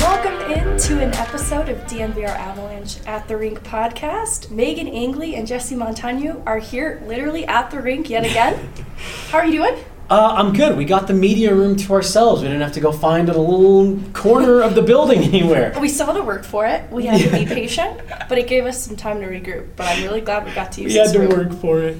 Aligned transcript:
Welcome 0.00 0.40
into 0.52 1.00
an 1.00 1.12
episode 1.14 1.68
of 1.68 1.78
DNVR 1.86 2.26
Avalanche 2.28 2.98
at 3.06 3.28
the 3.28 3.36
Rink 3.36 3.62
podcast. 3.62 4.48
Meghan 4.48 4.92
Angley 4.92 5.36
and 5.36 5.46
Jesse 5.46 5.74
Montano 5.76 6.42
are 6.46 6.58
here 6.58 7.00
literally 7.06 7.46
at 7.46 7.70
the 7.70 7.80
rink 7.80 8.10
yet 8.10 8.24
again. 8.24 8.68
How 9.30 9.38
are 9.38 9.46
you 9.46 9.52
doing? 9.62 9.84
Uh, 10.10 10.34
I'm 10.36 10.52
good. 10.52 10.76
We 10.76 10.84
got 10.84 11.06
the 11.08 11.14
media 11.14 11.54
room 11.54 11.76
to 11.76 11.92
ourselves. 11.92 12.42
We 12.42 12.48
didn't 12.48 12.62
have 12.62 12.72
to 12.72 12.80
go 12.80 12.92
find 12.92 13.28
a 13.28 13.36
little 13.38 13.98
corner 14.12 14.60
of 14.62 14.74
the 14.74 14.82
building 14.82 15.18
anywhere. 15.22 15.74
We 15.80 15.88
still 15.88 16.06
had 16.06 16.12
to 16.14 16.22
work 16.22 16.44
for 16.44 16.66
it. 16.66 16.90
We 16.92 17.06
had 17.06 17.20
to 17.22 17.30
be 17.30 17.44
patient, 17.46 18.00
but 18.28 18.38
it 18.38 18.46
gave 18.46 18.64
us 18.66 18.80
some 18.84 18.96
time 18.96 19.20
to 19.20 19.26
regroup. 19.26 19.70
But 19.76 19.86
I'm 19.88 20.02
really 20.04 20.20
glad 20.20 20.44
we 20.44 20.52
got 20.52 20.72
to 20.72 20.82
use 20.82 20.92
We 20.92 20.98
had 20.98 21.06
this 21.06 21.12
to 21.14 21.20
room. 21.20 21.30
work 21.30 21.60
for 21.60 21.80
it. 21.82 21.96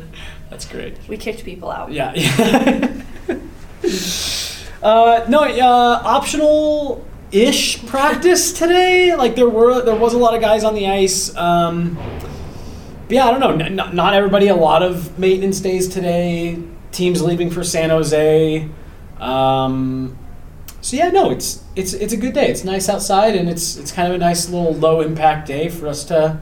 That's 0.50 0.66
great. 0.66 0.96
We 1.08 1.16
kicked 1.16 1.44
people 1.44 1.70
out. 1.70 1.90
Yeah. 1.92 2.12
uh, 4.82 5.26
no, 5.28 5.42
uh, 5.42 6.02
optional 6.04 7.04
ish 7.32 7.84
practice 7.86 8.52
today. 8.52 9.14
Like 9.14 9.34
there 9.36 9.48
were, 9.48 9.82
there 9.82 9.96
was 9.96 10.14
a 10.14 10.18
lot 10.18 10.34
of 10.34 10.40
guys 10.40 10.64
on 10.64 10.74
the 10.74 10.86
ice. 10.88 11.36
Um, 11.36 11.94
but 11.94 13.14
yeah, 13.14 13.26
I 13.26 13.30
don't 13.30 13.40
know. 13.40 13.64
N- 13.64 13.76
not, 13.76 13.94
not 13.94 14.14
everybody. 14.14 14.48
A 14.48 14.56
lot 14.56 14.82
of 14.82 15.18
maintenance 15.18 15.60
days 15.60 15.88
today. 15.88 16.62
Teams 16.92 17.22
leaving 17.22 17.50
for 17.50 17.62
San 17.62 17.90
Jose. 17.90 18.68
Um, 19.18 20.18
so 20.80 20.96
yeah, 20.96 21.10
no, 21.10 21.30
it's 21.30 21.64
it's 21.74 21.94
it's 21.94 22.12
a 22.12 22.16
good 22.16 22.32
day. 22.32 22.48
It's 22.48 22.64
nice 22.64 22.88
outside, 22.88 23.34
and 23.34 23.48
it's 23.48 23.76
it's 23.76 23.90
kind 23.90 24.08
of 24.08 24.14
a 24.14 24.18
nice 24.18 24.48
little 24.48 24.72
low 24.72 25.00
impact 25.00 25.48
day 25.48 25.68
for 25.68 25.88
us 25.88 26.04
to 26.04 26.40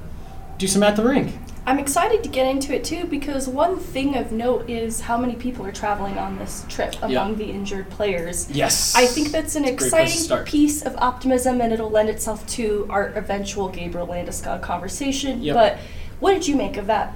do 0.58 0.66
some 0.66 0.82
at 0.82 0.96
the 0.96 1.02
rink. 1.02 1.34
I'm 1.66 1.78
excited 1.78 2.22
to 2.24 2.28
get 2.28 2.46
into 2.46 2.74
it 2.74 2.84
too 2.84 3.04
because 3.06 3.48
one 3.48 3.78
thing 3.78 4.16
of 4.16 4.32
note 4.32 4.68
is 4.68 5.00
how 5.00 5.16
many 5.16 5.34
people 5.34 5.64
are 5.64 5.72
traveling 5.72 6.18
on 6.18 6.38
this 6.38 6.64
trip 6.68 6.94
among 7.00 7.36
the 7.36 7.46
injured 7.46 7.88
players. 7.88 8.50
Yes, 8.50 8.94
I 8.94 9.06
think 9.06 9.28
that's 9.28 9.56
an 9.56 9.64
It's 9.64 9.72
a 9.72 9.76
great 9.76 9.90
place 9.90 10.26
to 10.26 10.34
exciting 10.34 10.44
piece 10.44 10.82
of 10.82 10.94
optimism 10.98 11.60
and 11.62 11.72
it'll 11.72 11.90
lend 11.90 12.10
itself 12.10 12.46
to 12.48 12.86
our 12.90 13.08
eventual 13.14 13.68
Gabriel 13.70 14.06
Landeskog 14.06 14.60
conversation. 14.62 15.42
Yep. 15.42 15.54
But 15.54 15.78
what 16.20 16.34
did 16.34 16.46
you 16.46 16.54
make 16.56 16.76
of 16.76 16.86
that 16.88 17.14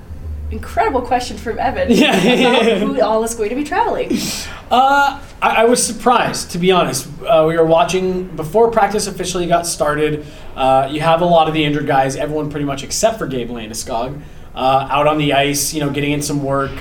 incredible 0.50 1.02
question 1.02 1.36
from 1.36 1.58
Evan 1.58 1.88
Yeah. 1.90 2.16
about 2.16 2.78
who 2.78 3.00
all 3.02 3.22
is 3.24 3.34
going 3.34 3.50
to 3.50 3.54
be 3.54 3.64
traveling? 3.64 4.10
Uh, 4.70 5.22
I, 5.42 5.62
I 5.62 5.64
was 5.64 5.84
surprised, 5.84 6.52
to 6.52 6.58
be 6.58 6.72
honest. 6.72 7.06
Uh, 7.22 7.44
we 7.46 7.56
were 7.56 7.66
watching 7.66 8.28
before 8.28 8.70
practice 8.70 9.06
officially 9.06 9.46
got 9.46 9.66
started. 9.66 10.26
Uh, 10.56 10.88
you 10.90 11.00
have 11.00 11.20
a 11.20 11.26
lot 11.26 11.48
of 11.48 11.54
the 11.54 11.64
injured 11.64 11.86
guys, 11.86 12.16
everyone 12.16 12.50
pretty 12.50 12.64
much 12.66 12.82
except 12.82 13.18
for 13.18 13.26
Gabe 13.26 13.50
Landeskog, 13.50 14.20
uh, 14.54 14.88
out 14.90 15.06
on 15.06 15.18
the 15.18 15.32
ice, 15.32 15.72
you 15.74 15.80
know, 15.80 15.90
getting 15.90 16.12
in 16.12 16.22
some 16.22 16.42
work. 16.42 16.72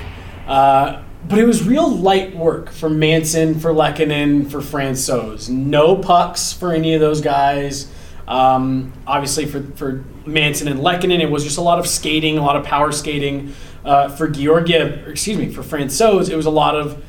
Uh, 0.46 1.02
but 1.26 1.38
it 1.38 1.44
was 1.44 1.66
real 1.66 1.88
light 1.88 2.34
work 2.34 2.70
for 2.70 2.88
Manson, 2.88 3.58
for 3.58 3.72
Lehkonen, 3.72 4.50
for 4.50 4.60
Francouz. 4.60 5.48
No 5.48 5.96
pucks 5.96 6.52
for 6.52 6.72
any 6.72 6.94
of 6.94 7.00
those 7.00 7.20
guys. 7.20 7.90
Um, 8.26 8.92
obviously, 9.06 9.46
for, 9.46 9.62
for 9.74 10.04
Manson 10.26 10.68
and 10.68 10.80
Lehkonen, 10.80 11.20
it 11.20 11.30
was 11.30 11.44
just 11.44 11.58
a 11.58 11.62
lot 11.62 11.78
of 11.78 11.86
skating, 11.86 12.38
a 12.38 12.42
lot 12.42 12.56
of 12.56 12.64
power 12.64 12.92
skating. 12.92 13.54
Uh, 13.84 14.08
for 14.08 14.28
Georgiev, 14.28 15.06
or 15.06 15.10
excuse 15.10 15.38
me, 15.38 15.48
for 15.48 15.62
Francouz, 15.62 16.28
it 16.28 16.36
was 16.36 16.46
a 16.46 16.50
lot 16.50 16.76
of 16.76 17.02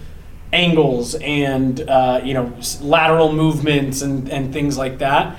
angles 0.51 1.15
and 1.15 1.81
uh, 1.81 2.21
you 2.23 2.33
know 2.33 2.53
lateral 2.81 3.31
movements 3.33 4.01
and, 4.01 4.29
and 4.29 4.53
things 4.53 4.77
like 4.77 4.99
that. 4.99 5.37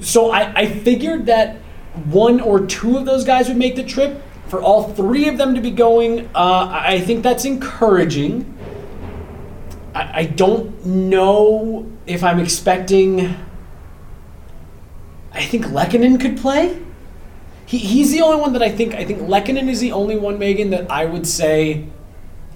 So 0.00 0.30
I, 0.30 0.52
I 0.54 0.66
figured 0.66 1.26
that 1.26 1.58
one 2.04 2.40
or 2.40 2.66
two 2.66 2.96
of 2.96 3.04
those 3.04 3.24
guys 3.24 3.48
would 3.48 3.56
make 3.56 3.76
the 3.76 3.84
trip. 3.84 4.22
For 4.48 4.62
all 4.62 4.92
three 4.92 5.28
of 5.28 5.38
them 5.38 5.56
to 5.56 5.60
be 5.60 5.72
going, 5.72 6.30
uh, 6.34 6.68
I 6.70 7.00
think 7.00 7.24
that's 7.24 7.44
encouraging. 7.44 8.56
I, 9.92 10.20
I 10.20 10.24
don't 10.26 10.86
know 10.86 11.90
if 12.06 12.22
I'm 12.22 12.38
expecting. 12.38 13.34
I 15.32 15.42
think 15.42 15.66
Lehkonen 15.66 16.20
could 16.20 16.36
play. 16.36 16.80
He, 17.66 17.78
he's 17.78 18.12
the 18.12 18.20
only 18.20 18.40
one 18.40 18.52
that 18.52 18.62
I 18.62 18.70
think. 18.70 18.94
I 18.94 19.04
think 19.04 19.22
Lehkonen 19.22 19.68
is 19.68 19.80
the 19.80 19.92
only 19.92 20.16
one, 20.16 20.38
Meghan, 20.38 20.70
that 20.70 20.90
I 20.90 21.06
would 21.06 21.26
say. 21.26 21.88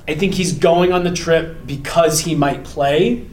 I 0.06 0.14
think 0.14 0.34
he's 0.34 0.52
going 0.52 0.92
on 0.92 1.04
the 1.04 1.12
trip 1.12 1.66
because 1.66 2.20
he 2.20 2.34
might 2.34 2.64
play. 2.64 3.26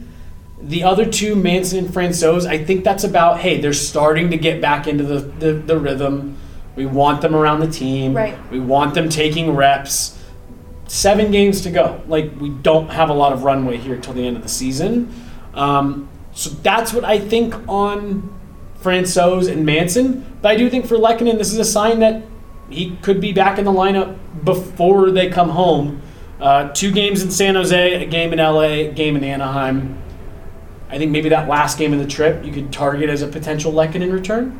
The 0.60 0.82
other 0.82 1.04
two, 1.04 1.36
Manson 1.36 1.84
and 1.84 1.88
Francouz, 1.88 2.46
I 2.46 2.62
think 2.62 2.84
that's 2.84 3.04
about, 3.04 3.40
hey, 3.40 3.60
they're 3.60 3.72
starting 3.72 4.30
to 4.30 4.36
get 4.36 4.60
back 4.60 4.86
into 4.86 5.04
the, 5.04 5.20
the, 5.20 5.52
the 5.52 5.78
rhythm. 5.78 6.36
We 6.74 6.86
want 6.86 7.22
them 7.22 7.34
around 7.34 7.60
the 7.60 7.70
team. 7.70 8.14
Right. 8.14 8.36
We 8.50 8.60
want 8.60 8.94
them 8.94 9.08
taking 9.08 9.54
reps. 9.54 10.18
Seven 10.86 11.30
games 11.30 11.60
to 11.62 11.70
go. 11.70 12.02
Like, 12.08 12.32
we 12.40 12.48
don't 12.50 12.88
have 12.88 13.08
a 13.08 13.14
lot 13.14 13.32
of 13.32 13.44
runway 13.44 13.76
here 13.76 13.96
till 13.96 14.14
the 14.14 14.26
end 14.26 14.36
of 14.36 14.42
the 14.42 14.48
season. 14.48 15.14
Um, 15.54 16.08
so 16.32 16.50
that's 16.50 16.92
what 16.92 17.04
I 17.04 17.18
think 17.18 17.54
on 17.68 18.34
Francouz 18.80 19.50
and 19.50 19.66
Manson. 19.66 20.38
But 20.40 20.52
I 20.52 20.56
do 20.56 20.70
think 20.70 20.86
for 20.86 20.96
Lehkonen, 20.96 21.38
this 21.38 21.52
is 21.52 21.58
a 21.58 21.64
sign 21.64 22.00
that 22.00 22.22
he 22.70 22.96
could 23.02 23.20
be 23.20 23.32
back 23.32 23.58
in 23.58 23.64
the 23.64 23.72
lineup 23.72 24.16
before 24.44 25.10
they 25.10 25.28
come 25.28 25.50
home. 25.50 26.02
Uh, 26.40 26.68
two 26.72 26.92
games 26.92 27.22
in 27.22 27.30
San 27.30 27.54
Jose, 27.54 28.02
a 28.02 28.06
game 28.06 28.32
in 28.32 28.38
LA, 28.38 28.62
a 28.62 28.92
game 28.92 29.16
in 29.16 29.24
Anaheim. 29.24 30.00
I 30.90 30.98
think 30.98 31.10
maybe 31.10 31.28
that 31.28 31.48
last 31.48 31.78
game 31.78 31.92
of 31.92 31.98
the 31.98 32.06
trip 32.06 32.44
you 32.44 32.52
could 32.52 32.72
target 32.72 33.10
as 33.10 33.22
a 33.22 33.28
potential 33.28 33.72
Lehkonen 33.72 34.12
return. 34.12 34.58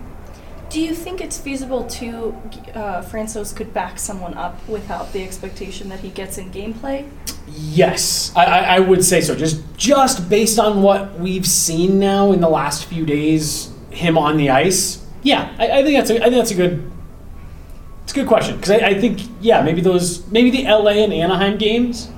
Do 0.70 0.80
you 0.82 0.94
think 0.94 1.22
it's 1.22 1.38
feasible 1.38 1.84
to 1.84 2.36
uh, 2.74 3.02
Francouz 3.02 3.56
could 3.56 3.72
back 3.72 3.98
someone 3.98 4.34
up 4.34 4.66
without 4.68 5.14
the 5.14 5.22
expectation 5.22 5.88
that 5.88 6.00
he 6.00 6.10
gets 6.10 6.36
in 6.36 6.50
gameplay? 6.50 7.08
Yes, 7.46 8.32
I, 8.36 8.44
I, 8.44 8.58
I 8.76 8.80
would 8.80 9.02
say 9.02 9.22
so. 9.22 9.34
Just 9.34 9.62
just 9.78 10.28
based 10.28 10.58
on 10.58 10.82
what 10.82 11.18
we've 11.18 11.46
seen 11.46 11.98
now 11.98 12.32
in 12.32 12.42
the 12.42 12.48
last 12.50 12.84
few 12.84 13.06
days, 13.06 13.72
him 13.90 14.18
on 14.18 14.36
the 14.36 14.50
ice. 14.50 15.06
Yeah, 15.22 15.54
I, 15.58 15.78
I 15.78 15.82
think 15.82 15.96
that's 15.96 16.10
a, 16.10 16.16
I 16.16 16.24
think 16.24 16.34
that's 16.34 16.50
a 16.50 16.54
good. 16.54 16.92
It's 18.02 18.12
a 18.12 18.14
good 18.14 18.28
question 18.28 18.56
because 18.56 18.70
I, 18.70 18.88
I 18.88 19.00
think 19.00 19.20
yeah 19.40 19.62
maybe 19.62 19.80
those 19.80 20.26
maybe 20.30 20.50
the 20.50 20.64
LA 20.64 21.02
and 21.02 21.14
Anaheim 21.14 21.56
games, 21.56 22.10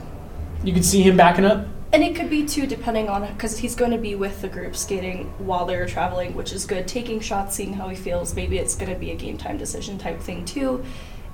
you 0.64 0.72
could 0.72 0.84
see 0.84 1.02
him 1.02 1.16
backing 1.16 1.44
up. 1.44 1.68
And 1.92 2.04
it 2.04 2.14
could 2.14 2.30
be 2.30 2.46
too, 2.46 2.66
depending 2.66 3.08
on 3.08 3.26
because 3.32 3.58
he's 3.58 3.74
going 3.74 3.90
to 3.90 3.98
be 3.98 4.14
with 4.14 4.42
the 4.42 4.48
group 4.48 4.76
skating 4.76 5.32
while 5.38 5.66
they're 5.66 5.86
traveling, 5.86 6.34
which 6.34 6.52
is 6.52 6.64
good. 6.64 6.86
Taking 6.86 7.20
shots, 7.20 7.56
seeing 7.56 7.72
how 7.74 7.88
he 7.88 7.96
feels. 7.96 8.34
Maybe 8.34 8.58
it's 8.58 8.76
going 8.76 8.92
to 8.92 8.98
be 8.98 9.10
a 9.10 9.16
game 9.16 9.36
time 9.36 9.58
decision 9.58 9.98
type 9.98 10.20
thing 10.20 10.44
too, 10.44 10.84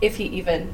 if 0.00 0.16
he 0.16 0.24
even 0.24 0.72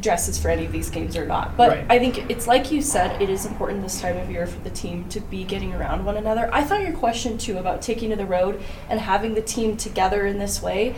dresses 0.00 0.38
for 0.38 0.48
any 0.48 0.64
of 0.64 0.72
these 0.72 0.90
games 0.90 1.16
or 1.16 1.26
not. 1.26 1.56
But 1.56 1.70
Right. 1.70 1.86
I 1.88 1.98
think 1.98 2.30
it's 2.30 2.46
like 2.46 2.72
you 2.72 2.82
said, 2.82 3.20
it 3.22 3.28
is 3.28 3.46
important 3.46 3.82
this 3.82 4.00
time 4.00 4.16
of 4.16 4.30
year 4.30 4.46
for 4.46 4.58
the 4.60 4.70
team 4.70 5.08
to 5.10 5.20
be 5.20 5.44
getting 5.44 5.72
around 5.72 6.04
one 6.04 6.16
another. 6.16 6.48
I 6.52 6.64
thought 6.64 6.82
your 6.82 6.92
question 6.92 7.38
too 7.38 7.58
about 7.58 7.82
taking 7.82 8.10
to 8.10 8.16
the 8.16 8.26
road 8.26 8.60
and 8.88 8.98
having 9.00 9.34
the 9.34 9.42
team 9.42 9.76
together 9.76 10.26
in 10.26 10.38
this 10.38 10.62
way 10.62 10.94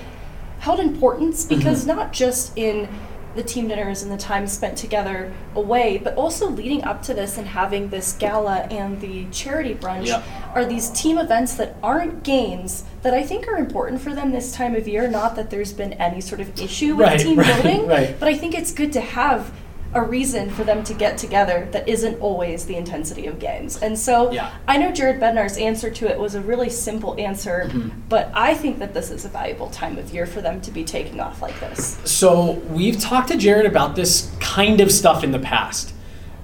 held 0.60 0.80
importance 0.80 1.44
mm-hmm. 1.44 1.58
because 1.58 1.86
not 1.86 2.12
just 2.12 2.56
in 2.56 2.88
the 3.34 3.42
team 3.42 3.68
dinners 3.68 4.02
and 4.02 4.12
the 4.12 4.16
time 4.16 4.46
spent 4.46 4.76
together 4.78 5.32
away, 5.54 5.98
but 6.02 6.14
also 6.16 6.48
leading 6.48 6.84
up 6.84 7.02
to 7.02 7.14
this 7.14 7.36
and 7.38 7.46
having 7.46 7.88
this 7.88 8.12
gala 8.12 8.58
and 8.70 9.00
the 9.00 9.26
charity 9.32 9.74
brunch 9.74 10.06
Yep. 10.06 10.24
are 10.54 10.64
these 10.64 10.90
team 10.90 11.18
events 11.18 11.54
that 11.54 11.76
aren't 11.82 12.22
games 12.22 12.84
that 13.02 13.12
I 13.14 13.22
think 13.22 13.48
are 13.48 13.56
important 13.56 14.00
for 14.00 14.14
them 14.14 14.30
this 14.32 14.52
time 14.52 14.74
of 14.74 14.86
year. 14.88 15.08
Not 15.08 15.36
that 15.36 15.50
there's 15.50 15.72
been 15.72 15.94
any 15.94 16.20
sort 16.20 16.40
of 16.40 16.58
issue 16.60 16.94
with 16.94 17.06
Right, 17.08 17.20
team 17.20 17.38
right, 17.40 17.62
building, 17.62 17.86
right. 17.86 18.16
but 18.18 18.28
I 18.28 18.36
think 18.36 18.54
it's 18.54 18.72
good 18.72 18.92
to 18.94 19.00
have 19.00 19.52
a 19.94 20.02
reason 20.02 20.50
for 20.50 20.64
them 20.64 20.82
to 20.84 20.92
get 20.94 21.16
together 21.16 21.68
that 21.70 21.88
isn't 21.88 22.20
always 22.20 22.66
the 22.66 22.74
intensity 22.76 23.26
of 23.26 23.38
games. 23.38 23.80
And 23.80 23.98
so 23.98 24.30
Yeah. 24.32 24.50
I 24.66 24.76
know 24.76 24.90
Jared 24.90 25.20
Bednar's 25.20 25.56
answer 25.56 25.90
to 25.90 26.10
it 26.10 26.18
was 26.18 26.34
a 26.34 26.40
really 26.40 26.68
simple 26.68 27.14
answer, 27.18 27.68
Mm-hmm. 27.68 28.00
but 28.08 28.30
I 28.34 28.54
think 28.54 28.78
that 28.80 28.92
this 28.92 29.10
is 29.10 29.24
a 29.24 29.28
valuable 29.28 29.70
time 29.70 29.96
of 29.98 30.12
year 30.12 30.26
for 30.26 30.40
them 30.40 30.60
to 30.62 30.70
be 30.70 30.84
taking 30.84 31.20
off 31.20 31.40
like 31.40 31.58
this. 31.60 31.98
So 32.04 32.52
we've 32.70 32.98
talked 32.98 33.28
to 33.28 33.36
Jared 33.36 33.66
about 33.66 33.94
this 33.96 34.30
kind 34.40 34.80
of 34.80 34.90
stuff 34.90 35.22
in 35.24 35.30
the 35.32 35.38
past. 35.38 35.92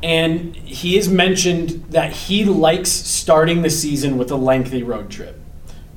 And 0.02 0.56
he 0.56 0.96
has 0.96 1.08
mentioned 1.10 1.84
that 1.90 2.12
he 2.12 2.44
likes 2.44 2.90
starting 2.90 3.60
the 3.62 3.68
season 3.70 4.16
with 4.16 4.30
a 4.30 4.36
lengthy 4.36 4.82
road 4.82 5.10
trip 5.10 5.38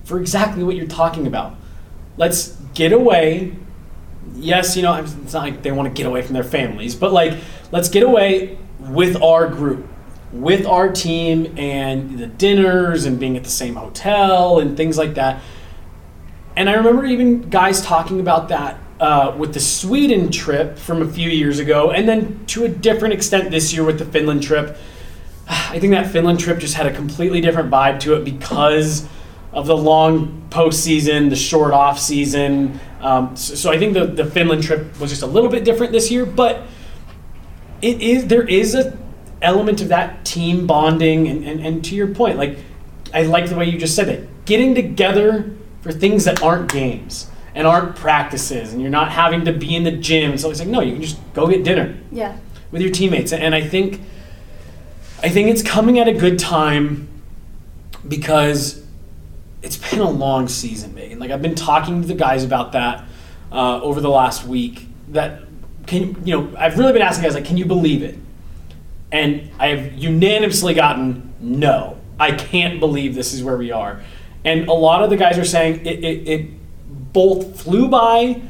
for 0.04 0.20
exactly 0.20 0.64
what 0.64 0.76
you're 0.76 0.88
talking 0.88 1.26
about. 1.28 1.56
Let's 2.18 2.50
get 2.74 2.92
away. 2.92 3.54
Yes, 4.36 4.76
you 4.76 4.82
know, 4.82 4.96
it's 4.96 5.34
not 5.34 5.44
like 5.44 5.62
they 5.62 5.72
want 5.72 5.94
to 5.94 6.02
get 6.02 6.08
away 6.08 6.22
from 6.22 6.34
their 6.34 6.44
families, 6.44 6.96
but 6.96 7.14
like, 7.14 7.38
let's 7.72 7.90
get 7.90 8.04
away 8.04 8.58
with 8.80 9.22
our 9.22 9.48
group, 9.48 9.88
with 10.32 10.66
our 10.66 10.92
team, 10.92 11.54
and 11.58 12.18
the 12.18 12.28
dinners 12.28 13.06
and 13.06 13.20
being 13.20 13.38
at 13.38 13.44
the 13.44 13.50
same 13.50 13.76
hotel 13.76 14.60
and 14.60 14.76
things 14.76 14.98
like 14.98 15.14
that. 15.16 15.42
And 16.56 16.70
I 16.70 16.74
remember 16.74 17.06
even 17.06 17.50
guys 17.50 17.82
talking 17.82 18.20
about 18.20 18.50
that 18.50 18.80
uh, 19.00 19.36
with 19.38 19.54
the 19.54 19.60
Sweden 19.60 20.32
trip 20.32 20.78
from 20.78 21.02
a 21.02 21.08
few 21.08 21.30
years 21.30 21.60
ago, 21.60 21.92
and 21.92 22.08
then 22.08 22.46
to 22.48 22.66
a 22.66 22.70
different 22.70 23.14
extent 23.14 23.52
this 23.52 23.74
year 23.74 23.84
with 23.84 24.00
the 24.00 24.06
Finland 24.06 24.44
trip. 24.44 24.78
I 25.48 25.80
think 25.80 25.92
that 25.92 26.08
Finland 26.08 26.40
trip 26.40 26.60
just 26.60 26.76
had 26.76 26.86
a 26.86 26.94
completely 26.94 27.42
different 27.42 27.70
vibe 27.70 28.00
to 28.02 28.16
it 28.16 28.24
because 28.24 29.08
of 29.54 29.68
the 29.68 29.78
long 29.78 30.46
postseason, 30.50 31.30
the 31.30 31.36
short 31.36 31.74
off 31.74 32.00
season. 32.00 32.80
Um, 33.02 33.36
so, 33.36 33.56
so 33.56 33.72
I 33.72 33.78
think 33.78 33.94
the, 33.94 34.06
the 34.06 34.26
Finland 34.26 34.64
trip 34.64 35.00
was 35.00 35.10
just 35.12 35.22
a 35.22 35.28
little 35.28 35.50
bit 35.50 35.64
different 35.64 35.92
this 35.92 36.10
year, 36.12 36.26
but 36.26 36.64
it 37.82 38.02
is 38.02 38.28
there 38.28 38.48
is 38.48 38.76
a 38.76 38.98
element 39.42 39.82
of 39.82 39.90
that 39.90 40.24
team 40.26 40.66
bonding, 40.66 41.28
and, 41.28 41.44
and, 41.44 41.60
and 41.66 41.86
to 41.86 41.96
your 41.96 42.08
point, 42.08 42.38
like 42.38 42.58
I 43.14 43.24
like 43.24 43.48
the 43.50 43.56
way 43.56 43.66
you 43.66 43.78
just 43.78 43.96
said 43.96 44.10
it, 44.10 44.46
getting 44.46 44.74
together 44.74 45.54
for 45.82 45.92
things 45.92 46.24
that 46.26 46.42
aren't 46.42 46.72
games 46.72 47.30
and 47.54 47.68
aren't 47.68 47.96
practices, 47.96 48.74
and 48.74 48.82
you're 48.82 48.90
not 48.90 49.12
having 49.12 49.46
to 49.46 49.54
be 49.54 49.76
in 49.76 49.84
the 49.84 49.92
gym. 49.92 50.38
So 50.38 50.50
it's 50.50 50.60
like 50.60 50.70
no, 50.70 50.82
you 50.82 50.94
can 50.94 51.02
just 51.02 51.20
go 51.34 51.48
get 51.48 51.64
dinner 51.64 51.96
Yeah. 52.12 52.38
with 52.72 52.82
your 52.82 52.92
teammates. 52.92 53.34
And 53.34 53.54
I 53.54 53.62
think 53.62 54.02
I 55.22 55.30
think 55.30 55.50
it's 55.50 55.62
coming 55.62 56.00
at 56.00 56.08
a 56.08 56.14
good 56.14 56.40
time 56.40 57.08
because 58.08 58.83
it's 59.64 59.78
been 59.78 60.02
a 60.02 60.10
long 60.10 60.48
season, 60.48 60.94
Meghan. 60.94 61.20
Like 61.20 61.32
I've 61.32 61.42
been 61.42 61.56
talking 61.56 62.02
to 62.02 62.08
the 62.08 62.14
guys 62.14 62.44
about 62.44 62.74
that 62.74 63.06
uh, 63.52 63.82
over 63.82 64.02
the 64.02 64.10
last 64.10 64.46
week. 64.46 64.88
That 65.10 65.44
can 65.88 66.26
you 66.26 66.38
know 66.38 66.56
I've 66.58 66.78
really 66.78 66.94
been 66.94 67.02
asking 67.02 67.24
guys 67.24 67.34
like, 67.34 67.46
can 67.46 67.58
you 67.58 67.66
believe 67.66 68.04
it? 68.04 68.18
And 69.12 69.50
I've 69.60 69.94
unanimously 69.94 70.74
gotten 70.74 71.34
no. 71.40 71.98
I 72.20 72.32
can't 72.32 72.80
believe 72.80 73.16
this 73.16 73.34
is 73.34 73.44
where 73.44 73.58
we 73.58 73.72
are. 73.72 74.02
And 74.46 74.68
a 74.68 74.74
lot 74.74 75.04
of 75.04 75.10
the 75.10 75.18
guys 75.18 75.38
are 75.38 75.46
saying 75.46 75.86
it, 75.86 76.04
it, 76.04 76.28
it 76.28 77.14
both 77.14 77.62
flew 77.62 77.88
by 77.88 78.42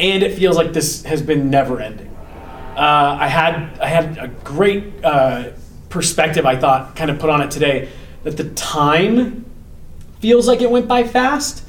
and 0.00 0.22
it 0.22 0.36
feels 0.36 0.56
like 0.56 0.72
this 0.72 1.04
has 1.04 1.22
been 1.22 1.50
never 1.50 1.80
ending. 1.80 2.08
Uh, 2.76 3.18
I 3.20 3.28
had 3.28 3.78
I 3.78 3.88
had 3.88 4.18
a 4.18 4.28
great 4.28 5.04
uh, 5.04 5.50
perspective 5.90 6.46
I 6.46 6.56
thought 6.56 6.96
kind 6.96 7.10
of 7.10 7.18
put 7.18 7.30
on 7.30 7.42
it 7.42 7.50
today 7.50 7.90
that 8.24 8.36
the 8.36 8.50
time 8.50 9.44
feels 10.18 10.48
like 10.48 10.60
it 10.60 10.70
went 10.70 10.88
by 10.88 11.04
fast, 11.04 11.64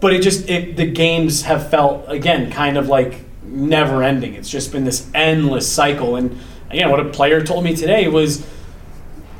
but 0.00 0.12
it 0.12 0.22
just 0.22 0.48
it, 0.50 0.76
the 0.76 0.86
games 0.86 1.42
have 1.42 1.70
felt 1.70 2.04
again 2.08 2.50
kind 2.50 2.76
of 2.76 2.88
like 2.88 3.24
never 3.44 4.02
ending. 4.02 4.34
It's 4.34 4.50
just 4.50 4.72
been 4.72 4.84
this 4.84 5.08
endless 5.14 5.70
cycle. 5.70 6.16
And 6.16 6.38
again, 6.70 6.90
what 6.90 7.00
a 7.00 7.04
player 7.10 7.42
told 7.42 7.64
me 7.64 7.76
today 7.76 8.08
was 8.08 8.46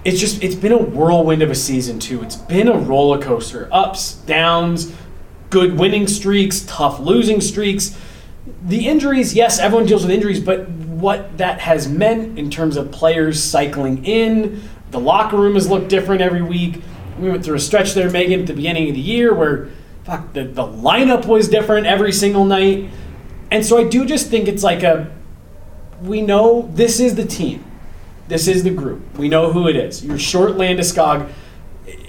it's 0.04 0.20
just 0.20 0.42
it's 0.42 0.54
been 0.54 0.72
a 0.72 0.78
whirlwind 0.78 1.42
of 1.42 1.50
a 1.50 1.54
season 1.54 1.98
too. 1.98 2.22
It's 2.22 2.36
been 2.36 2.68
a 2.68 2.76
roller 2.76 3.20
coaster, 3.20 3.68
ups, 3.72 4.14
downs, 4.14 4.92
good 5.50 5.78
winning 5.78 6.06
streaks, 6.06 6.64
tough 6.66 7.00
losing 7.00 7.40
streaks. 7.40 7.98
The 8.64 8.86
injuries, 8.88 9.34
yes, 9.34 9.58
everyone 9.58 9.86
deals 9.86 10.02
with 10.02 10.10
injuries, 10.10 10.40
but 10.40 10.68
what 10.68 11.38
that 11.38 11.60
has 11.60 11.88
meant 11.88 12.38
in 12.38 12.50
terms 12.50 12.76
of 12.76 12.90
players 12.92 13.42
cycling 13.42 14.04
in, 14.04 14.62
the 14.92 15.00
locker 15.00 15.36
room 15.36 15.54
has 15.54 15.68
looked 15.68 15.88
different 15.88 16.20
every 16.20 16.42
week. 16.42 16.80
We 17.18 17.28
went 17.28 17.44
through 17.44 17.56
a 17.56 17.60
stretch 17.60 17.94
there, 17.94 18.08
Meghan, 18.08 18.42
at 18.42 18.46
the 18.46 18.54
beginning 18.54 18.88
of 18.88 18.94
the 18.94 19.00
year 19.00 19.34
where 19.34 19.70
fuck 20.04 20.32
the, 20.32 20.44
the 20.44 20.62
lineup 20.62 21.26
was 21.26 21.48
different 21.48 21.86
every 21.86 22.12
single 22.12 22.44
night. 22.44 22.88
And 23.50 23.64
so 23.64 23.78
I 23.78 23.88
do 23.88 24.06
just 24.06 24.28
think 24.28 24.48
it's 24.48 24.62
like 24.62 24.82
a 24.82 25.10
we 26.02 26.20
know 26.20 26.70
this 26.74 27.00
is 27.00 27.14
the 27.14 27.24
team. 27.24 27.64
This 28.28 28.48
is 28.48 28.64
the 28.64 28.70
group. 28.70 29.16
We 29.16 29.28
know 29.28 29.52
who 29.52 29.68
it 29.68 29.76
is. 29.76 30.04
You're 30.04 30.18
short 30.18 30.52
Landeskog, 30.52 31.30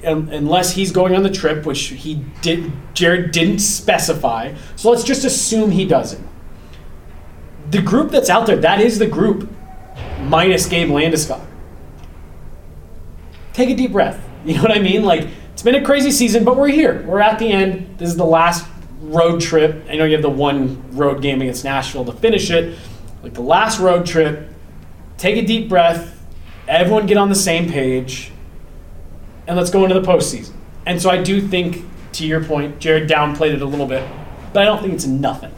um, 0.04 0.30
unless 0.30 0.74
he's 0.74 0.92
going 0.92 1.16
on 1.16 1.24
the 1.24 1.30
trip, 1.30 1.66
which 1.66 1.88
he 1.88 2.24
did. 2.42 2.72
Jared 2.94 3.32
didn't 3.32 3.60
specify. 3.60 4.54
So 4.76 4.90
let's 4.90 5.04
just 5.04 5.26
assume 5.26 5.72
he 5.72 5.86
doesn't. 5.86 6.26
The 7.70 7.82
group 7.82 8.12
that's 8.12 8.30
out 8.30 8.48
there, 8.48 8.58
that 8.58 8.82
is 8.82 9.00
the 9.00 9.08
group, 9.08 9.50
minus 10.22 10.68
Gabe 10.68 10.90
Landeskog. 10.90 11.46
Take 13.54 13.70
a 13.70 13.76
deep 13.76 13.92
breath. 13.92 14.20
You 14.44 14.56
know 14.56 14.64
what 14.64 14.72
I 14.72 14.80
mean? 14.80 15.04
Like 15.06 15.30
it's 15.54 15.62
been 15.62 15.76
a 15.76 15.86
crazy 15.86 16.12
season, 16.12 16.44
but 16.44 16.58
we're 16.58 16.68
here. 16.68 17.02
We're 17.04 17.22
at 17.22 17.40
the 17.40 17.50
end. 17.50 17.98
This 17.98 18.10
is 18.10 18.18
the 18.18 18.26
last 18.26 18.68
road 19.00 19.40
trip. 19.40 19.86
I 19.90 19.96
know 19.96 20.04
you 20.04 20.12
have 20.12 20.22
the 20.22 20.30
one 20.30 20.84
road 20.98 21.22
game 21.22 21.42
against 21.42 21.64
Nashville 21.64 22.04
to 22.04 22.12
finish 22.12 22.50
it. 22.52 22.78
Like 23.22 23.34
the 23.34 23.42
last 23.42 23.80
road 23.80 24.06
trip, 24.06 24.50
take 25.18 25.42
a 25.42 25.46
deep 25.46 25.70
breath, 25.70 26.22
everyone 26.68 27.06
get 27.06 27.16
on 27.16 27.30
the 27.30 27.36
same 27.36 27.70
page, 27.70 28.34
and 29.48 29.56
let's 29.56 29.70
go 29.70 29.84
into 29.86 29.98
the 29.98 30.06
postseason. 30.06 30.54
And 30.86 31.02
so 31.02 31.10
I 31.10 31.22
do 31.22 31.40
think, 31.40 31.86
to 32.14 32.28
your 32.28 32.44
point, 32.44 32.80
Jared 32.80 33.10
downplayed 33.10 33.54
it 33.54 33.62
a 33.62 33.66
little 33.66 33.88
bit, 33.88 34.06
but 34.52 34.62
I 34.62 34.66
don't 34.66 34.82
think 34.82 34.94
it's 34.94 35.06
nothing. 35.06 35.54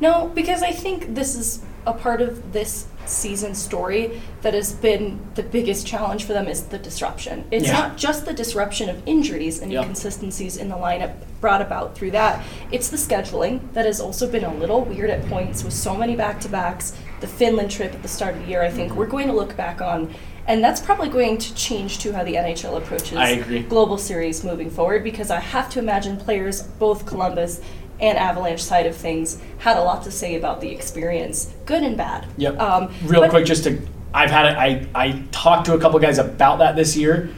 No, 0.00 0.28
because 0.28 0.62
I 0.62 0.70
think 0.70 1.14
this 1.16 1.34
is 1.34 1.64
a 1.86 1.92
part 1.92 2.20
of 2.20 2.52
this 2.52 2.86
season 3.08 3.54
story 3.54 4.20
that 4.42 4.54
has 4.54 4.72
been 4.72 5.18
the 5.34 5.42
biggest 5.42 5.86
challenge 5.86 6.24
for 6.24 6.32
them 6.32 6.46
is 6.46 6.64
the 6.64 6.78
disruption. 6.78 7.44
It's 7.50 7.66
Yeah. 7.66 7.72
not 7.72 7.96
just 7.96 8.26
the 8.26 8.32
disruption 8.32 8.88
of 8.88 9.02
injuries 9.06 9.60
and 9.60 9.72
Yep. 9.72 9.82
inconsistencies 9.82 10.56
in 10.56 10.68
the 10.68 10.76
lineup 10.76 11.12
brought 11.40 11.62
about 11.62 11.94
through 11.96 12.10
that. 12.12 12.42
It's 12.70 12.88
the 12.88 12.96
scheduling 12.96 13.60
that 13.72 13.86
has 13.86 14.00
also 14.00 14.26
been 14.28 14.44
a 14.44 14.52
little 14.54 14.82
weird 14.82 15.10
at 15.10 15.28
points 15.28 15.64
with 15.64 15.72
so 15.72 15.94
many 15.96 16.16
back-to-backs. 16.16 16.92
The 17.20 17.26
Finland 17.26 17.70
trip 17.70 17.94
at 17.94 18.02
the 18.02 18.08
start 18.08 18.34
of 18.36 18.42
the 18.42 18.48
year, 18.48 18.62
I 18.62 18.70
think 18.70 18.90
Mm-hmm. 18.90 18.98
we're 18.98 19.06
going 19.06 19.26
to 19.28 19.32
look 19.32 19.56
back 19.56 19.80
on 19.80 20.14
and 20.46 20.64
that's 20.64 20.80
probably 20.80 21.10
going 21.10 21.36
to 21.36 21.54
change 21.54 21.98
to 21.98 22.10
how 22.14 22.24
the 22.24 22.34
NHL 22.38 22.74
approaches 22.78 23.18
I 23.18 23.28
agree. 23.30 23.58
global 23.60 23.98
series 23.98 24.42
moving 24.42 24.70
forward 24.70 25.04
because 25.04 25.30
I 25.30 25.40
have 25.40 25.68
to 25.70 25.78
imagine 25.78 26.16
players, 26.16 26.62
both 26.62 27.04
Columbus 27.04 27.60
and 28.00 28.16
Avalanche 28.16 28.62
side 28.62 28.86
of 28.86 28.96
things, 28.96 29.40
had 29.58 29.76
a 29.76 29.82
lot 29.82 30.02
to 30.04 30.10
say 30.10 30.36
about 30.36 30.60
the 30.60 30.70
experience, 30.70 31.52
good 31.66 31.82
and 31.82 31.96
bad. 31.96 32.26
Yep. 32.36 32.58
Um, 32.58 32.94
Real 33.04 33.28
quick, 33.28 33.44
just 33.46 33.64
to, 33.64 33.80
I've 34.14 34.30
had 34.30 34.46
it. 34.46 34.56
I 34.56 34.86
I 34.94 35.22
talked 35.32 35.66
to 35.66 35.74
a 35.74 35.80
couple 35.80 35.98
guys 35.98 36.18
about 36.18 36.58
that 36.58 36.76
this 36.76 36.96
year, 36.96 37.30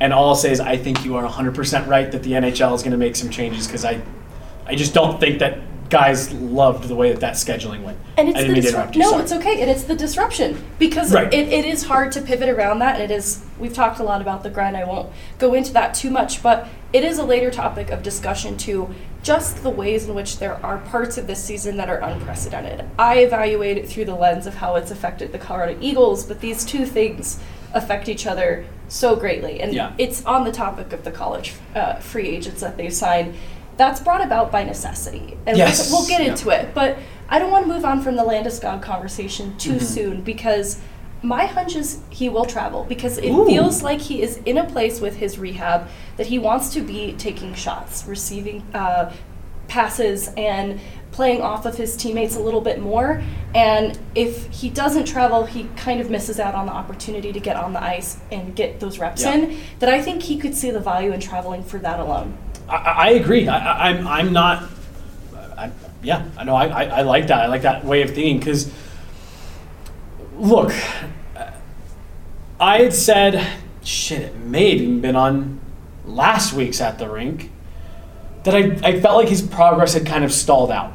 and 0.00 0.12
all 0.12 0.28
I'll 0.28 0.34
say 0.34 0.50
is 0.52 0.60
I 0.60 0.76
think 0.76 1.04
you 1.04 1.16
are 1.16 1.22
100 1.24 1.54
percent 1.54 1.88
right 1.88 2.10
that 2.10 2.22
the 2.22 2.32
NHL 2.32 2.74
is 2.74 2.82
going 2.82 2.92
to 2.92 2.98
make 2.98 3.16
some 3.16 3.30
changes 3.30 3.66
because 3.66 3.84
I, 3.84 4.02
I 4.66 4.74
just 4.74 4.92
don't 4.94 5.18
think 5.18 5.38
that 5.38 5.58
guys 5.92 6.32
loved 6.32 6.88
the 6.88 6.94
way 6.94 7.10
that 7.12 7.20
that 7.20 7.34
scheduling 7.34 7.82
went. 7.82 7.98
And 8.16 8.28
it's 8.28 8.38
the 8.38 8.44
didn't 8.46 8.54
mean 8.54 8.90
to 8.90 8.92
you. 8.98 9.00
no, 9.04 9.10
sorry. 9.10 9.22
it's 9.22 9.32
okay. 9.32 9.60
And 9.60 9.70
it's 9.70 9.84
the 9.84 9.94
disruption 9.94 10.62
because 10.78 11.12
Right. 11.14 11.32
it, 11.32 11.48
it 11.52 11.64
is 11.64 11.84
hard 11.84 12.10
to 12.12 12.20
pivot 12.22 12.48
around 12.48 12.78
that. 12.80 13.00
And 13.00 13.10
it 13.10 13.14
is. 13.14 13.44
We've 13.58 13.72
talked 13.74 14.00
a 14.00 14.02
lot 14.02 14.20
about 14.20 14.42
the 14.42 14.50
grind. 14.50 14.76
I 14.76 14.84
won't 14.84 15.10
go 15.38 15.54
into 15.54 15.72
that 15.74 15.94
too 15.94 16.10
much, 16.10 16.42
but 16.42 16.66
it 16.92 17.04
is 17.04 17.18
a 17.18 17.24
later 17.24 17.50
topic 17.50 17.90
of 17.90 18.02
discussion 18.02 18.56
too. 18.56 18.92
Just 19.22 19.62
the 19.62 19.70
ways 19.70 20.08
in 20.08 20.14
which 20.16 20.38
there 20.38 20.64
are 20.66 20.78
parts 20.78 21.16
of 21.18 21.26
this 21.28 21.44
season 21.44 21.76
that 21.76 21.88
are 21.88 21.98
unprecedented. 21.98 22.84
I 22.98 23.18
evaluate 23.18 23.76
it 23.78 23.88
through 23.88 24.06
the 24.06 24.16
lens 24.16 24.46
of 24.48 24.54
how 24.56 24.74
it's 24.74 24.90
affected 24.90 25.30
the 25.30 25.38
Colorado 25.38 25.78
Eagles, 25.80 26.24
but 26.24 26.40
these 26.40 26.64
two 26.64 26.86
things 26.86 27.38
affect 27.72 28.08
each 28.08 28.26
other 28.26 28.64
so 28.88 29.14
greatly. 29.14 29.60
And 29.60 29.72
Yeah. 29.72 29.92
it's 29.96 30.24
on 30.26 30.44
the 30.44 30.52
topic 30.52 30.92
of 30.92 31.04
the 31.04 31.10
college 31.12 31.54
uh, 31.74 31.94
free 31.96 32.28
agents 32.28 32.60
that 32.62 32.76
they've 32.76 32.92
signed. 32.92 33.34
That's 33.82 34.00
brought 34.00 34.22
about 34.24 34.52
by 34.52 34.62
necessity. 34.62 35.36
And 35.44 35.56
Yes. 35.58 35.90
we'll, 35.90 36.00
we'll 36.02 36.08
get 36.08 36.20
Yeah. 36.22 36.30
into 36.30 36.50
it. 36.50 36.72
But 36.72 36.98
I 37.28 37.40
don't 37.40 37.50
want 37.50 37.66
to 37.66 37.72
move 37.74 37.84
on 37.84 38.00
from 38.00 38.14
the 38.14 38.22
Landeskog 38.22 38.80
conversation 38.80 39.56
too 39.58 39.70
Mm-hmm. 39.72 39.84
soon 39.84 40.20
because 40.20 40.78
my 41.20 41.46
hunch 41.46 41.74
is 41.74 41.98
he 42.10 42.28
will 42.28 42.44
travel 42.44 42.84
because 42.88 43.18
it 43.18 43.30
Ooh. 43.30 43.44
feels 43.44 43.82
like 43.82 44.00
he 44.00 44.22
is 44.22 44.38
in 44.44 44.56
a 44.58 44.64
place 44.64 45.00
with 45.00 45.16
his 45.16 45.36
rehab 45.36 45.88
that 46.16 46.28
he 46.28 46.38
wants 46.38 46.72
to 46.74 46.80
be 46.80 47.14
taking 47.18 47.54
shots, 47.54 48.04
receiving 48.06 48.62
uh, 48.72 49.12
passes, 49.66 50.30
and 50.36 50.78
playing 51.10 51.42
off 51.42 51.66
of 51.66 51.76
his 51.76 51.96
teammates 51.96 52.36
a 52.36 52.40
little 52.40 52.60
bit 52.60 52.80
more. 52.80 53.20
And 53.54 53.98
if 54.14 54.48
he 54.50 54.70
doesn't 54.70 55.06
travel, 55.06 55.44
he 55.44 55.64
kind 55.76 56.00
of 56.00 56.08
misses 56.08 56.38
out 56.38 56.54
on 56.54 56.66
the 56.66 56.72
opportunity 56.72 57.32
to 57.32 57.40
get 57.40 57.56
on 57.56 57.72
the 57.72 57.82
ice 57.82 58.18
and 58.30 58.54
get 58.54 58.78
those 58.80 58.98
reps 59.00 59.22
Yeah. 59.22 59.34
in. 59.34 59.58
That 59.80 59.88
I 59.88 60.00
think 60.00 60.22
he 60.22 60.36
could 60.38 60.54
see 60.54 60.70
the 60.70 60.80
value 60.80 61.12
in 61.12 61.18
traveling 61.20 61.64
for 61.64 61.78
that 61.78 61.98
alone. 62.00 62.38
I, 62.68 62.76
I 62.76 63.10
agree. 63.10 63.48
I, 63.48 63.58
I, 63.58 63.88
I'm 63.90 64.06
I'm 64.06 64.32
not. 64.32 64.68
I, 65.56 65.70
Yeah, 66.02 66.26
I 66.36 66.44
know. 66.44 66.54
I, 66.54 66.66
I, 66.66 66.84
I 66.84 67.02
like 67.02 67.28
that. 67.28 67.42
I 67.42 67.46
like 67.46 67.62
that 67.62 67.84
way 67.84 68.02
of 68.02 68.10
thinking 68.10 68.38
because, 68.38 68.72
look, 70.36 70.72
I 72.58 72.78
had 72.78 72.92
said, 72.92 73.44
shit, 73.82 74.22
it 74.22 74.36
may 74.36 74.70
have 74.70 74.80
even 74.80 75.00
been 75.00 75.16
on 75.16 75.60
last 76.04 76.52
week's 76.52 76.80
at 76.80 76.98
the 76.98 77.08
rink 77.08 77.50
that 78.44 78.54
I, 78.54 78.78
I 78.82 79.00
felt 79.00 79.16
like 79.16 79.28
his 79.28 79.42
progress 79.42 79.94
had 79.94 80.06
kind 80.06 80.24
of 80.24 80.32
stalled 80.32 80.70
out 80.70 80.92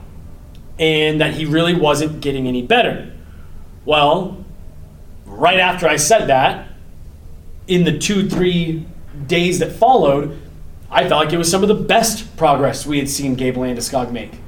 and 0.79 1.21
that 1.21 1.33
he 1.33 1.45
really 1.45 1.73
wasn't 1.73 2.21
getting 2.21 2.47
any 2.47 2.61
better. 2.61 3.13
Well, 3.85 4.43
right 5.25 5.59
after 5.59 5.87
I 5.87 5.95
said 5.95 6.27
that, 6.27 6.69
in 7.67 7.83
the 7.83 7.97
two, 7.97 8.29
three 8.29 8.85
days 9.25 9.59
that 9.59 9.71
followed, 9.71 10.39
I 10.89 11.07
felt 11.07 11.25
like 11.25 11.33
it 11.33 11.37
was 11.37 11.51
some 11.51 11.63
of 11.63 11.67
the 11.67 11.75
best 11.75 12.37
progress 12.37 12.85
we 12.85 12.97
had 12.97 13.09
seen 13.09 13.35
Gabe 13.35 13.55
Landeskog 13.55 14.11
make. 14.11 14.39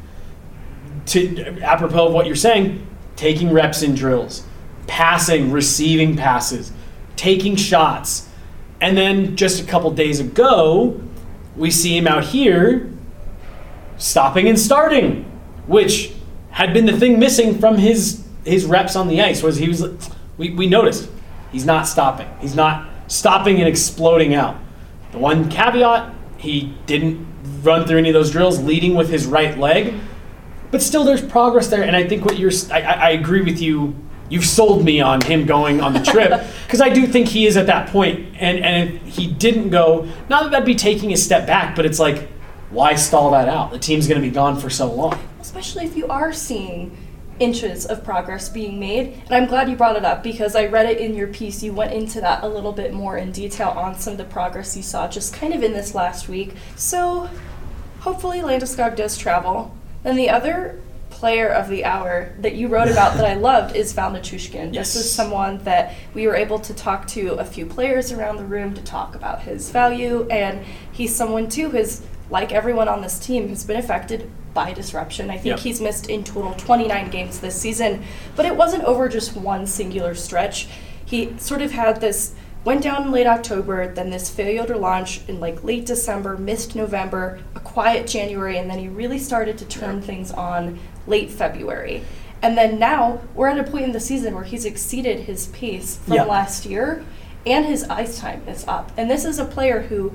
To 1.07 1.61
apropos 1.61 2.07
of 2.07 2.13
what 2.13 2.25
you're 2.25 2.35
saying, 2.35 2.85
taking 3.15 3.51
reps 3.51 3.81
in 3.81 3.95
drills, 3.95 4.43
passing, 4.87 5.51
receiving 5.51 6.15
passes, 6.15 6.71
taking 7.15 7.55
shots, 7.55 8.29
and 8.79 8.97
then 8.97 9.35
just 9.35 9.61
a 9.61 9.65
couple 9.65 9.91
days 9.91 10.19
ago, 10.19 11.01
we 11.55 11.69
see 11.71 11.97
him 11.97 12.07
out 12.07 12.23
here 12.23 12.89
stopping 13.97 14.47
and 14.47 14.57
starting, 14.57 15.23
which 15.67 16.13
had 16.51 16.73
been 16.73 16.85
the 16.85 16.97
thing 16.97 17.19
missing 17.19 17.59
from 17.59 17.77
his 17.77 18.25
his 18.45 18.65
reps 18.65 18.95
on 18.95 19.07
the 19.07 19.21
ice. 19.21 19.43
Was 19.43 19.57
he 19.57 19.67
was 19.67 19.83
we, 20.37 20.51
we 20.51 20.67
noticed 20.67 21.09
he's 21.51 21.65
not 21.65 21.87
stopping. 21.87 22.27
He's 22.39 22.55
not 22.55 22.87
stopping 23.07 23.57
and 23.59 23.67
exploding 23.67 24.33
out. 24.33 24.55
The 25.11 25.17
one 25.17 25.49
caveat, 25.49 26.13
he 26.39 26.73
didn't 26.85 27.27
run 27.61 27.85
through 27.85 27.97
any 27.97 28.09
of 28.09 28.13
those 28.13 28.31
drills 28.31 28.61
leading 28.63 28.95
with 28.95 29.09
his 29.09 29.25
right 29.25 29.57
leg, 29.57 29.93
but 30.71 30.81
still 30.81 31.03
there's 31.03 31.21
progress 31.21 31.67
there. 31.67 31.83
And 31.83 31.95
I 31.95 32.07
think 32.07 32.25
what 32.25 32.39
you're, 32.39 32.51
I, 32.71 32.81
I 32.81 33.09
agree 33.11 33.41
with 33.41 33.61
you. 33.61 33.95
You've 34.29 34.45
sold 34.45 34.85
me 34.85 35.01
on 35.01 35.21
him 35.21 35.45
going 35.45 35.81
on 35.81 35.93
the 35.93 36.01
trip 36.01 36.29
because 36.65 36.81
I 36.81 36.89
do 36.89 37.07
think 37.07 37.27
he 37.27 37.47
is 37.47 37.57
at 37.57 37.65
that 37.65 37.89
point, 37.89 38.35
and 38.39 38.63
and 38.63 38.93
if 38.93 39.15
he 39.15 39.25
didn't 39.25 39.69
go. 39.69 40.07
Not 40.29 40.43
that 40.43 40.51
that'd 40.51 40.65
be 40.67 40.75
taking 40.75 41.11
a 41.13 41.17
step 41.17 41.47
back, 41.47 41.75
but 41.75 41.85
it's 41.85 41.99
like, 41.99 42.29
why 42.69 42.93
stall 42.93 43.31
that 43.31 43.49
out? 43.49 43.71
The 43.71 43.79
team's 43.79 44.07
going 44.07 44.21
to 44.21 44.27
be 44.27 44.33
gone 44.33 44.59
for 44.59 44.69
so 44.69 44.91
long. 44.93 45.17
Especially 45.41 45.85
if 45.85 45.97
you 45.97 46.07
are 46.07 46.31
seeing 46.31 46.95
inches 47.39 47.85
of 47.85 48.03
progress 48.03 48.49
being 48.49 48.79
made. 48.79 49.13
And 49.25 49.31
I'm 49.31 49.45
glad 49.45 49.69
you 49.69 49.75
brought 49.75 49.95
it 49.95 50.05
up 50.05 50.23
because 50.23 50.55
I 50.55 50.65
read 50.65 50.85
it 50.85 50.99
in 50.99 51.15
your 51.15 51.27
piece. 51.27 51.63
You 51.63 51.73
went 51.73 51.93
into 51.93 52.21
that 52.21 52.43
a 52.43 52.47
little 52.47 52.73
bit 52.73 52.93
more 52.93 53.17
in 53.17 53.31
detail 53.31 53.69
on 53.69 53.97
some 53.97 54.13
of 54.13 54.17
the 54.17 54.25
progress 54.25 54.75
you 54.75 54.83
saw 54.83 55.07
just 55.07 55.33
kind 55.33 55.53
of 55.53 55.63
in 55.63 55.73
this 55.73 55.95
last 55.95 56.27
week. 56.27 56.53
So 56.75 57.29
hopefully 57.99 58.39
Landeskog 58.39 58.95
does 58.95 59.17
travel. 59.17 59.75
And 60.03 60.17
the 60.17 60.29
other 60.29 60.81
player 61.09 61.49
of 61.49 61.67
the 61.67 61.83
hour 61.83 62.33
that 62.39 62.55
you 62.55 62.67
wrote 62.67 62.89
about 62.89 63.15
that 63.17 63.25
I 63.25 63.33
loved 63.49 63.75
is 63.75 63.91
Val 63.93 64.11
Nichushkin. 64.11 64.73
Yes. 64.73 64.93
This 64.93 65.05
is 65.05 65.11
someone 65.11 65.57
that 65.59 65.95
we 66.13 66.27
were 66.27 66.35
able 66.35 66.59
to 66.59 66.73
talk 66.73 67.07
to 67.09 67.33
a 67.33 67.45
few 67.45 67.65
players 67.65 68.11
around 68.11 68.37
the 68.37 68.45
room 68.45 68.73
to 68.73 68.81
talk 68.81 69.15
about 69.15 69.41
his 69.41 69.69
value, 69.69 70.27
and 70.29 70.65
he's 70.91 71.13
someone 71.13 71.49
too 71.49 71.69
who's 71.69 72.03
like 72.29 72.51
everyone 72.51 72.87
on 72.87 73.01
this 73.01 73.19
team 73.19 73.47
who's 73.47 73.63
been 73.63 73.75
affected 73.77 74.29
by 74.53 74.73
disruption. 74.73 75.29
I 75.29 75.33
think 75.35 75.57
Yep. 75.57 75.59
he's 75.59 75.81
missed 75.81 76.09
in 76.09 76.23
total 76.23 76.53
29 76.55 77.09
games 77.09 77.39
this 77.39 77.55
season, 77.55 78.03
but 78.35 78.45
it 78.45 78.55
wasn't 78.55 78.83
over 78.83 79.07
just 79.07 79.35
one 79.35 79.65
singular 79.67 80.15
stretch. 80.15 80.67
He 81.05 81.33
sort 81.37 81.61
of 81.61 81.71
had 81.71 82.01
this 82.01 82.33
went 82.65 82.83
down 82.83 83.03
in 83.03 83.11
late 83.11 83.25
October, 83.27 83.87
then 83.93 84.09
this 84.09 84.29
failure 84.29 84.65
to 84.65 84.77
launch 84.77 85.21
in 85.29 85.39
like 85.39 85.63
late 85.63 85.85
December, 85.85 86.35
missed 86.37 86.75
November, 86.75 87.39
a 87.55 87.59
quiet 87.59 88.05
January, 88.05 88.57
and 88.57 88.69
then 88.69 88.79
he 88.79 88.87
really 88.87 89.17
started 89.17 89.57
to 89.57 89.65
turn 89.65 90.01
things 90.01 90.29
on 90.31 90.77
late 91.07 91.31
February. 91.31 92.03
And 92.41 92.57
then 92.57 92.77
now 92.77 93.21
we're 93.33 93.47
at 93.47 93.57
a 93.57 93.63
point 93.69 93.85
in 93.85 93.91
the 93.93 93.99
season 93.99 94.35
where 94.35 94.43
he's 94.43 94.65
exceeded 94.65 95.21
his 95.21 95.47
pace 95.47 95.97
from 96.03 96.13
Yeah. 96.15 96.23
last 96.23 96.65
year 96.65 97.03
and 97.45 97.65
his 97.65 97.83
ice 97.89 98.19
time 98.19 98.41
is 98.47 98.65
up. 98.67 98.91
And 98.97 99.09
this 99.09 99.23
is 99.25 99.39
a 99.39 99.45
player 99.45 99.83
who 99.83 100.11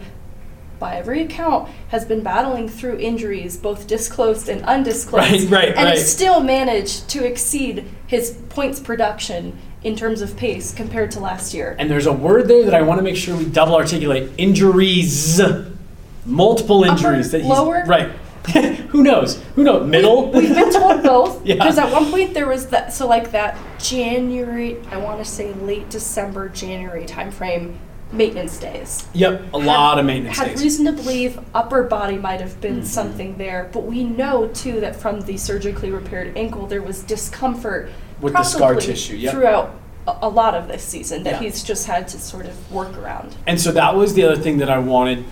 by 0.79 0.97
every 0.97 1.23
account, 1.23 1.69
has 1.89 2.05
been 2.05 2.23
battling 2.23 2.69
through 2.69 2.99
injuries, 2.99 3.57
both 3.57 3.87
disclosed 3.87 4.49
and 4.49 4.63
undisclosed, 4.65 5.51
Right, 5.51 5.69
right, 5.69 5.69
and 5.77 5.85
right. 5.91 5.99
still 5.99 6.41
managed 6.41 7.09
to 7.11 7.25
exceed 7.25 7.85
his 8.07 8.33
points 8.49 8.81
production 8.81 9.59
in 9.83 9.95
terms 9.97 10.21
of 10.23 10.37
pace 10.37 10.73
compared 10.73 11.11
to 11.13 11.21
last 11.21 11.53
year. 11.55 11.77
And 11.79 11.91
there's 11.91 12.07
a 12.07 12.13
word 12.13 12.49
there 12.49 12.65
that 12.65 12.75
I 12.75 12.83
want 12.83 12.99
to 12.99 13.03
make 13.05 13.17
sure 13.17 13.37
we 13.37 13.45
double 13.45 13.75
articulate: 13.77 14.31
injuries, 14.39 15.41
multiple 16.27 16.85
injuries. 16.85 17.31
that 17.33 17.41
he's 17.43 17.49
lower? 17.51 17.85
right. 17.87 18.11
Who 18.89 19.03
knows? 19.03 19.43
Who 19.55 19.65
knows? 19.65 19.89
Middle. 19.89 20.31
We've 20.31 20.55
been 20.55 20.71
told 20.71 21.03
both 21.03 21.47
Yeah. 21.47 21.55
because 21.55 21.79
at 21.79 21.91
one 21.91 22.11
point 22.11 22.35
there 22.35 22.47
was 22.47 22.67
that 22.69 22.93
so 22.93 23.07
like 23.07 23.31
that 23.31 23.57
January, 23.79 24.77
I 24.91 24.99
want 24.99 25.19
to 25.19 25.25
say 25.25 25.55
late 25.55 25.89
December, 25.89 26.51
January 26.51 27.07
timeframe 27.07 27.77
maintenance 28.15 28.59
days. 28.59 29.07
Yep, 29.13 29.53
a 29.53 29.59
lot 29.59 29.99
of 29.99 30.07
maintenance 30.07 30.37
had 30.39 30.49
days. 30.49 30.63
reason 30.63 30.87
to 30.87 30.93
believe 30.93 31.39
upper 31.55 31.83
body 31.85 32.17
might 32.17 32.41
have 32.41 32.61
been 32.61 32.77
Mm-hmm. 32.77 32.85
something 32.85 33.37
there, 33.39 33.71
but 33.73 33.85
we 33.85 34.05
know 34.05 34.49
too 34.49 34.81
that 34.81 34.97
from 34.97 35.21
the 35.23 35.37
surgically 35.37 35.91
repaired 35.91 36.37
ankle 36.37 36.67
there 36.67 36.83
was 36.83 37.03
discomfort 37.03 37.91
With 38.21 38.33
the 38.33 38.43
scar 38.43 38.75
tissue, 38.77 39.17
yep. 39.17 39.33
throughout 39.33 39.75
a, 40.07 40.17
a 40.23 40.29
lot 40.29 40.55
of 40.55 40.69
this 40.69 40.83
season 40.83 41.23
that 41.25 41.35
Yeah. 41.35 41.41
he's 41.51 41.63
just 41.63 41.87
had 41.87 42.09
to 42.09 42.19
sort 42.19 42.47
of 42.47 42.73
work 42.73 42.97
around. 42.97 43.37
And 43.47 43.61
so 43.61 43.73
that 43.73 43.95
was 43.95 44.15
the 44.15 44.25
other 44.25 44.37
thing 44.41 44.59
that 44.59 44.71
I 44.71 44.79
wanted 44.79 45.25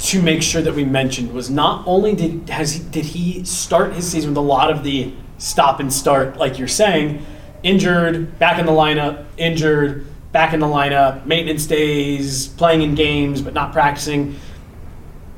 to 0.00 0.22
make 0.22 0.42
sure 0.42 0.62
that 0.62 0.74
we 0.74 0.84
mentioned 0.84 1.32
was 1.32 1.50
not 1.50 1.84
only 1.86 2.14
did 2.14 2.48
has 2.48 2.72
he, 2.72 2.82
did 2.90 3.04
he 3.04 3.44
start 3.44 3.92
his 3.92 4.10
season 4.10 4.30
with 4.30 4.38
a 4.38 4.40
lot 4.40 4.70
of 4.70 4.82
the 4.82 5.12
stop 5.38 5.78
and 5.80 5.92
start 5.92 6.36
like 6.38 6.58
you're 6.58 6.68
saying, 6.68 7.24
injured, 7.62 8.38
back 8.38 8.58
in 8.58 8.64
the 8.66 8.72
lineup, 8.72 9.24
injured, 9.36 10.06
back 10.32 10.52
in 10.54 10.60
the 10.60 10.66
lineup, 10.66 11.26
maintenance 11.26 11.66
days, 11.66 12.48
playing 12.48 12.82
in 12.82 12.94
games 12.94 13.42
but 13.42 13.54
not 13.54 13.72
practicing. 13.72 14.36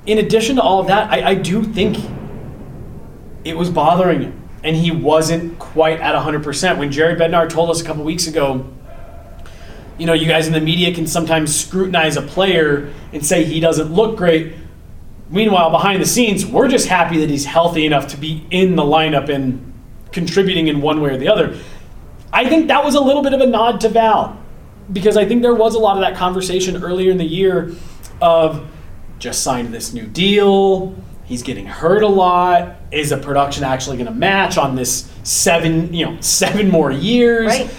In 0.07 0.19
addition 0.19 0.57
to 0.57 0.63
all 0.63 0.81
of 0.81 0.89
that, 0.89 1.11
I, 1.11 1.31
I 1.31 1.35
do 1.35 1.63
think 1.63 1.97
it 3.45 3.57
was 3.57 3.71
bothering 3.71 4.23
him, 4.23 4.49
and 4.63 4.77
he 4.77 4.91
wasn't 4.91 5.59
quite 5.59 6.01
at 6.01 6.15
100%. 6.15 6.79
When 6.79 6.93
Jared 6.93 7.19
Bednar 7.19 7.49
told 7.49 7.71
us 7.71 7.81
a 7.81 7.85
couple 7.85 8.05
weeks 8.05 8.27
ago 8.27 8.73
you 9.99 10.07
know, 10.07 10.15
you 10.15 10.27
guys 10.27 10.47
in 10.49 10.53
the 10.53 10.61
media 10.61 10.95
can 10.95 11.07
sometimes 11.07 11.55
scrutinize 11.55 12.17
a 12.17 12.23
player 12.23 12.93
and 13.13 13.25
say 13.25 13.45
he 13.45 13.61
doesn't 13.61 13.93
look 13.93 14.17
great. 14.17 14.55
Meanwhile, 15.29 15.71
behind 15.71 16.03
the 16.03 16.07
scenes, 16.07 16.45
we're 16.45 16.69
just 16.69 16.89
happy 16.89 17.19
that 17.19 17.31
he's 17.31 17.45
healthy 17.45 17.87
enough 17.87 18.09
to 18.09 18.17
be 18.17 18.45
in 18.51 18.77
the 18.77 18.83
lineup 18.83 19.29
and 19.29 19.73
contributing 20.11 20.69
in 20.69 20.81
one 20.81 21.01
way 21.01 21.11
or 21.11 21.17
the 21.17 21.29
other. 21.29 21.57
I 22.33 22.49
think 22.49 22.69
that 22.69 22.85
was 22.85 22.95
a 22.95 23.01
little 23.01 23.23
bit 23.23 23.33
of 23.33 23.41
a 23.41 23.47
nod 23.47 23.81
to 23.83 23.89
Val 23.89 24.42
because 24.93 25.17
I 25.17 25.25
think 25.25 25.43
there 25.43 25.55
was 25.55 25.75
a 25.75 25.79
lot 25.79 25.97
of 25.97 26.03
that 26.03 26.17
conversation 26.17 26.83
earlier 26.83 27.11
in 27.11 27.19
the 27.19 27.25
year 27.25 27.73
of 28.21 28.69
just 29.19 29.43
signed 29.43 29.73
this 29.73 29.93
new 29.93 30.07
deal. 30.07 30.95
He's 31.25 31.43
getting 31.43 31.67
hurt 31.67 32.03
a 32.03 32.09
lot. 32.09 32.77
Is 32.91 33.11
the 33.11 33.17
production 33.17 33.65
actually 33.65 33.97
going 33.97 34.09
to 34.09 34.15
match 34.15 34.59
on 34.59 34.75
this 34.75 35.11
seven, 35.23 35.95
you 35.95 36.05
know, 36.05 36.21
seven 36.21 36.69
more 36.69 36.91
years? 36.91 37.47
Right. 37.47 37.75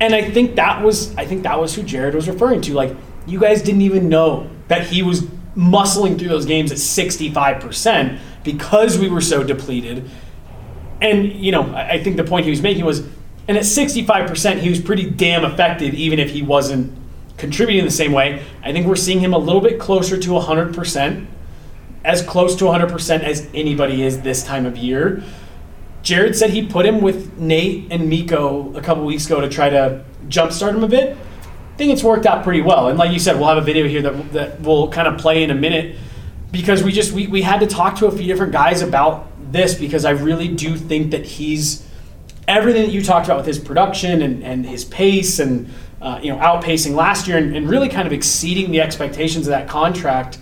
And 0.00 0.14
I 0.14 0.30
think 0.30 0.56
that 0.56 0.82
was 0.82 1.14
I 1.16 1.24
think 1.26 1.42
that 1.44 1.60
was 1.60 1.74
who 1.74 1.82
Jared 1.82 2.14
was 2.14 2.28
referring 2.28 2.60
to. 2.62 2.74
Like 2.74 2.96
you 3.26 3.38
guys 3.38 3.62
didn't 3.62 3.82
even 3.82 4.08
know 4.08 4.50
that 4.68 4.86
he 4.86 5.02
was 5.02 5.22
muscling 5.56 6.18
through 6.18 6.28
those 6.28 6.46
games 6.46 6.72
at 6.72 6.78
65% 6.78 8.18
because 8.44 8.98
we 8.98 9.08
were 9.08 9.20
so 9.20 9.44
depleted. 9.44 10.10
And 11.00 11.32
you 11.32 11.52
know, 11.52 11.72
I 11.74 11.90
I 11.90 12.02
think 12.02 12.16
the 12.16 12.24
point 12.24 12.44
he 12.44 12.50
was 12.50 12.62
making 12.62 12.84
was 12.84 13.06
and 13.50 13.58
at 13.58 13.64
65% 13.64 14.60
he 14.60 14.70
was 14.70 14.80
pretty 14.80 15.10
damn 15.10 15.44
effective 15.44 15.92
even 15.92 16.20
if 16.20 16.30
he 16.30 16.40
wasn't 16.40 16.96
contributing 17.36 17.84
the 17.84 17.90
same 17.90 18.12
way. 18.12 18.44
I 18.62 18.70
think 18.70 18.86
we're 18.86 18.94
seeing 18.94 19.18
him 19.18 19.34
a 19.34 19.38
little 19.38 19.60
bit 19.60 19.80
closer 19.80 20.16
to 20.16 20.30
100%, 20.30 21.26
as 22.04 22.22
close 22.22 22.54
to 22.54 22.66
100% 22.66 23.24
as 23.24 23.48
anybody 23.52 24.02
is 24.04 24.20
this 24.20 24.44
time 24.44 24.66
of 24.66 24.76
year. 24.76 25.24
Jared 26.02 26.36
said 26.36 26.50
he 26.50 26.64
put 26.64 26.86
him 26.86 27.00
with 27.00 27.38
Nate 27.38 27.90
and 27.90 28.08
Miko 28.08 28.72
a 28.76 28.80
couple 28.80 29.04
weeks 29.04 29.26
ago 29.26 29.40
to 29.40 29.48
try 29.48 29.68
to 29.68 30.04
jumpstart 30.28 30.76
him 30.76 30.84
a 30.84 30.88
bit. 30.88 31.16
I 31.16 31.76
think 31.76 31.92
it's 31.92 32.04
worked 32.04 32.26
out 32.26 32.44
pretty 32.44 32.60
well. 32.60 32.86
And 32.86 32.96
like 33.00 33.10
you 33.10 33.18
said, 33.18 33.36
we'll 33.36 33.48
have 33.48 33.58
a 33.58 33.62
video 33.62 33.88
here 33.88 34.02
that, 34.02 34.32
that 34.32 34.60
we'll 34.60 34.92
kind 34.92 35.08
of 35.08 35.18
play 35.18 35.42
in 35.42 35.50
a 35.50 35.56
minute 35.56 35.96
because 36.52 36.84
we 36.84 36.92
just 36.92 37.10
we, 37.10 37.26
we 37.26 37.42
had 37.42 37.58
to 37.58 37.66
talk 37.66 37.96
to 37.96 38.06
a 38.06 38.12
few 38.12 38.28
different 38.28 38.52
guys 38.52 38.80
about 38.80 39.26
this 39.50 39.74
because 39.74 40.04
I 40.04 40.10
really 40.10 40.46
do 40.46 40.76
think 40.76 41.10
that 41.10 41.26
he's 41.26 41.89
everything 42.50 42.82
that 42.82 42.92
you 42.92 43.02
talked 43.02 43.26
about 43.26 43.38
with 43.38 43.46
his 43.46 43.58
production 43.58 44.22
and, 44.22 44.42
and 44.42 44.66
his 44.66 44.84
pace 44.84 45.38
and 45.38 45.72
uh, 46.02 46.18
you 46.22 46.32
know 46.32 46.38
outpacing 46.38 46.94
last 46.94 47.26
year 47.26 47.38
and, 47.38 47.56
and 47.56 47.68
really 47.68 47.88
kind 47.88 48.06
of 48.06 48.12
exceeding 48.12 48.70
the 48.70 48.80
expectations 48.80 49.46
of 49.46 49.50
that 49.52 49.68
contract 49.68 50.38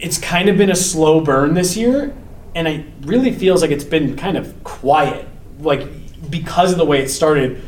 it's 0.00 0.18
kind 0.18 0.48
of 0.48 0.56
been 0.56 0.70
a 0.70 0.76
slow 0.76 1.20
burn 1.20 1.54
this 1.54 1.76
year. 1.76 2.14
And 2.54 2.66
it 2.66 2.86
really 3.02 3.32
feels 3.32 3.62
like 3.62 3.70
it's 3.70 3.84
been 3.84 4.16
kind 4.16 4.36
of 4.36 4.62
quiet 4.64 5.28
like 5.60 6.30
because 6.30 6.72
of 6.72 6.78
the 6.78 6.84
way 6.84 7.02
it 7.02 7.08
started. 7.08 7.62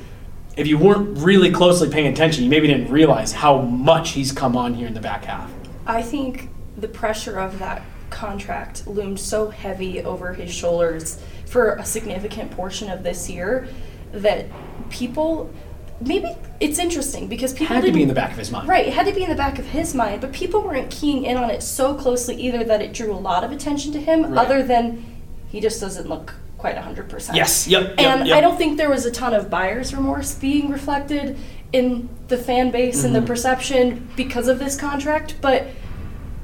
If 0.56 0.66
you 0.66 0.78
weren't 0.78 1.18
really 1.18 1.50
closely 1.50 1.88
paying 1.88 2.12
attention 2.12 2.44
you 2.44 2.50
maybe 2.50 2.66
didn't 2.66 2.90
realize 2.90 3.32
how 3.32 3.62
much 3.62 4.10
he's 4.10 4.32
come 4.32 4.56
on 4.56 4.74
here 4.74 4.86
in 4.86 4.94
the 4.94 5.00
back 5.00 5.24
half. 5.24 5.50
I 5.86 6.02
think 6.02 6.50
the 6.76 6.88
pressure 6.88 7.38
of 7.38 7.58
that 7.58 7.82
contract 8.10 8.86
loomed 8.86 9.20
so 9.20 9.50
heavy 9.50 10.02
over 10.02 10.32
his 10.32 10.52
shoulders 10.52 11.22
for 11.48 11.74
a 11.76 11.84
significant 11.84 12.50
portion 12.50 12.90
of 12.90 13.02
this 13.02 13.28
year 13.30 13.66
that 14.12 14.46
people 14.90 15.50
maybe 16.00 16.28
it's 16.60 16.78
interesting 16.78 17.26
because 17.26 17.52
people 17.52 17.74
Had 17.74 17.84
to 17.84 17.90
be 17.92 18.02
in 18.02 18.08
the 18.08 18.14
back 18.14 18.30
of 18.30 18.38
his 18.38 18.52
mind. 18.52 18.68
Right, 18.68 18.86
it 18.86 18.92
had 18.92 19.06
to 19.06 19.12
be 19.12 19.24
in 19.24 19.30
the 19.30 19.34
back 19.36 19.58
of 19.58 19.66
his 19.66 19.94
mind, 19.94 20.20
but 20.20 20.32
people 20.32 20.62
weren't 20.62 20.90
keying 20.90 21.24
in 21.24 21.36
on 21.36 21.50
it 21.50 21.60
so 21.62 21.94
closely 21.94 22.36
either 22.36 22.62
that 22.64 22.80
it 22.80 22.92
drew 22.92 23.12
a 23.12 23.16
lot 23.18 23.42
of 23.42 23.50
attention 23.50 23.90
to 23.92 24.00
him, 24.00 24.22
Right. 24.32 24.46
other 24.46 24.62
than 24.62 25.04
he 25.48 25.60
just 25.60 25.80
doesn't 25.80 26.08
look 26.08 26.34
quite 26.56 26.76
100%. 26.76 27.34
Yes, 27.34 27.66
yep, 27.66 27.82
yep, 27.82 27.98
And 27.98 28.28
yep. 28.28 28.36
I 28.36 28.40
don't 28.40 28.56
think 28.56 28.76
there 28.76 28.90
was 28.90 29.06
a 29.06 29.10
ton 29.10 29.34
of 29.34 29.50
buyer's 29.50 29.92
remorse 29.94 30.34
being 30.34 30.70
reflected 30.70 31.36
in 31.72 32.08
the 32.28 32.36
fan 32.36 32.70
base 32.70 33.02
and 33.02 33.12
the 33.14 33.18
Mm-hmm. 33.20 33.26
perception 33.26 34.08
because 34.16 34.46
of 34.46 34.58
this 34.60 34.76
contract, 34.76 35.34
but 35.40 35.66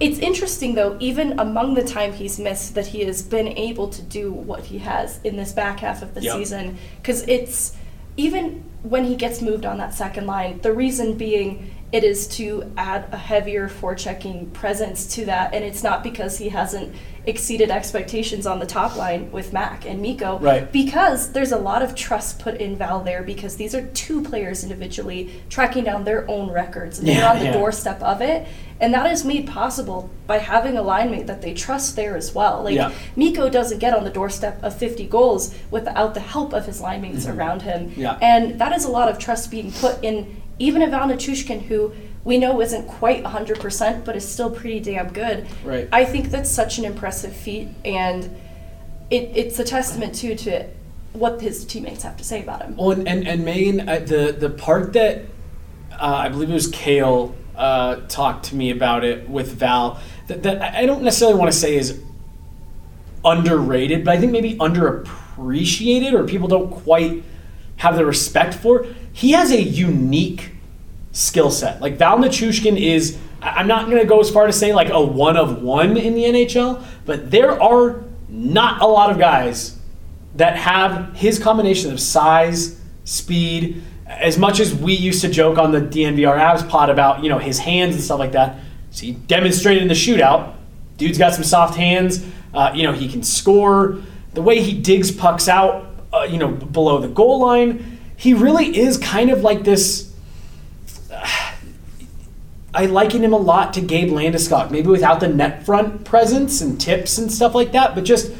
it's 0.00 0.18
interesting 0.18 0.74
though, 0.74 0.96
even 1.00 1.38
among 1.38 1.74
the 1.74 1.84
time 1.84 2.12
he's 2.12 2.38
missed, 2.38 2.74
that 2.74 2.88
he 2.88 3.04
has 3.04 3.22
been 3.22 3.48
able 3.48 3.88
to 3.88 4.02
do 4.02 4.32
what 4.32 4.64
he 4.64 4.78
has 4.78 5.20
in 5.24 5.36
this 5.36 5.52
back 5.52 5.80
half 5.80 6.02
of 6.02 6.14
the 6.14 6.22
Yep. 6.22 6.36
season. 6.36 6.78
Because 7.00 7.22
it's 7.28 7.76
even 8.16 8.64
when 8.82 9.04
he 9.04 9.16
gets 9.16 9.40
moved 9.40 9.64
on 9.64 9.78
that 9.78 9.94
second 9.94 10.26
line, 10.26 10.60
the 10.62 10.72
reason 10.72 11.14
being 11.14 11.70
it 11.94 12.02
is 12.02 12.26
to 12.26 12.72
add 12.76 13.06
a 13.12 13.16
heavier 13.16 13.68
forechecking 13.68 14.52
presence 14.52 15.06
to 15.14 15.24
that, 15.26 15.54
and 15.54 15.64
it's 15.64 15.84
not 15.84 16.02
because 16.02 16.38
he 16.38 16.48
hasn't 16.48 16.92
exceeded 17.24 17.70
expectations 17.70 18.46
on 18.46 18.58
the 18.58 18.66
top 18.66 18.96
line 18.96 19.30
with 19.30 19.52
Mac 19.52 19.86
and 19.86 20.02
Miko. 20.02 20.40
Right. 20.40 20.70
Because 20.72 21.30
there's 21.30 21.52
a 21.52 21.56
lot 21.56 21.82
of 21.82 21.94
trust 21.94 22.40
put 22.40 22.56
in 22.60 22.76
Val 22.76 23.00
there 23.04 23.22
because 23.22 23.54
these 23.56 23.76
are 23.76 23.86
two 23.88 24.22
players 24.22 24.64
individually 24.64 25.40
tracking 25.48 25.84
down 25.84 26.02
their 26.02 26.28
own 26.28 26.50
records 26.50 26.98
and 26.98 27.06
they're 27.06 27.28
on 27.28 27.38
the 27.38 27.44
yeah. 27.44 27.52
doorstep 27.52 28.02
of 28.02 28.20
it. 28.20 28.46
And 28.80 28.92
that 28.92 29.10
is 29.10 29.24
made 29.24 29.46
possible 29.46 30.10
by 30.26 30.38
having 30.38 30.76
a 30.76 30.82
line 30.82 31.10
mate 31.10 31.26
that 31.26 31.42
they 31.42 31.54
trust 31.54 31.96
there 31.96 32.16
as 32.16 32.34
well. 32.34 32.62
Like 32.64 32.74
Yeah. 32.74 32.92
Miko 33.16 33.48
doesn't 33.48 33.78
get 33.78 33.94
on 33.94 34.04
the 34.04 34.10
doorstep 34.10 34.62
of 34.62 34.76
50 34.76 35.06
goals 35.06 35.54
without 35.70 36.14
the 36.14 36.20
help 36.20 36.52
of 36.52 36.66
his 36.66 36.80
line 36.80 37.02
mates 37.02 37.26
around 37.26 37.62
him. 37.62 37.90
Mm-hmm. 37.90 38.00
Yeah. 38.00 38.18
And 38.20 38.60
that 38.60 38.72
is 38.74 38.84
a 38.84 38.90
lot 38.90 39.08
of 39.08 39.18
trust 39.18 39.50
being 39.50 39.70
put 39.72 40.02
in 40.02 40.42
even 40.58 40.82
a 40.82 40.88
Val 40.88 41.08
Nichushkin 41.08 41.62
who 41.62 41.92
we 42.24 42.38
know 42.38 42.60
isn't 42.60 42.86
quite 42.86 43.22
100% 43.22 44.04
but 44.04 44.16
is 44.16 44.26
still 44.26 44.50
pretty 44.50 44.80
damn 44.80 45.12
good. 45.12 45.46
Right. 45.64 45.88
I 45.92 46.04
think 46.04 46.30
that's 46.30 46.50
such 46.50 46.78
an 46.78 46.84
impressive 46.84 47.34
feat 47.34 47.68
and 47.84 48.24
it, 49.10 49.30
it's 49.34 49.58
a 49.58 49.64
testament 49.64 50.14
too 50.14 50.34
to 50.36 50.66
what 51.12 51.40
his 51.40 51.64
teammates 51.64 52.02
have 52.02 52.16
to 52.16 52.24
say 52.24 52.42
about 52.42 52.62
him. 52.62 52.76
Well, 52.76 52.90
and, 52.90 53.06
and, 53.06 53.28
and 53.28 53.44
Meghan, 53.44 53.88
uh, 53.88 54.04
the, 54.04 54.32
the 54.32 54.50
part 54.50 54.92
that 54.94 55.22
uh, 55.92 55.96
I 56.00 56.28
believe 56.28 56.50
it 56.50 56.54
was 56.54 56.66
Cale 56.68 57.34
uh, 57.56 57.96
talked 58.08 58.46
to 58.46 58.56
me 58.56 58.70
about 58.70 59.04
it 59.04 59.28
with 59.28 59.52
Val, 59.54 60.00
that, 60.26 60.42
that 60.42 60.74
I 60.74 60.86
don't 60.86 61.02
necessarily 61.02 61.38
want 61.38 61.52
to 61.52 61.56
say 61.58 61.76
is 61.76 62.00
underrated, 63.24 64.04
but 64.04 64.16
I 64.16 64.20
think 64.20 64.32
maybe 64.32 64.56
underappreciated 64.56 66.12
or 66.12 66.24
people 66.24 66.48
don't 66.48 66.70
quite 66.70 67.22
have 67.76 67.96
the 67.96 68.04
respect 68.04 68.54
for. 68.54 68.86
He 69.12 69.32
has 69.32 69.50
a 69.50 69.62
unique 69.62 70.52
skill 71.12 71.50
set. 71.50 71.80
Like 71.80 71.96
Val 71.96 72.18
Nichushkin 72.18 72.80
is, 72.80 73.18
I'm 73.40 73.66
not 73.66 73.86
going 73.86 73.98
to 73.98 74.04
go 74.04 74.20
as 74.20 74.30
far 74.30 74.46
to 74.46 74.52
say 74.52 74.74
like 74.74 74.90
a 74.90 75.00
one 75.00 75.36
of 75.36 75.62
one 75.62 75.96
in 75.96 76.14
the 76.14 76.24
NHL, 76.24 76.82
but 77.04 77.30
there 77.30 77.60
are 77.60 78.02
not 78.28 78.82
a 78.82 78.86
lot 78.86 79.10
of 79.10 79.18
guys 79.18 79.78
that 80.34 80.56
have 80.56 81.14
his 81.14 81.38
combination 81.38 81.92
of 81.92 82.00
size, 82.00 82.80
speed, 83.04 83.82
as 84.06 84.38
much 84.38 84.60
as 84.60 84.74
we 84.74 84.94
used 84.94 85.20
to 85.22 85.28
joke 85.28 85.58
on 85.58 85.72
the 85.72 85.80
DNVR 85.80 86.38
Avs 86.38 86.68
pod 86.68 86.90
about, 86.90 87.22
you 87.22 87.28
know, 87.28 87.38
his 87.38 87.58
hands 87.58 87.94
and 87.94 88.04
stuff 88.04 88.18
like 88.18 88.32
that. 88.32 88.58
So 88.90 89.06
he 89.06 89.12
demonstrated 89.12 89.82
in 89.82 89.88
the 89.88 89.94
shootout. 89.94 90.54
Dude's 90.96 91.18
got 91.18 91.34
some 91.34 91.44
soft 91.44 91.76
hands. 91.76 92.24
Uh, 92.52 92.72
you 92.74 92.82
know, 92.84 92.92
he 92.92 93.08
can 93.08 93.22
score. 93.22 93.98
The 94.34 94.42
way 94.42 94.60
he 94.60 94.78
digs 94.78 95.10
pucks 95.10 95.48
out, 95.48 95.86
uh, 96.12 96.26
you 96.28 96.38
know, 96.38 96.48
below 96.48 96.98
the 96.98 97.08
goal 97.08 97.40
line, 97.40 97.98
he 98.16 98.34
really 98.34 98.76
is 98.76 98.98
kind 98.98 99.30
of 99.30 99.42
like 99.42 99.64
this. 99.64 100.14
I 102.76 102.86
liken 102.86 103.22
him 103.22 103.32
a 103.32 103.38
lot 103.38 103.74
to 103.74 103.80
Gabe 103.80 104.10
Landeskog, 104.10 104.72
maybe 104.72 104.88
without 104.88 105.20
the 105.20 105.28
net 105.28 105.64
front 105.64 106.04
presence 106.04 106.60
and 106.60 106.80
tips 106.80 107.18
and 107.18 107.30
stuff 107.30 107.54
like 107.54 107.70
that, 107.70 107.94
but 107.94 108.02
just 108.02 108.32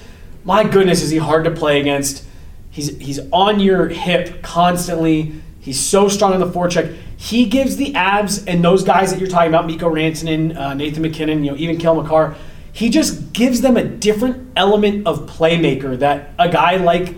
my 0.44 0.62
goodness, 0.62 1.02
is 1.02 1.10
he 1.10 1.18
hard 1.18 1.44
to 1.44 1.50
play 1.50 1.80
against? 1.80 2.24
He's 2.70 2.96
he's 2.98 3.20
on 3.32 3.60
your 3.60 3.88
hip 3.88 4.42
constantly. 4.42 5.40
He's 5.64 5.80
so 5.80 6.08
strong 6.08 6.34
on 6.34 6.40
the 6.40 6.50
forecheck. 6.50 6.94
He 7.16 7.46
gives 7.46 7.76
the 7.76 7.94
Avs 7.94 8.44
and 8.46 8.62
those 8.62 8.84
guys 8.84 9.10
that 9.10 9.18
you're 9.18 9.30
talking 9.30 9.48
about, 9.48 9.66
Miko 9.66 9.88
Rantanen, 9.88 10.54
uh, 10.54 10.74
Nathan 10.74 11.00
MacKinnon, 11.00 11.42
you 11.42 11.52
know, 11.52 11.56
even 11.56 11.78
Cale 11.78 12.02
Makar. 12.02 12.34
He 12.70 12.90
just 12.90 13.32
gives 13.32 13.62
them 13.62 13.78
a 13.78 13.82
different 13.82 14.52
element 14.56 15.06
of 15.06 15.20
playmaker 15.20 15.98
that 16.00 16.34
a 16.38 16.50
guy 16.50 16.76
like, 16.76 17.14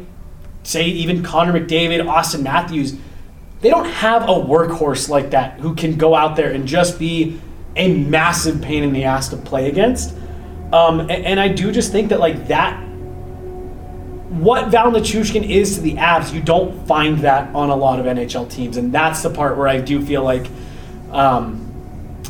say, 0.63 0.85
even 0.85 1.25
Connor 1.25 1.59
McDavid, 1.59 2.05
Auston 2.07 2.43
Matthews, 2.43 2.95
they 3.63 3.69
don't 3.69 3.89
have 3.89 4.23
a 4.23 4.27
workhorse 4.27 5.09
like 5.09 5.31
that 5.31 5.59
who 5.59 5.75
can 5.75 5.97
go 5.97 6.15
out 6.15 6.37
there 6.37 6.53
and 6.53 6.69
just 6.69 7.01
be 7.01 7.41
a 7.75 7.93
massive 7.93 8.63
pain 8.63 8.85
in 8.85 8.93
the 8.93 9.03
ass 9.03 9.29
to 9.31 9.37
play 9.37 9.69
against. 9.69 10.15
Um, 10.73 11.01
and, 11.01 11.11
and 11.11 11.41
I 11.41 11.49
do 11.49 11.73
just 11.73 11.91
think 11.91 12.11
that 12.11 12.21
like 12.21 12.47
that, 12.47 12.81
what 14.29 14.69
Val 14.69 14.91
Nichushkin 14.91 15.49
is 15.49 15.77
to 15.77 15.81
the 15.81 15.95
Avs, 15.95 16.33
you 16.33 16.41
don't 16.41 16.87
find 16.87 17.19
that 17.21 17.55
on 17.55 17.71
a 17.71 17.77
lot 17.77 18.01
of 18.01 18.07
NHL 18.07 18.51
teams, 18.51 18.77
and 18.77 18.93
that's 18.93 19.23
the 19.23 19.31
part 19.31 19.57
where 19.57 19.69
I 19.69 19.81
do 19.81 20.05
feel 20.05 20.23
like, 20.23 20.47
um, 21.13 21.73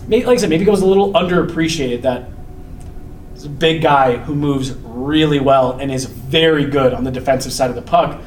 maybe, 0.06 0.26
like 0.26 0.38
I 0.38 0.40
said, 0.40 0.50
maybe 0.50 0.62
it 0.62 0.66
goes 0.66 0.82
a 0.82 0.86
little 0.86 1.12
underappreciated 1.12 2.02
that 2.02 2.28
a 3.46 3.48
big 3.48 3.80
guy 3.80 4.16
who 4.16 4.34
moves 4.34 4.72
really 4.74 5.40
well 5.40 5.78
and 5.78 5.90
is 5.90 6.04
very 6.04 6.66
good 6.66 6.92
on 6.92 7.04
the 7.04 7.10
defensive 7.10 7.52
side 7.52 7.70
of 7.70 7.76
the 7.76 7.82
puck, 7.82 8.20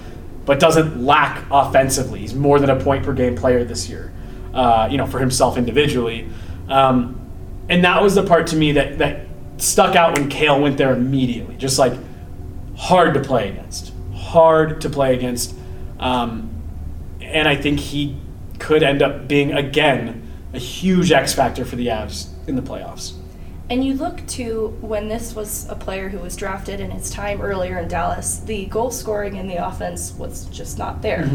but 0.45 0.59
doesn't 0.59 1.03
lack 1.05 1.45
offensively. 1.51 2.21
He's 2.21 2.33
more 2.33 2.59
than 2.59 2.71
a 2.71 2.79
point 2.79 3.05
per 3.05 3.13
game 3.13 3.35
player 3.35 3.63
this 3.63 3.87
year, 3.87 4.11
uh, 4.53 4.87
you 4.89 4.97
know, 4.97 5.05
for 5.05 5.19
himself 5.19 5.57
individually. 5.57 6.27
Um, 6.67 7.19
and 7.67 7.83
that 7.83 8.01
was 8.01 8.15
the 8.15 8.23
part 8.23 8.47
to 8.47 8.55
me 8.55 8.71
that, 8.71 8.97
that 8.97 9.27
stuck 9.57 9.95
out 9.95 10.17
when 10.17 10.29
Cale 10.29 10.59
went 10.59 10.77
there 10.77 10.93
immediately. 10.93 11.55
Just 11.57 11.77
like 11.77 11.93
hard 12.79 13.13
to 13.13 13.19
play 13.19 13.49
against, 13.49 13.93
hard 14.15 14.81
to 14.81 14.89
play 14.89 15.13
against. 15.13 15.53
Um, 15.99 16.49
and 17.21 17.47
I 17.47 17.55
think 17.55 17.79
he 17.79 18.17
could 18.57 18.81
end 18.81 19.01
up 19.01 19.27
being, 19.27 19.51
again, 19.51 20.25
a 20.53 20.57
huge 20.57 21.11
X 21.11 21.33
factor 21.33 21.65
for 21.65 21.75
the 21.75 21.87
Avs 21.87 22.29
in 22.47 22.55
the 22.55 22.61
playoffs. 22.61 23.13
And 23.69 23.85
you 23.85 23.93
look 23.93 24.25
to 24.27 24.69
when 24.81 25.09
this 25.09 25.35
was 25.35 25.69
a 25.69 25.75
player 25.75 26.09
who 26.09 26.17
was 26.17 26.35
drafted 26.35 26.79
in 26.79 26.89
his 26.89 27.11
time 27.11 27.39
earlier 27.39 27.77
in 27.77 27.87
Dallas, 27.87 28.39
the 28.39 28.65
goal 28.65 28.89
scoring 28.89 29.35
in 29.35 29.47
the 29.47 29.57
offense 29.57 30.13
was 30.13 30.45
just 30.45 30.79
not 30.79 31.03
there. 31.03 31.29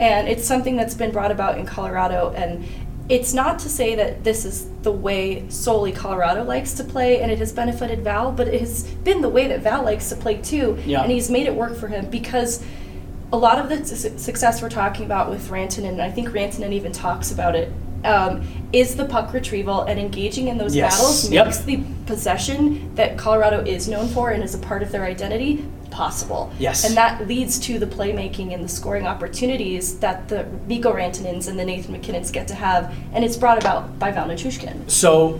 And 0.00 0.26
it's 0.28 0.46
something 0.46 0.76
that's 0.76 0.94
been 0.94 1.10
brought 1.10 1.30
about 1.30 1.58
in 1.58 1.66
Colorado. 1.66 2.32
And 2.34 2.64
it's 3.08 3.34
not 3.34 3.58
to 3.58 3.68
say 3.68 3.94
that 3.94 4.24
this 4.24 4.44
is 4.44 4.68
the 4.82 4.92
way 4.92 5.48
solely 5.50 5.92
Colorado 5.92 6.42
likes 6.42 6.72
to 6.74 6.84
play 6.84 7.20
and 7.20 7.30
it 7.30 7.38
has 7.38 7.52
benefited 7.52 8.02
Val, 8.02 8.32
but 8.32 8.48
it 8.48 8.60
has 8.60 8.84
been 8.84 9.20
the 9.20 9.28
way 9.28 9.46
that 9.48 9.60
Val 9.60 9.82
likes 9.84 10.08
to 10.08 10.16
play 10.16 10.36
too. 10.38 10.78
Yeah. 10.86 11.02
And 11.02 11.12
he's 11.12 11.30
made 11.30 11.46
it 11.46 11.54
work 11.54 11.76
for 11.76 11.88
him 11.88 12.08
because 12.08 12.64
a 13.32 13.36
lot 13.36 13.58
of 13.58 13.68
the 13.68 13.84
su- 13.84 14.16
success 14.16 14.62
we're 14.62 14.70
talking 14.70 15.04
about 15.04 15.28
with 15.28 15.48
Rantanen, 15.48 15.88
and 15.88 16.02
I 16.02 16.10
think 16.10 16.28
Rantanen 16.30 16.72
even 16.72 16.92
talks 16.92 17.30
about 17.30 17.54
it, 17.56 17.70
um, 18.04 18.42
is 18.72 18.96
the 18.96 19.04
puck 19.04 19.32
retrieval 19.32 19.82
and 19.82 19.98
engaging 19.98 20.48
in 20.48 20.58
those 20.58 20.74
Yes. 20.76 20.96
battles 20.96 21.30
Yep. 21.30 21.46
makes 21.46 21.58
the 21.60 21.80
possession 22.06 22.90
that 22.96 23.16
Colorado 23.16 23.60
is 23.64 23.88
known 23.88 24.08
for 24.08 24.30
and 24.30 24.42
is 24.42 24.54
a 24.54 24.58
part 24.58 24.82
of 24.82 24.92
their 24.92 25.04
identity 25.04 25.64
possible. 25.90 26.50
Yes. 26.58 26.84
And 26.84 26.96
that 26.96 27.26
leads 27.28 27.58
to 27.60 27.78
the 27.78 27.86
playmaking 27.86 28.52
and 28.52 28.64
the 28.64 28.68
scoring 28.68 29.06
opportunities 29.06 29.98
that 30.00 30.28
the 30.28 30.44
Miko 30.68 30.92
Rantanens 30.92 31.48
and 31.48 31.58
the 31.58 31.64
Nathan 31.64 31.94
MacKinnons 31.94 32.32
get 32.32 32.48
to 32.48 32.54
have, 32.54 32.92
and 33.12 33.24
it's 33.24 33.36
brought 33.36 33.58
about 33.58 33.98
by 33.98 34.10
Val 34.10 34.26
Nichushkin. 34.26 34.90
So 34.90 35.38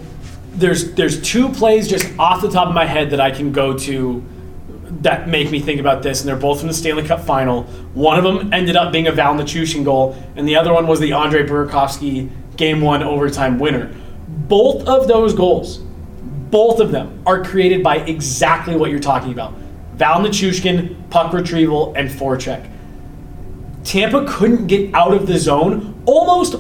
there's 0.56 0.92
there's 0.94 1.20
two 1.20 1.48
plays 1.48 1.88
just 1.88 2.06
off 2.18 2.40
the 2.40 2.48
top 2.48 2.68
of 2.68 2.74
my 2.74 2.86
head 2.86 3.10
that 3.10 3.20
I 3.20 3.32
can 3.32 3.50
go 3.50 3.76
to 3.78 4.22
that 5.02 5.28
make 5.28 5.50
me 5.50 5.58
think 5.58 5.80
about 5.80 6.02
this, 6.04 6.20
and 6.20 6.28
they're 6.28 6.36
both 6.36 6.60
from 6.60 6.68
the 6.68 6.74
Stanley 6.74 7.02
Cup 7.02 7.20
final. 7.24 7.64
One 7.94 8.16
of 8.16 8.22
them 8.24 8.52
ended 8.54 8.76
up 8.76 8.92
being 8.92 9.08
a 9.08 9.12
Val 9.12 9.34
Nichushkin 9.34 9.84
goal, 9.84 10.16
and 10.36 10.46
the 10.46 10.54
other 10.56 10.72
one 10.72 10.86
was 10.86 11.00
the 11.00 11.12
Andre 11.12 11.44
Burakovsky 11.44 12.28
game 12.56 12.80
one 12.80 13.02
overtime 13.02 13.58
winner. 13.58 13.94
Both 14.28 14.86
of 14.86 15.08
those 15.08 15.34
goals, 15.34 15.78
both 16.50 16.80
of 16.80 16.92
them 16.92 17.22
are 17.26 17.44
created 17.44 17.82
by 17.82 17.98
exactly 17.98 18.76
what 18.76 18.90
you're 18.90 19.00
talking 19.00 19.32
about. 19.32 19.54
Val 19.94 20.20
Nichushkin, 20.20 21.08
puck 21.10 21.32
retrieval, 21.32 21.94
and 21.94 22.08
forecheck. 22.08 22.68
Tampa 23.84 24.26
couldn't 24.26 24.66
get 24.66 24.94
out 24.94 25.12
of 25.12 25.26
the 25.26 25.38
zone 25.38 26.02
almost 26.06 26.56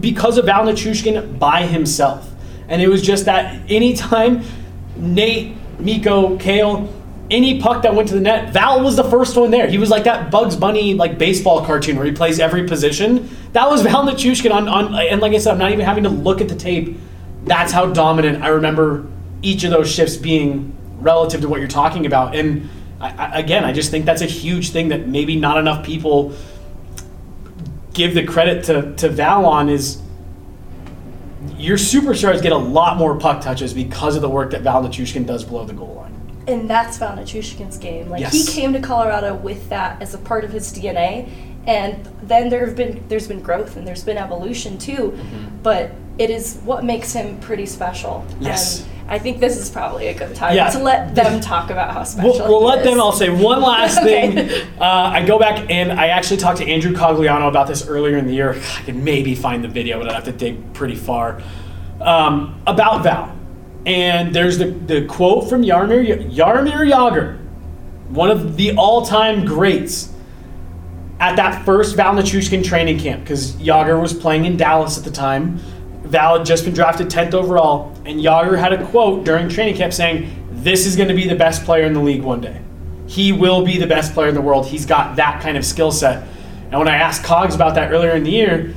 because 0.00 0.38
of 0.38 0.46
Val 0.46 0.64
Nichushkin 0.64 1.38
by 1.38 1.66
himself. 1.66 2.30
And 2.68 2.80
it 2.80 2.88
was 2.88 3.02
just 3.02 3.26
that 3.26 3.70
anytime 3.70 4.42
Nate, 4.96 5.56
Miko, 5.78 6.38
Cale, 6.38 6.92
any 7.30 7.60
puck 7.60 7.82
that 7.82 7.94
went 7.94 8.08
to 8.08 8.14
the 8.14 8.20
net, 8.20 8.52
Val 8.52 8.82
was 8.82 8.96
the 8.96 9.04
first 9.04 9.36
one 9.36 9.50
there. 9.50 9.66
He 9.66 9.78
was 9.78 9.90
like 9.90 10.04
that 10.04 10.30
Bugs 10.30 10.56
Bunny 10.56 10.94
like 10.94 11.18
baseball 11.18 11.64
cartoon 11.64 11.96
where 11.96 12.06
he 12.06 12.12
plays 12.12 12.38
every 12.38 12.66
position. 12.66 13.28
That 13.52 13.70
was 13.70 13.82
Val 13.82 14.04
Nichushkin 14.04 14.52
on, 14.52 14.68
on 14.68 14.94
and 14.94 15.20
like 15.20 15.32
I 15.32 15.38
said, 15.38 15.52
I'm 15.52 15.58
not 15.58 15.72
even 15.72 15.84
having 15.84 16.04
to 16.04 16.10
look 16.10 16.40
at 16.40 16.48
the 16.48 16.56
tape. 16.56 16.98
That's 17.44 17.72
how 17.72 17.86
dominant 17.86 18.42
I 18.42 18.48
remember 18.48 19.06
each 19.42 19.64
of 19.64 19.70
those 19.70 19.92
shifts 19.92 20.16
being 20.16 20.76
relative 21.00 21.40
to 21.42 21.48
what 21.48 21.58
you're 21.60 21.68
talking 21.68 22.06
about. 22.06 22.34
And 22.34 22.68
I, 23.00 23.10
I, 23.10 23.38
again, 23.40 23.64
I 23.64 23.72
just 23.72 23.90
think 23.90 24.04
that's 24.06 24.22
a 24.22 24.26
huge 24.26 24.70
thing 24.70 24.88
that 24.88 25.06
maybe 25.08 25.36
not 25.36 25.58
enough 25.58 25.84
people 25.84 26.34
give 27.92 28.14
the 28.14 28.24
credit 28.24 28.64
to, 28.64 28.94
to 28.96 29.08
Val 29.08 29.44
on 29.44 29.68
is 29.68 30.00
your 31.56 31.76
superstars 31.76 32.40
get 32.40 32.52
a 32.52 32.56
lot 32.56 32.96
more 32.96 33.18
puck 33.18 33.42
touches 33.42 33.74
because 33.74 34.16
of 34.16 34.22
the 34.22 34.28
work 34.28 34.52
that 34.52 34.62
Val 34.62 34.82
Nichushkin 34.82 35.26
does 35.26 35.44
below 35.44 35.64
the 35.64 35.72
goal 35.72 35.94
line. 35.94 36.44
And 36.46 36.70
that's 36.70 36.98
Val 36.98 37.16
Nichushkin's 37.16 37.78
game. 37.78 38.08
Like 38.08 38.20
Yes. 38.20 38.32
he 38.32 38.44
came 38.44 38.72
to 38.72 38.80
Colorado 38.80 39.34
with 39.34 39.68
that 39.68 40.00
as 40.00 40.14
a 40.14 40.18
part 40.18 40.44
of 40.44 40.52
his 40.52 40.72
DNA, 40.72 41.28
and 41.66 42.08
then 42.22 42.48
there 42.48 42.66
have 42.66 42.76
been 42.76 43.04
there's 43.08 43.28
been 43.28 43.40
growth 43.40 43.76
and 43.76 43.86
there's 43.86 44.04
been 44.04 44.18
evolution 44.18 44.78
too, 44.78 45.18
but 45.62 45.90
it 46.18 46.30
is 46.30 46.56
what 46.64 46.84
makes 46.84 47.12
him 47.12 47.38
pretty 47.40 47.66
special. 47.66 48.24
Mm-hmm. 48.28 48.42
Yes. 48.44 48.82
And 48.82 49.10
I 49.10 49.18
think 49.18 49.40
this 49.40 49.58
is 49.58 49.68
probably 49.70 50.08
a 50.08 50.14
good 50.14 50.34
time 50.34 50.54
Yeah. 50.54 50.70
to 50.70 50.78
let 50.78 51.14
them 51.14 51.40
talk 51.40 51.70
about 51.70 51.92
how 51.92 52.04
special. 52.04 52.46
We'll, 52.48 52.62
let 52.64 52.78
is. 52.80 52.84
them. 52.84 53.00
I'll 53.00 53.12
say 53.12 53.30
one 53.30 53.60
last 53.62 53.98
Okay. 54.02 54.30
thing. 54.32 54.68
Uh, 54.80 54.84
I 54.84 55.24
go 55.24 55.38
back 55.38 55.70
and 55.70 55.92
I 55.92 56.08
actually 56.08 56.36
talked 56.38 56.58
to 56.58 56.66
Andrew 56.66 56.92
Cogliano 56.92 57.48
about 57.48 57.66
this 57.66 57.86
earlier 57.88 58.16
in 58.18 58.26
the 58.26 58.32
year. 58.34 58.52
I 58.78 58.82
could 58.82 58.96
maybe 58.96 59.34
find 59.34 59.62
the 59.64 59.68
video, 59.68 59.98
but 59.98 60.08
I'd 60.08 60.14
have 60.14 60.24
to 60.24 60.32
dig 60.32 60.72
pretty 60.74 60.94
far. 60.94 61.40
Um, 62.00 62.60
about 62.66 63.02
Val. 63.02 63.36
And 63.86 64.34
there's 64.34 64.58
the, 64.58 64.66
the 64.66 65.06
quote 65.06 65.48
from 65.48 65.62
Jaromir, 65.62 66.30
Jaromir 66.32 66.88
Jagr, 66.90 67.38
one 68.08 68.30
of 68.30 68.56
the 68.56 68.74
all 68.76 69.04
time 69.04 69.44
greats 69.44 70.11
at 71.22 71.36
that 71.36 71.64
first 71.64 71.94
Val 71.94 72.14
Nichushkin 72.14 72.64
training 72.64 72.98
camp, 72.98 73.22
because 73.22 73.52
Jagr 73.52 74.02
was 74.02 74.12
playing 74.12 74.44
in 74.44 74.56
Dallas 74.56 74.98
at 74.98 75.04
the 75.04 75.10
time. 75.10 75.56
Val 76.02 76.38
had 76.38 76.44
just 76.44 76.64
been 76.64 76.74
drafted 76.74 77.08
10th 77.08 77.32
overall, 77.32 77.94
and 78.04 78.18
Jagr 78.18 78.58
had 78.58 78.72
a 78.72 78.84
quote 78.88 79.24
during 79.24 79.48
training 79.48 79.76
camp 79.76 79.92
saying, 79.92 80.28
This 80.50 80.84
is 80.84 80.96
going 80.96 81.08
to 81.08 81.14
be 81.14 81.28
the 81.28 81.36
best 81.36 81.64
player 81.64 81.84
in 81.84 81.92
the 81.92 82.00
league 82.00 82.22
one 82.22 82.40
day. 82.40 82.60
He 83.06 83.30
will 83.30 83.64
be 83.64 83.78
the 83.78 83.86
best 83.86 84.14
player 84.14 84.30
in 84.30 84.34
the 84.34 84.40
world. 84.40 84.66
He's 84.66 84.84
got 84.84 85.14
that 85.14 85.40
kind 85.40 85.56
of 85.56 85.64
skill 85.64 85.92
set. 85.92 86.26
And 86.72 86.78
when 86.80 86.88
I 86.88 86.96
asked 86.96 87.22
Cogs 87.22 87.54
about 87.54 87.76
that 87.76 87.92
earlier 87.92 88.16
in 88.16 88.24
the 88.24 88.32
year, 88.32 88.74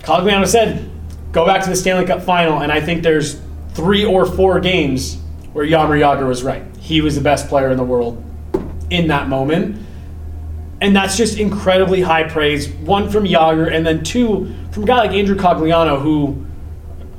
Cogliano 0.00 0.46
said, 0.46 0.90
Go 1.32 1.46
back 1.46 1.62
to 1.64 1.70
the 1.70 1.76
Stanley 1.76 2.04
Cup 2.04 2.20
final, 2.22 2.60
and 2.60 2.70
I 2.70 2.82
think 2.82 3.02
there's 3.02 3.40
three 3.72 4.04
or 4.04 4.26
four 4.26 4.60
games 4.60 5.16
where 5.54 5.66
Jaromir 5.66 6.00
Jagr 6.00 6.28
was 6.28 6.42
right. 6.42 6.64
He 6.80 7.00
was 7.00 7.14
the 7.14 7.22
best 7.22 7.48
player 7.48 7.70
in 7.70 7.78
the 7.78 7.84
world 7.84 8.22
in 8.90 9.08
that 9.08 9.28
moment. 9.28 9.85
And 10.80 10.94
that's 10.94 11.16
just 11.16 11.38
incredibly 11.38 12.02
high 12.02 12.24
praise. 12.24 12.68
One 12.68 13.08
from 13.08 13.24
Jagr, 13.24 13.72
and 13.72 13.86
then 13.86 14.04
two 14.04 14.54
from 14.72 14.82
a 14.82 14.86
guy 14.86 14.98
like 14.98 15.12
Andrew 15.12 15.36
Cogliano, 15.36 16.00
who 16.00 16.44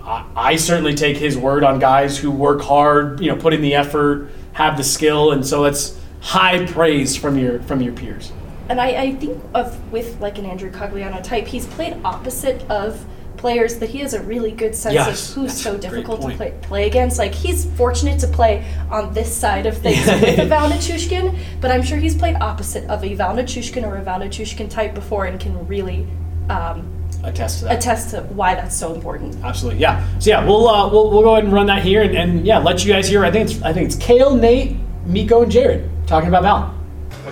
I, 0.04 0.26
I 0.36 0.56
certainly 0.56 0.94
take 0.94 1.18
his 1.18 1.38
word 1.38 1.64
on 1.64 1.80
guys 1.80 2.18
who 2.18 2.30
work 2.30 2.62
hard, 2.62 3.20
you 3.20 3.32
know, 3.32 3.36
put 3.36 3.54
in 3.54 3.62
the 3.62 3.74
effort, 3.74 4.30
have 4.54 4.78
the 4.78 4.84
skill, 4.84 5.32
and 5.32 5.46
so 5.46 5.66
it's 5.66 6.00
high 6.22 6.66
praise 6.66 7.16
from 7.16 7.38
your 7.38 7.62
from 7.64 7.82
your 7.82 7.94
peers. 7.94 8.32
And 8.70 8.82
I, 8.82 8.88
I 8.90 9.16
think 9.16 9.42
of 9.54 9.92
with 9.92 10.20
like 10.20 10.38
an 10.38 10.46
Andrew 10.46 10.72
Cogliano 10.72 11.24
type, 11.24 11.48
he's 11.48 11.66
played 11.66 11.98
opposite 12.04 12.62
of 12.70 13.06
players 13.38 13.78
that 13.80 13.90
he 13.90 14.00
has 14.00 14.14
a 14.14 14.22
really 14.24 14.52
good 14.52 14.76
sense 14.76 14.94
Yes, 14.96 15.30
of 15.30 15.36
who's 15.36 15.54
so 15.62 15.78
difficult 15.78 16.22
to 16.22 16.30
play, 16.36 16.54
play 16.64 16.88
against. 16.88 17.18
Like 17.20 17.34
he's 17.34 17.66
fortunate 17.76 18.20
to 18.20 18.28
play 18.28 18.66
on 18.90 19.14
this 19.14 19.34
side 19.36 19.66
of 19.66 19.78
things 19.78 20.06
with 20.06 20.40
a 20.40 20.46
Val 20.46 20.70
Nichushkin, 20.70 21.38
but 21.62 21.72
I'm 21.72 21.84
sure 21.84 21.98
he's 21.98 22.16
played 22.16 22.36
opposite 22.42 22.90
of 22.90 23.04
a 23.04 23.14
Val 23.14 23.36
Nichushkin 23.36 23.84
or 23.86 23.98
a 23.98 24.02
Val 24.04 24.20
Nichushkin 24.20 24.70
type 24.70 24.94
before 24.94 25.26
and 25.26 25.40
can 25.40 25.68
really 25.68 26.08
um, 26.50 26.94
Attest 27.24 27.60
to 27.60 27.66
that. 27.66 27.78
attest 27.80 28.10
to 28.12 28.22
why 28.24 28.54
that's 28.56 28.76
so 28.76 28.94
important. 28.94 29.36
Absolutely, 29.44 29.82
yeah. 29.82 30.06
So 30.20 30.30
yeah, 30.30 30.46
we'll 30.46 30.68
uh, 30.68 30.90
we'll, 30.90 31.10
we'll 31.10 31.24
go 31.24 31.34
ahead 31.34 31.46
and 31.46 31.54
run 31.54 31.66
that 31.68 31.82
here, 31.82 32.02
and, 32.04 32.16
and 32.16 32.46
yeah, 32.46 32.60
let 32.60 32.86
you 32.86 32.94
guys 32.94 33.08
hear. 33.08 33.26
I 33.26 33.32
think 33.32 33.50
it's 33.50 33.62
I 33.64 33.74
think 33.74 33.88
it's 33.88 33.96
Cale, 33.96 34.36
Nate, 34.36 34.76
Miko, 35.06 35.42
and 35.44 35.52
Jared 35.52 35.90
talking 36.06 36.30
about 36.30 36.44
Val. 36.44 36.77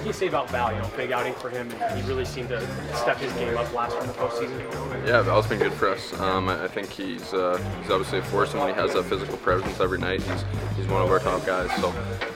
You 0.05 0.13
say 0.13 0.27
about 0.27 0.51
Val? 0.51 0.71
You 0.71 0.79
know, 0.79 0.91
big 0.95 1.11
outing 1.11 1.33
for 1.33 1.49
him. 1.49 1.67
He 1.95 2.01
really 2.03 2.25
seemed 2.25 2.49
to 2.49 2.61
step 2.95 3.17
his 3.17 3.33
game 3.33 3.57
up 3.57 3.73
last 3.73 3.97
in 3.97 4.05
the 4.05 4.13
postseason. 4.13 5.07
Yeah, 5.07 5.23
Val's 5.23 5.47
been 5.47 5.57
good 5.57 5.73
for 5.73 5.89
us. 5.89 6.13
Um, 6.19 6.47
I 6.47 6.65
I 6.65 6.67
think 6.67 6.91
he's 6.91 7.33
uh, 7.33 7.57
he's 7.81 7.89
obviously 7.89 8.19
a 8.19 8.21
force, 8.23 8.51
and 8.51 8.59
when 8.61 8.71
he 8.71 8.79
has 8.79 8.93
that 8.93 9.05
physical 9.05 9.37
presence 9.37 9.79
every 9.79 9.97
night, 9.97 10.21
he's 10.21 10.45
he's 10.77 10.87
one 10.87 11.01
of 11.01 11.09
our 11.09 11.17
top 11.17 11.43
guys. 11.43 11.71
So 11.81 11.89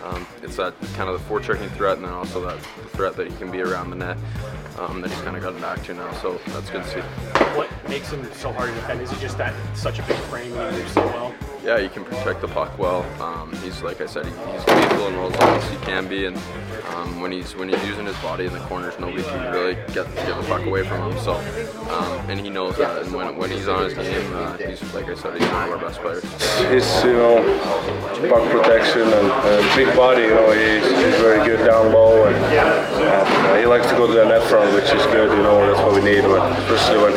um, 0.04 0.26
it's 0.42 0.56
that 0.56 0.74
kind 0.96 1.12
of 1.12 1.22
the 1.22 1.34
forechecking 1.34 1.70
threat, 1.76 1.98
and 1.98 2.06
then 2.06 2.14
also 2.14 2.44
that 2.48 2.60
threat 2.90 3.16
that 3.18 3.28
he 3.30 3.38
can 3.38 3.52
be 3.52 3.62
around 3.62 3.92
the 3.92 3.98
net 3.98 4.18
um, 4.78 5.02
that 5.02 5.10
he's 5.10 5.22
kind 5.22 5.36
of 5.36 5.44
gotten 5.44 5.62
back 5.62 5.84
to 5.84 5.94
now. 5.94 6.12
So 6.14 6.40
that's 6.48 6.70
good 6.70 6.84
to 6.84 6.90
see. 6.90 7.00
What 7.58 7.70
makes 7.90 8.12
him 8.12 8.24
so 8.34 8.52
hard 8.52 8.70
to 8.70 8.76
defend? 8.76 9.02
Is 9.02 9.12
it 9.12 9.20
just 9.20 9.38
that 9.38 9.54
such 9.76 10.00
a 10.00 10.04
big 10.04 10.18
frame 10.28 10.54
and 10.56 10.76
he 10.76 10.82
moves 10.82 10.94
so 10.94 11.06
well? 11.08 11.36
Yeah, 11.64 11.80
he 11.80 11.90
can 11.90 12.06
protect 12.06 12.42
the 12.42 12.48
puck 12.48 12.78
well. 12.80 13.04
Um, 13.22 13.54
he's 13.62 13.82
like 13.82 14.00
I 14.00 14.06
said, 14.06 14.26
he, 14.26 14.32
he's 14.32 14.66
lethal 14.68 15.08
and 15.08 15.18
rolls 15.18 15.36
off 15.36 15.64
as 15.64 15.70
he 15.70 15.78
can 15.86 16.08
be, 16.08 16.26
and 16.26 16.38
um, 16.96 17.20
when 17.20 17.32
he's 17.34 17.54
when 17.56 17.68
he's 17.68 17.84
using 17.86 18.06
his 18.06 18.16
body 18.20 18.46
in 18.46 18.54
the 18.54 18.60
corners, 18.60 18.98
nobody 18.98 19.24
can 19.24 19.52
really 19.52 19.76
get 19.94 20.08
get 20.16 20.38
the 20.38 20.46
puck 20.48 20.66
away 20.66 20.88
from 20.88 21.12
him. 21.12 21.20
So, 21.20 21.34
um, 21.90 22.30
and 22.30 22.40
he 22.40 22.50
knows 22.50 22.78
that. 22.78 23.04
And 23.04 23.14
when, 23.14 23.36
when 23.36 23.52
he's 23.52 23.68
on 23.68 23.84
his 23.84 23.94
game, 23.94 24.34
uh, 24.34 24.56
he's 24.58 24.82
like 24.94 25.10
I 25.10 25.16
said, 25.16 25.34
he's 25.38 25.50
one 25.50 25.70
of 25.70 25.72
our 25.72 25.78
best 25.78 26.00
players. 26.00 26.24
his 26.70 27.04
you 27.04 27.14
know 27.14 27.44
puck 28.30 28.50
protection 28.52 29.02
and, 29.02 29.28
and 29.28 29.76
big 29.76 29.94
body. 29.98 30.24
You 30.24 30.30
know 30.30 30.52
he's, 30.52 30.84
he's 30.84 31.20
very 31.20 31.46
good 31.46 31.66
down 31.66 31.92
low 31.92 32.26
and 32.26 32.36
uh, 32.38 33.58
he 33.58 33.66
likes 33.66 33.88
to 33.90 33.96
go 33.96 34.08
to 34.08 34.14
the 34.14 34.26
net 34.26 34.48
front, 34.60 34.76
which 34.76 34.92
is 34.92 35.06
good. 35.08 35.32
You 35.36 35.44
know 35.44 35.66
that's 35.66 35.80
what 35.82 35.94
we 35.94 36.02
need, 36.02 36.24
when, 36.24 36.42
especially 36.64 36.98
when 37.00 37.14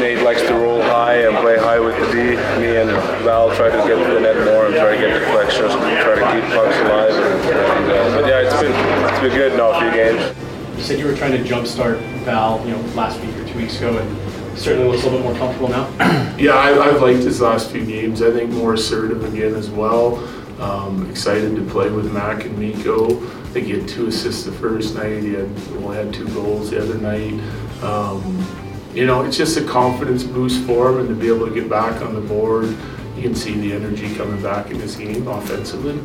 Nate 0.00 0.22
likes 0.22 0.42
to 0.42 0.54
roll 0.54 0.82
high 0.82 1.26
and 1.26 1.36
play 1.38 1.58
high 1.58 1.80
with 1.80 1.96
the 1.98 2.06
D. 2.12 2.18
Me 2.60 2.76
and 2.76 2.90
Val 3.24 3.54
try 3.54 3.70
to 3.70 3.76
get 3.88 3.96
to 3.96 4.14
the 4.14 4.20
net 4.20 4.36
more 4.44 4.66
and 4.66 4.74
try 4.74 4.94
to 4.94 5.00
get 5.00 5.18
deflections, 5.18 5.72
try 5.72 6.14
to 6.16 6.26
keep 6.32 6.44
pucks 6.52 6.76
alive. 6.78 7.12
And, 7.12 7.40
and, 7.50 7.90
uh, 7.90 8.20
but 8.20 8.28
yeah, 8.28 8.40
it's 8.40 8.60
been 8.60 8.72
it's 9.08 9.20
been 9.20 9.32
good 9.32 9.56
now 9.56 9.70
a 9.70 9.80
few 9.80 9.90
games. 9.90 10.36
You 10.76 10.82
said 10.82 10.98
you 10.98 11.06
were 11.06 11.16
trying 11.16 11.32
to 11.32 11.42
jumpstart 11.48 12.00
Val, 12.24 12.64
you 12.66 12.72
know, 12.72 12.80
last 12.94 13.20
week 13.20 13.36
or 13.36 13.46
two 13.46 13.58
weeks 13.58 13.76
ago, 13.78 13.96
and 13.96 14.58
certainly 14.58 14.88
looks 14.88 15.02
a 15.04 15.10
little 15.10 15.18
bit 15.20 15.28
more 15.28 15.38
comfortable 15.38 15.68
now. 15.68 15.88
Yeah, 16.36 16.52
I, 16.52 16.70
I've 16.88 17.02
liked 17.02 17.22
his 17.22 17.40
last 17.40 17.70
few 17.70 17.84
games. 17.84 18.22
I 18.22 18.30
think 18.30 18.50
more 18.50 18.72
assertive 18.74 19.22
again 19.24 19.54
as 19.54 19.68
well. 19.68 20.26
Um, 20.60 21.08
excited 21.10 21.56
to 21.56 21.62
play 21.62 21.90
with 21.90 22.12
Mac 22.12 22.44
and 22.44 22.58
Miko. 22.58 23.16
I 23.16 23.44
think 23.52 23.66
he 23.66 23.72
had 23.72 23.88
two 23.88 24.08
assists 24.08 24.44
the 24.44 24.52
first 24.52 24.94
night. 24.94 25.22
He 25.22 25.32
had 25.32 25.48
only 25.78 25.96
had 25.96 26.12
two 26.12 26.28
goals 26.34 26.70
the 26.70 26.82
other 26.82 26.98
night. 26.98 27.32
Um, 27.82 28.46
you 28.92 29.06
know, 29.06 29.22
it's 29.22 29.38
just 29.38 29.56
a 29.56 29.64
confidence 29.64 30.22
boost 30.22 30.62
for 30.64 30.90
him, 30.90 30.98
and 30.98 31.08
to 31.08 31.14
be 31.14 31.28
able 31.28 31.46
to 31.46 31.54
get 31.54 31.70
back 31.70 32.02
on 32.02 32.14
the 32.14 32.20
board, 32.20 32.76
you 33.16 33.22
can 33.22 33.34
see 33.34 33.54
the 33.54 33.72
energy 33.72 34.14
coming 34.16 34.42
back 34.42 34.70
in 34.70 34.78
his 34.78 34.96
game 34.96 35.26
offensively. 35.28 35.98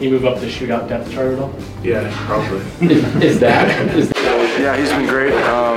Can 0.00 0.08
you 0.08 0.14
move 0.14 0.24
up 0.24 0.40
the 0.40 0.46
shootout 0.46 0.88
depth 0.88 1.12
chart 1.12 1.34
at 1.34 1.38
all? 1.38 1.52
Yeah, 1.82 2.08
probably. 2.24 2.64
Is 3.20 3.38
that? 3.40 3.68
Is 3.94 4.10
Yeah, 4.56 4.74
he's 4.74 4.88
been 4.88 5.06
great. 5.06 5.34
Um, 5.44 5.76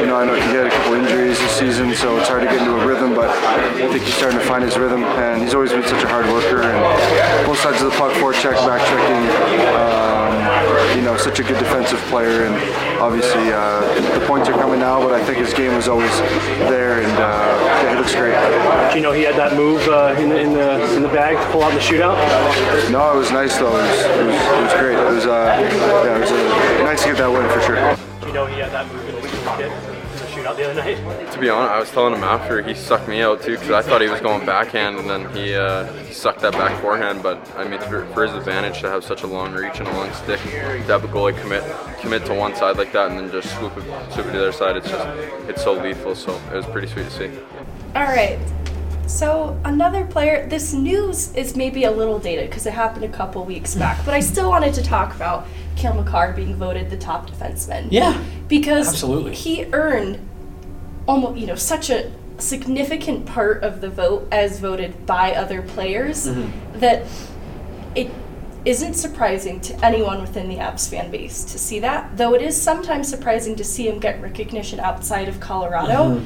you 0.00 0.06
know, 0.06 0.16
I 0.16 0.24
know 0.24 0.32
he 0.36 0.40
had 0.56 0.68
a 0.68 0.70
couple 0.70 0.94
injuries 0.94 1.38
this 1.38 1.50
season, 1.52 1.94
so 1.94 2.16
it's 2.16 2.28
hard 2.28 2.44
to 2.44 2.48
get 2.48 2.64
into 2.64 2.80
a 2.80 2.86
rhythm, 2.86 3.14
but 3.14 3.28
I 3.28 3.92
think 3.92 4.04
he's 4.04 4.14
starting 4.14 4.38
to 4.38 4.44
find 4.46 4.64
his 4.64 4.78
rhythm, 4.78 5.04
and 5.04 5.42
he's 5.42 5.52
always 5.52 5.70
been 5.70 5.84
such 5.84 6.02
a 6.02 6.08
hard 6.08 6.24
worker, 6.32 6.62
and 6.62 7.46
both 7.46 7.60
sides 7.60 7.82
of 7.82 7.92
the 7.92 7.98
puck, 7.98 8.16
forecheck, 8.16 8.56
back 8.64 8.80
checking, 8.88 9.28
um, 9.76 10.96
you 10.96 11.04
know, 11.04 11.18
such 11.18 11.38
a 11.38 11.42
good 11.44 11.58
defensive 11.58 12.00
player, 12.08 12.48
and 12.48 12.56
obviously 13.00 13.52
uh, 13.52 13.80
the 14.18 14.24
points 14.26 14.48
are 14.48 14.52
coming 14.52 14.80
now, 14.80 15.00
but 15.00 15.12
I 15.12 15.24
think 15.24 15.38
his 15.38 15.54
game 15.54 15.74
was 15.74 15.88
always 15.88 16.10
there, 16.68 17.00
and 17.00 17.12
uh, 17.12 17.20
yeah, 17.82 17.92
he 17.92 17.98
looks 17.98 18.14
great. 18.14 18.34
Do 18.90 18.96
you 18.96 19.02
know 19.02 19.12
he 19.12 19.22
had 19.22 19.36
that 19.36 19.54
move 19.54 19.86
uh, 19.88 20.14
in, 20.18 20.28
the, 20.28 20.38
in 20.38 20.52
the 20.52 20.96
in 20.96 21.02
the 21.02 21.08
bag 21.08 21.36
to 21.36 21.52
pull 21.52 21.62
out 21.62 21.72
the 21.72 21.80
shootout? 21.80 22.16
No, 22.90 23.12
it 23.14 23.16
was 23.16 23.30
nice 23.30 23.56
though. 23.58 23.68
It 23.68 23.82
was, 23.82 24.00
it 24.00 24.26
was, 24.26 24.34
it 24.34 24.62
was 24.62 24.74
great. 24.74 24.98
It 24.98 25.04
was, 25.04 25.26
uh, 25.26 25.56
yeah, 26.04 26.16
it 26.16 26.20
was 26.20 26.30
uh, 26.32 26.82
nice 26.84 27.02
to 27.02 27.08
get 27.08 27.18
that 27.18 27.30
win 27.30 27.48
for 27.50 27.60
sure. 27.60 27.76
Do 28.20 28.26
you 28.26 28.32
know 28.32 28.46
he 28.46 28.58
had 28.60 28.72
that 28.72 28.86
move 28.92 29.08
in 29.08 29.14
the 29.14 29.20
toolkit 29.28 29.87
in 30.52 30.56
the 30.56 30.70
other 30.70 30.74
night? 30.74 31.32
To 31.32 31.38
be 31.38 31.48
honest, 31.48 31.72
I 31.72 31.80
was 31.80 31.90
telling 31.90 32.14
him 32.14 32.24
after 32.24 32.62
he 32.62 32.74
sucked 32.74 33.08
me 33.08 33.22
out 33.22 33.42
too 33.42 33.52
because 33.52 33.70
I 33.70 33.82
thought 33.82 34.00
he 34.00 34.08
was 34.08 34.20
going 34.20 34.44
backhand 34.46 34.98
and 34.98 35.08
then 35.08 35.34
he, 35.34 35.54
uh, 35.54 35.86
sucked 36.12 36.40
that 36.40 36.52
back 36.52 36.80
forehand. 36.80 37.22
But 37.22 37.38
I 37.56 37.66
mean, 37.66 37.80
for, 37.80 38.04
for 38.06 38.26
his 38.26 38.34
advantage 38.34 38.80
to 38.80 38.88
have 38.88 39.04
such 39.04 39.22
a 39.22 39.26
long 39.26 39.52
reach 39.52 39.78
and 39.78 39.88
a 39.88 39.92
long 39.92 40.12
stick, 40.12 40.40
to 40.40 40.48
have 40.48 41.04
a 41.04 41.08
goalie 41.08 41.38
commit 41.40 41.64
commit 42.00 42.24
to 42.26 42.34
one 42.34 42.54
side 42.54 42.76
like 42.76 42.92
that 42.92 43.10
and 43.10 43.18
then 43.18 43.30
just 43.30 43.56
swoop 43.56 43.76
it, 43.76 43.84
swoop 44.12 44.26
it 44.26 44.32
to 44.32 44.38
the 44.38 44.42
other 44.48 44.52
side, 44.52 44.76
it's 44.76 44.88
just 44.88 45.06
it's 45.48 45.62
so 45.62 45.72
lethal. 45.72 46.14
So 46.14 46.40
it 46.52 46.54
was 46.54 46.66
pretty 46.66 46.88
sweet 46.88 47.04
to 47.04 47.10
see. 47.10 47.30
All 47.94 48.04
right. 48.04 48.38
So 49.06 49.58
another 49.64 50.04
player. 50.04 50.46
This 50.46 50.74
news 50.74 51.34
is 51.34 51.56
maybe 51.56 51.84
a 51.84 51.90
little 51.90 52.18
dated 52.18 52.50
because 52.50 52.66
it 52.66 52.74
happened 52.74 53.04
a 53.04 53.08
couple 53.08 53.44
weeks 53.44 53.74
back, 53.74 54.04
but 54.04 54.12
I 54.12 54.20
still 54.20 54.50
wanted 54.50 54.74
to 54.74 54.82
talk 54.82 55.14
about 55.14 55.46
Cale 55.76 55.94
Makar 55.94 56.34
being 56.34 56.54
voted 56.56 56.90
the 56.90 56.96
top 56.98 57.30
defenseman. 57.30 57.88
Yeah, 57.90 58.22
because 58.48 58.88
absolutely. 58.88 59.34
he 59.34 59.64
earned 59.72 60.18
almost 61.08 61.36
you 61.40 61.46
know 61.46 61.56
such 61.56 61.90
a 61.90 62.12
significant 62.38 63.26
part 63.26 63.64
of 63.64 63.80
the 63.80 63.88
vote 63.90 64.28
as 64.30 64.60
voted 64.60 65.04
by 65.06 65.32
other 65.34 65.60
players 65.62 66.28
Mm-hmm. 66.28 66.78
that 66.78 67.02
it 67.96 68.10
isn't 68.64 68.94
surprising 68.94 69.60
to 69.62 69.84
anyone 69.84 70.20
within 70.20 70.48
the 70.48 70.56
Avs 70.56 70.88
fan 70.88 71.10
base 71.10 71.42
to 71.44 71.58
see 71.58 71.80
that. 71.80 72.16
Though 72.16 72.34
it 72.34 72.42
is 72.42 72.60
sometimes 72.60 73.08
surprising 73.08 73.56
to 73.56 73.64
see 73.64 73.88
him 73.88 73.98
get 73.98 74.20
recognition 74.22 74.78
outside 74.78 75.26
of 75.28 75.40
Colorado. 75.40 76.00
Mm-hmm. 76.20 76.24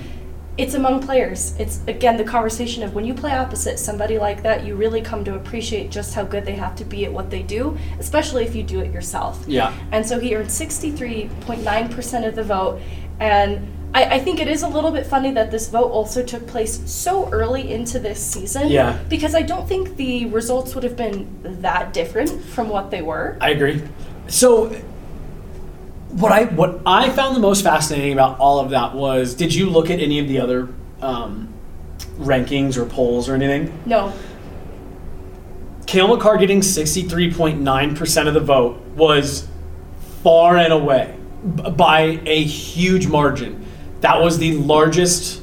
it's 0.59 0.75
among 0.75 1.01
players. 1.01 1.55
It's 1.59 1.81
again 1.87 2.17
the 2.19 2.25
conversation 2.25 2.83
of 2.83 2.95
when 2.95 3.05
you 3.07 3.15
play 3.15 3.33
opposite 3.33 3.79
somebody 3.79 4.19
like 4.19 4.43
that, 4.43 4.67
you 4.67 4.75
really 4.77 5.01
come 5.01 5.25
to 5.25 5.35
appreciate 5.37 5.91
just 5.91 6.15
how 6.15 6.25
good 6.25 6.45
they 6.45 6.57
have 6.57 6.75
to 6.77 6.85
be 6.85 7.05
at 7.07 7.13
what 7.13 7.31
they 7.31 7.43
do, 7.43 7.79
especially 7.99 8.45
if 8.45 8.55
you 8.55 8.63
do 8.63 8.81
it 8.81 8.93
yourself. 8.93 9.43
Yeah. 9.47 9.73
And 9.93 10.05
so 10.05 10.19
he 10.21 10.35
earned 10.37 10.51
63.9% 10.51 12.29
of 12.29 12.35
the 12.35 12.45
vote. 12.45 12.81
And 13.21 13.67
I, 13.95 14.05
I 14.05 14.19
think 14.21 14.41
it 14.41 14.49
is 14.49 14.63
a 14.63 14.69
little 14.69 14.91
bit 14.91 15.07
funny 15.07 15.33
that 15.33 15.51
this 15.51 15.69
vote 15.69 15.91
also 15.91 16.23
took 16.23 16.47
place 16.47 16.81
so 16.91 17.29
early 17.31 17.73
into 17.73 17.99
this 17.99 18.25
season. 18.25 18.69
Yeah. 18.69 18.99
Because 19.09 19.35
I 19.35 19.43
don't 19.43 19.69
think 19.69 19.97
the 19.97 20.27
results 20.27 20.75
would 20.75 20.85
have 20.85 20.97
been 20.97 21.61
that 21.63 21.93
different 21.93 22.43
from 22.43 22.69
what 22.69 22.91
they 22.91 23.03
were. 23.03 23.37
I 23.41 23.51
agree. 23.51 23.83
So 24.29 24.69
what 26.13 26.33
I 26.33 26.45
what 26.45 26.81
I 26.87 27.11
found 27.11 27.37
the 27.37 27.41
most 27.41 27.63
fascinating 27.63 28.13
about 28.13 28.39
all 28.39 28.61
of 28.61 28.71
that 28.71 28.95
was 28.95 29.35
did 29.35 29.55
you 29.55 29.69
look 29.69 29.91
at 29.91 29.99
any 29.99 30.19
of 30.19 30.29
the 30.29 30.41
other 30.41 30.69
um, 31.01 31.53
rankings 32.19 32.77
or 32.77 32.87
polls 32.87 33.29
or 33.29 33.35
anything? 33.35 33.79
No. 33.85 34.13
Cale 35.87 36.09
Makar 36.09 36.39
getting 36.39 36.61
63.9% 36.61 38.29
of 38.29 38.35
the 38.35 38.41
vote 38.41 38.81
was 38.95 39.47
far 40.23 40.57
and 40.57 40.73
away 40.73 41.15
b- 41.57 41.71
by 41.71 42.21
a 42.25 42.45
huge 42.45 43.09
margin. 43.09 43.62
That 44.03 44.21
was 44.21 44.39
the 44.39 44.53
largest 44.59 45.41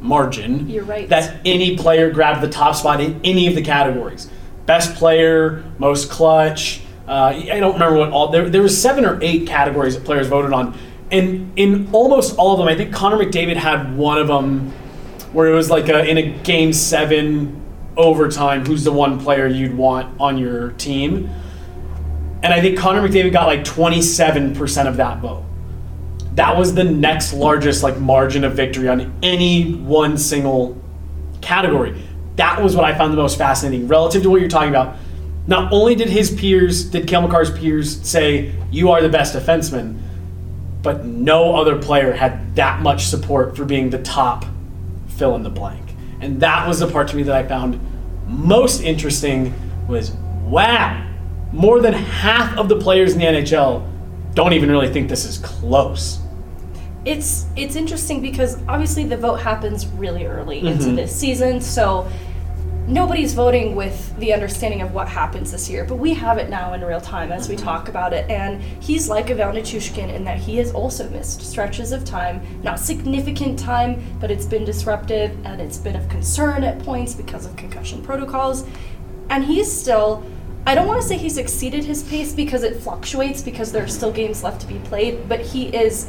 margin 0.00 0.68
You're 0.68 0.84
right. 0.84 1.08
that 1.08 1.40
any 1.44 1.76
player 1.76 2.10
grabbed 2.10 2.40
the 2.42 2.48
top 2.48 2.76
spot 2.76 3.00
in 3.00 3.20
any 3.24 3.46
of 3.46 3.54
the 3.54 3.62
categories. 3.62 4.30
Best 4.66 4.94
player, 4.96 5.64
most 5.78 6.10
clutch. 6.10 6.82
Uh, 7.06 7.32
I 7.34 7.58
don't 7.58 7.72
remember 7.72 7.98
what 7.98 8.10
all 8.10 8.28
there. 8.28 8.48
There 8.48 8.62
was 8.62 8.80
seven 8.80 9.04
or 9.04 9.18
eight 9.22 9.46
categories 9.46 9.94
that 9.94 10.04
players 10.04 10.26
voted 10.26 10.52
on, 10.52 10.78
and 11.10 11.58
in 11.58 11.88
almost 11.92 12.36
all 12.36 12.52
of 12.52 12.58
them, 12.58 12.68
I 12.68 12.76
think 12.76 12.92
Connor 12.92 13.16
McDavid 13.16 13.56
had 13.56 13.96
one 13.96 14.18
of 14.18 14.28
them 14.28 14.70
where 15.32 15.48
it 15.48 15.54
was 15.54 15.70
like 15.70 15.88
a, 15.88 16.04
in 16.04 16.18
a 16.18 16.30
game 16.40 16.74
seven 16.74 17.62
overtime. 17.96 18.66
Who's 18.66 18.84
the 18.84 18.92
one 18.92 19.18
player 19.18 19.46
you'd 19.46 19.74
want 19.74 20.20
on 20.20 20.36
your 20.36 20.72
team? 20.72 21.30
And 22.42 22.52
I 22.52 22.60
think 22.60 22.78
Connor 22.78 23.08
McDavid 23.08 23.32
got 23.32 23.46
like 23.46 23.64
27% 23.64 24.86
of 24.86 24.98
that 24.98 25.18
vote. 25.20 25.44
That 26.38 26.56
was 26.56 26.72
the 26.72 26.84
next 26.84 27.32
largest 27.32 27.82
like 27.82 27.98
margin 27.98 28.44
of 28.44 28.52
victory 28.52 28.88
on 28.88 29.12
any 29.24 29.74
one 29.74 30.16
single 30.16 30.80
category. 31.40 32.00
That 32.36 32.62
was 32.62 32.76
what 32.76 32.84
I 32.84 32.96
found 32.96 33.12
the 33.12 33.16
most 33.16 33.36
fascinating 33.36 33.88
relative 33.88 34.22
to 34.22 34.30
what 34.30 34.40
you're 34.40 34.48
talking 34.48 34.68
about. 34.68 34.94
Not 35.48 35.72
only 35.72 35.96
did 35.96 36.08
his 36.08 36.30
peers, 36.30 36.84
did 36.84 37.08
Cale 37.08 37.26
Makar's 37.26 37.50
peers 37.50 38.00
say 38.08 38.54
you 38.70 38.92
are 38.92 39.02
the 39.02 39.08
best 39.08 39.34
defenseman, 39.34 39.98
but 40.80 41.04
no 41.04 41.56
other 41.56 41.76
player 41.76 42.12
had 42.12 42.54
that 42.54 42.82
much 42.82 43.06
support 43.06 43.56
for 43.56 43.64
being 43.64 43.90
the 43.90 44.00
top 44.04 44.44
fill 45.08 45.34
in 45.34 45.42
the 45.42 45.50
blank. 45.50 45.90
And 46.20 46.38
that 46.40 46.68
was 46.68 46.78
the 46.78 46.86
part 46.86 47.08
to 47.08 47.16
me 47.16 47.24
that 47.24 47.34
I 47.34 47.48
found 47.48 47.80
most 48.28 48.80
interesting 48.80 49.52
was 49.88 50.12
wow, 50.44 51.04
more 51.50 51.80
than 51.80 51.94
half 51.94 52.56
of 52.56 52.68
the 52.68 52.78
players 52.78 53.14
in 53.14 53.18
the 53.18 53.24
NHL 53.24 53.84
don't 54.34 54.52
even 54.52 54.70
really 54.70 54.92
think 54.92 55.08
this 55.08 55.24
is 55.24 55.38
close. 55.38 56.20
It's 57.08 57.46
it's 57.56 57.74
interesting 57.74 58.20
because 58.20 58.58
obviously 58.68 59.04
the 59.04 59.16
vote 59.16 59.36
happens 59.40 59.86
really 60.04 60.26
early 60.26 60.58
into 60.58 60.88
Mhm. 60.90 60.96
this 60.96 61.12
season, 61.16 61.60
so 61.60 62.06
nobody's 62.86 63.32
voting 63.34 63.74
with 63.74 63.96
the 64.18 64.32
understanding 64.32 64.80
of 64.82 64.92
what 64.94 65.08
happens 65.08 65.52
this 65.52 65.68
year. 65.70 65.84
But 65.84 65.96
we 65.96 66.12
have 66.14 66.36
it 66.38 66.48
now 66.50 66.72
in 66.74 66.82
real 66.84 67.00
time 67.00 67.32
as 67.32 67.48
we 67.48 67.56
talk 67.56 67.88
about 67.88 68.12
it, 68.12 68.28
and 68.30 68.60
he's 68.80 69.08
like 69.08 69.30
Ivan 69.30 69.56
Nichushkin 69.56 70.14
in 70.14 70.24
that 70.24 70.38
he 70.38 70.56
has 70.58 70.70
also 70.72 71.08
missed 71.10 71.40
stretches 71.42 71.92
of 71.92 72.04
time, 72.04 72.40
not 72.62 72.78
significant 72.78 73.58
time, 73.58 74.02
but 74.20 74.30
it's 74.30 74.46
been 74.46 74.64
disruptive 74.64 75.30
and 75.44 75.60
it's 75.60 75.78
been 75.78 75.96
of 75.96 76.08
concern 76.10 76.62
at 76.62 76.78
points 76.80 77.14
because 77.14 77.46
of 77.46 77.56
concussion 77.56 78.02
protocols, 78.02 78.64
and 79.30 79.44
he's 79.44 79.70
still. 79.70 80.22
I 80.66 80.74
don't 80.74 80.86
want 80.86 81.00
to 81.00 81.08
say 81.08 81.16
he's 81.16 81.38
exceeded 81.38 81.84
his 81.84 82.02
pace 82.02 82.34
because 82.34 82.62
it 82.62 82.76
fluctuates 82.76 83.40
because 83.40 83.72
there 83.72 83.82
are 83.82 83.88
still 83.88 84.12
games 84.12 84.42
left 84.42 84.60
to 84.60 84.66
be 84.66 84.78
played, 84.90 85.26
but 85.26 85.40
he 85.40 85.68
is 85.68 86.08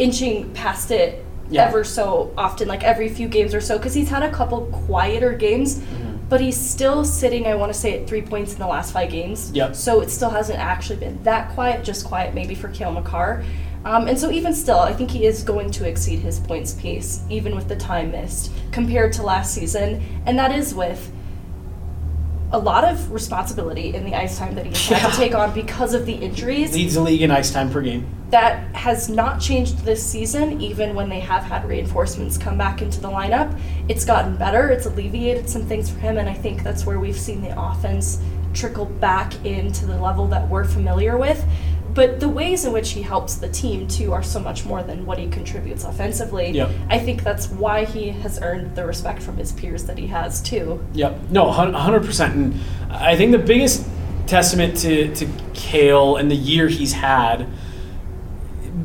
inching 0.00 0.50
past 0.54 0.90
it 0.90 1.24
Yeah. 1.50 1.66
ever 1.66 1.84
so 1.84 2.32
often, 2.38 2.66
like 2.68 2.82
every 2.84 3.08
few 3.08 3.28
games 3.28 3.54
or 3.54 3.60
so, 3.60 3.76
because 3.76 3.94
he's 3.94 4.08
had 4.08 4.22
a 4.22 4.30
couple 4.30 4.62
quieter 4.86 5.32
games, 5.32 5.78
Mm-hmm. 5.78 6.16
but 6.28 6.40
he's 6.40 6.56
still 6.56 7.04
sitting, 7.04 7.46
I 7.46 7.54
want 7.56 7.72
to 7.72 7.78
say, 7.78 8.00
at 8.00 8.08
three 8.08 8.22
points 8.22 8.52
in 8.52 8.58
the 8.60 8.66
last 8.66 8.92
five 8.92 9.10
games. 9.10 9.50
Yep. 9.52 9.74
So 9.76 10.00
it 10.00 10.10
still 10.10 10.30
hasn't 10.30 10.58
actually 10.58 11.00
been 11.00 11.22
that 11.24 11.50
quiet, 11.54 11.84
just 11.84 12.04
quiet 12.06 12.34
maybe 12.34 12.54
for 12.54 12.68
Cale 12.68 12.92
Makar. 12.92 13.44
Um, 13.84 14.08
and 14.08 14.18
so 14.18 14.30
even 14.30 14.52
still, 14.54 14.78
I 14.78 14.92
think 14.92 15.10
he 15.10 15.24
is 15.26 15.42
going 15.42 15.70
to 15.72 15.88
exceed 15.88 16.18
his 16.20 16.38
points 16.38 16.74
pace, 16.74 17.22
even 17.30 17.54
with 17.56 17.66
the 17.68 17.76
time 17.76 18.10
missed, 18.12 18.52
compared 18.72 19.12
to 19.14 19.22
last 19.22 19.52
season. 19.54 20.02
And 20.26 20.38
that 20.38 20.52
is 20.52 20.74
with 20.74 21.10
a 22.52 22.58
lot 22.58 22.84
of 22.84 23.12
responsibility 23.12 23.94
in 23.94 24.04
the 24.04 24.14
ice 24.14 24.36
time 24.38 24.54
that 24.56 24.66
he's 24.66 24.88
had 24.88 25.02
Yeah. 25.02 25.10
to 25.10 25.16
take 25.16 25.34
on 25.34 25.52
because 25.54 25.94
of 25.94 26.04
the 26.04 26.14
injuries 26.14 26.74
Leads 26.74 26.94
the 26.94 27.00
league 27.00 27.22
in 27.22 27.30
ice 27.30 27.50
time 27.52 27.70
per 27.70 27.80
game. 27.80 28.06
that 28.30 28.74
has 28.74 29.08
not 29.08 29.40
changed 29.40 29.84
this 29.84 30.04
season, 30.04 30.60
even 30.60 30.94
when 30.94 31.08
they 31.08 31.20
have 31.20 31.44
had 31.44 31.64
reinforcements 31.68 32.36
come 32.36 32.56
back 32.58 32.82
into 32.82 33.00
the 33.00 33.08
lineup. 33.08 33.56
It's 33.88 34.04
gotten 34.04 34.36
better, 34.36 34.68
it's 34.68 34.86
alleviated 34.86 35.48
some 35.48 35.62
things 35.62 35.88
for 35.90 35.98
him, 36.00 36.18
and 36.18 36.28
I 36.28 36.34
think 36.34 36.62
that's 36.64 36.84
where 36.86 36.98
we've 36.98 37.18
seen 37.18 37.40
the 37.42 37.60
offense 37.60 38.20
trickle 38.52 38.86
back 38.86 39.32
into 39.44 39.86
the 39.86 39.96
level 40.00 40.26
that 40.28 40.48
we're 40.48 40.64
familiar 40.64 41.16
with. 41.16 41.44
But 41.94 42.20
the 42.20 42.28
ways 42.28 42.64
in 42.64 42.72
which 42.72 42.90
he 42.90 43.02
helps 43.02 43.36
the 43.36 43.48
team, 43.48 43.88
too, 43.88 44.12
are 44.12 44.22
so 44.22 44.38
much 44.38 44.64
more 44.64 44.82
than 44.82 45.04
what 45.06 45.18
he 45.18 45.28
contributes 45.28 45.84
offensively. 45.84 46.50
Yep. 46.50 46.70
I 46.88 46.98
think 46.98 47.24
that's 47.24 47.48
why 47.48 47.84
he 47.84 48.10
has 48.10 48.40
earned 48.42 48.76
the 48.76 48.86
respect 48.86 49.22
from 49.22 49.36
his 49.36 49.52
peers 49.52 49.84
that 49.84 49.98
he 49.98 50.06
has, 50.06 50.40
too. 50.40 50.84
Yep. 50.92 51.30
No, 51.30 51.46
100%. 51.46 52.32
And 52.32 52.60
I 52.90 53.16
think 53.16 53.32
the 53.32 53.38
biggest 53.38 53.88
testament 54.26 54.76
to, 54.78 55.12
to 55.16 55.28
Cale 55.54 56.16
and 56.16 56.30
the 56.30 56.36
year 56.36 56.68
he's 56.68 56.92
had, 56.92 57.48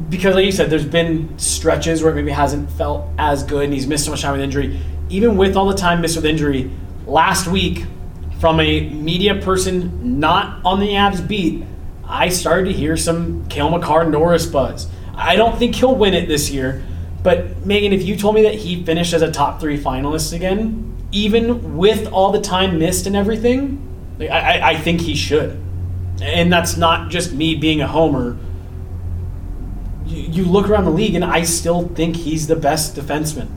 because 0.10 0.36
like 0.36 0.46
you 0.46 0.52
said, 0.52 0.70
there's 0.70 0.86
been 0.86 1.38
stretches 1.38 2.02
where 2.02 2.12
it 2.12 2.16
maybe 2.16 2.32
hasn't 2.32 2.70
felt 2.72 3.08
as 3.18 3.44
good 3.44 3.66
and 3.66 3.74
he's 3.74 3.88
missed 3.88 4.06
so 4.06 4.12
much 4.12 4.22
time 4.22 4.32
with 4.34 4.42
injury. 4.42 4.80
Even 5.10 5.38
with 5.38 5.56
all 5.56 5.68
the 5.68 5.76
time 5.76 6.02
missed 6.02 6.16
with 6.16 6.26
injury, 6.26 6.72
last 7.06 7.48
week, 7.48 7.86
from 8.40 8.60
a 8.60 8.90
media 8.90 9.36
person 9.36 10.20
not 10.20 10.64
on 10.66 10.80
the 10.80 10.90
Avs 10.90 11.26
beat, 11.26 11.64
I 12.08 12.30
started 12.30 12.66
to 12.66 12.74
hear 12.74 12.96
some 12.98 13.48
Cale 13.48 13.70
Makar 13.70 14.10
Norris 14.10 14.46
buzz. 14.46 14.88
I 15.16 15.36
don't 15.36 15.58
think 15.58 15.76
he'll 15.76 15.96
win 15.96 16.14
it 16.14 16.28
this 16.28 16.50
year, 16.52 16.84
but 17.24 17.64
Meghan, 17.64 17.92
if 17.94 18.04
you 18.04 18.16
told 18.16 18.36
me 18.36 18.44
that 18.44 18.56
he 18.56 18.84
finished 18.84 19.14
as 19.14 19.22
a 19.22 19.32
top 19.32 19.60
three 19.60 19.82
finalist 19.82 20.34
again, 20.34 20.94
even 21.12 21.78
with 21.78 22.12
all 22.12 22.32
the 22.32 22.42
time 22.42 22.78
missed 22.78 23.08
and 23.08 23.16
everything, 23.16 23.82
like, 24.20 24.30
I, 24.30 24.72
I- 24.72 24.78
think 24.78 25.02
he 25.02 25.16
should. 25.16 25.60
And 26.22 26.52
that's 26.52 26.78
not 26.78 27.10
just 27.10 27.34
me 27.34 27.56
being 27.56 27.82
a 27.82 27.88
homer. 27.88 28.38
You, 30.06 30.22
you 30.22 30.46
look 30.46 30.70
around 30.70 30.86
the 30.86 30.92
league, 30.92 31.16
and 31.16 31.26
I 31.26 31.44
still 31.44 31.88
think 31.90 32.16
he's 32.16 32.48
the 32.48 32.56
best 32.56 32.96
defenseman. 32.96 33.48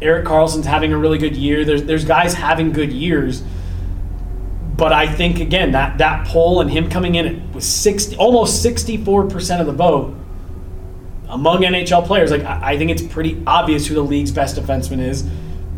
Erik 0.00 0.24
Karlsson's 0.26 0.66
having 0.66 0.92
a 0.92 0.98
really 0.98 1.18
good 1.18 1.36
year. 1.36 1.64
There's 1.64 1.84
there's 1.84 2.04
guys 2.04 2.34
having 2.34 2.72
good 2.72 2.92
years, 2.92 3.42
but 4.82 4.92
I 4.92 5.06
think 5.06 5.38
again 5.38 5.70
that 5.72 5.98
that 5.98 6.26
poll 6.26 6.60
and 6.60 6.68
him 6.68 6.90
coming 6.90 7.14
in 7.14 7.52
with 7.52 7.62
sixty 7.62 8.16
almost 8.16 8.62
sixty 8.62 8.96
four 8.96 9.28
percent 9.28 9.60
of 9.60 9.68
the 9.68 9.72
vote 9.72 10.12
among 11.28 11.62
NHL 11.62 12.04
players, 12.04 12.32
like 12.32 12.42
I, 12.42 12.72
I 12.72 12.78
think 12.78 12.90
it's 12.90 13.00
pretty 13.00 13.40
obvious 13.46 13.86
who 13.86 13.94
the 13.94 14.02
league's 14.02 14.32
best 14.32 14.56
defenseman 14.56 14.98
is. 14.98 15.24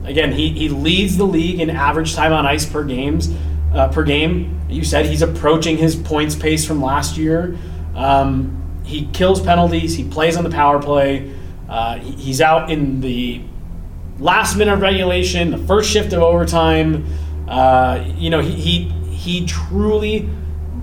Again, 0.05 0.33
he, 0.33 0.49
he 0.49 0.71
leads 0.71 1.19
the 1.19 1.25
league 1.27 1.61
in 1.61 1.69
average 1.69 2.15
time 2.15 2.33
on 2.33 2.47
ice 2.47 2.65
per 2.65 2.83
games 2.83 3.29
uh, 3.75 3.89
per 3.89 4.05
game. 4.05 4.59
You 4.71 4.85
said 4.85 5.05
he's 5.05 5.21
approaching 5.21 5.77
his 5.77 5.97
points 5.97 6.35
pace 6.35 6.65
from 6.67 6.81
last 6.83 7.19
year. 7.19 7.59
Um, 7.95 8.81
he 8.85 9.05
kills 9.13 9.39
penalties. 9.43 9.95
He 9.95 10.05
plays 10.09 10.39
on 10.39 10.45
the 10.45 10.51
power 10.51 10.81
play. 10.81 11.31
Uh, 11.69 11.99
he- 11.99 12.13
he's 12.13 12.41
out 12.41 12.71
in 12.71 13.03
the 13.03 13.43
last 14.19 14.57
minute 14.57 14.73
of 14.73 14.81
regulation, 14.81 15.51
the 15.51 15.59
first 15.59 15.91
shift 15.91 16.15
of 16.15 16.23
overtime. 16.23 17.05
Uh, 17.49 18.05
you 18.17 18.31
know, 18.31 18.41
he, 18.41 18.53
he 18.53 18.89
he 19.15 19.47
truly 19.47 20.29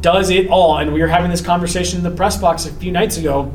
does 0.02 0.30
it 0.30 0.50
all. 0.50 0.78
And 0.78 0.94
we 0.94 1.02
were 1.02 1.08
having 1.08 1.32
this 1.32 1.42
conversation 1.42 1.98
in 1.98 2.04
the 2.04 2.12
press 2.12 2.38
box 2.38 2.66
a 2.66 2.74
few 2.74 2.92
nights 2.92 3.18
ago. 3.18 3.54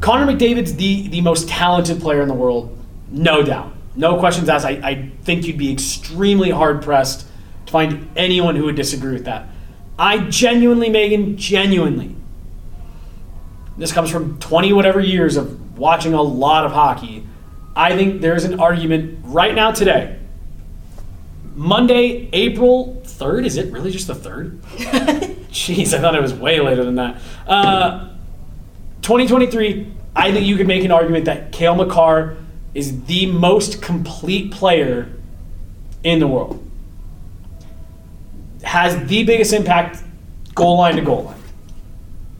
Connor 0.00 0.32
McDavid's 0.32 0.74
the 0.74 1.08
the 1.08 1.20
most 1.20 1.48
talented 1.48 2.00
player 2.00 2.22
in 2.22 2.28
the 2.28 2.34
world, 2.34 2.76
no 3.10 3.42
doubt, 3.42 3.72
no 3.96 4.18
questions 4.18 4.48
asked. 4.48 4.66
I, 4.66 4.80
I 4.82 5.10
think 5.22 5.46
you'd 5.46 5.58
be 5.58 5.72
extremely 5.72 6.50
hard 6.50 6.82
pressed 6.82 7.26
to 7.66 7.72
find 7.72 8.08
anyone 8.16 8.56
who 8.56 8.64
would 8.64 8.76
disagree 8.76 9.12
with 9.12 9.24
that. 9.24 9.48
I 9.98 10.18
genuinely, 10.18 10.88
Meghan, 10.88 11.36
genuinely. 11.36 12.14
This 13.76 13.92
comes 13.92 14.10
from 14.10 14.38
20 14.38 14.72
whatever 14.72 15.00
years 15.00 15.36
of 15.36 15.78
watching 15.78 16.14
a 16.14 16.22
lot 16.22 16.64
of 16.64 16.72
hockey. 16.72 17.26
I 17.74 17.96
think 17.96 18.20
there's 18.20 18.44
an 18.44 18.60
argument 18.60 19.20
right 19.24 19.54
now 19.54 19.70
today. 19.72 20.17
Monday, 21.58 22.28
April 22.32 23.02
3rd. 23.04 23.44
Is 23.44 23.56
it 23.56 23.72
really 23.72 23.90
just 23.90 24.06
the 24.06 24.14
3rd? 24.14 24.60
Jeez, 25.50 25.92
I 25.92 26.00
thought 26.00 26.14
it 26.14 26.22
was 26.22 26.32
way 26.32 26.60
later 26.60 26.84
than 26.84 26.94
that. 26.94 27.20
Uh, 27.48 28.10
2023, 29.02 29.92
I 30.14 30.30
think 30.30 30.46
you 30.46 30.56
could 30.56 30.68
make 30.68 30.84
an 30.84 30.92
argument 30.92 31.24
that 31.24 31.50
Cale 31.50 31.74
Makar 31.74 32.36
is 32.74 33.02
the 33.06 33.26
most 33.26 33.82
complete 33.82 34.52
player 34.52 35.10
in 36.04 36.20
the 36.20 36.28
world. 36.28 36.64
Has 38.62 39.08
the 39.08 39.24
biggest 39.24 39.52
impact 39.52 40.04
goal 40.54 40.78
line 40.78 40.94
to 40.94 41.02
goal 41.02 41.24
line. 41.24 41.42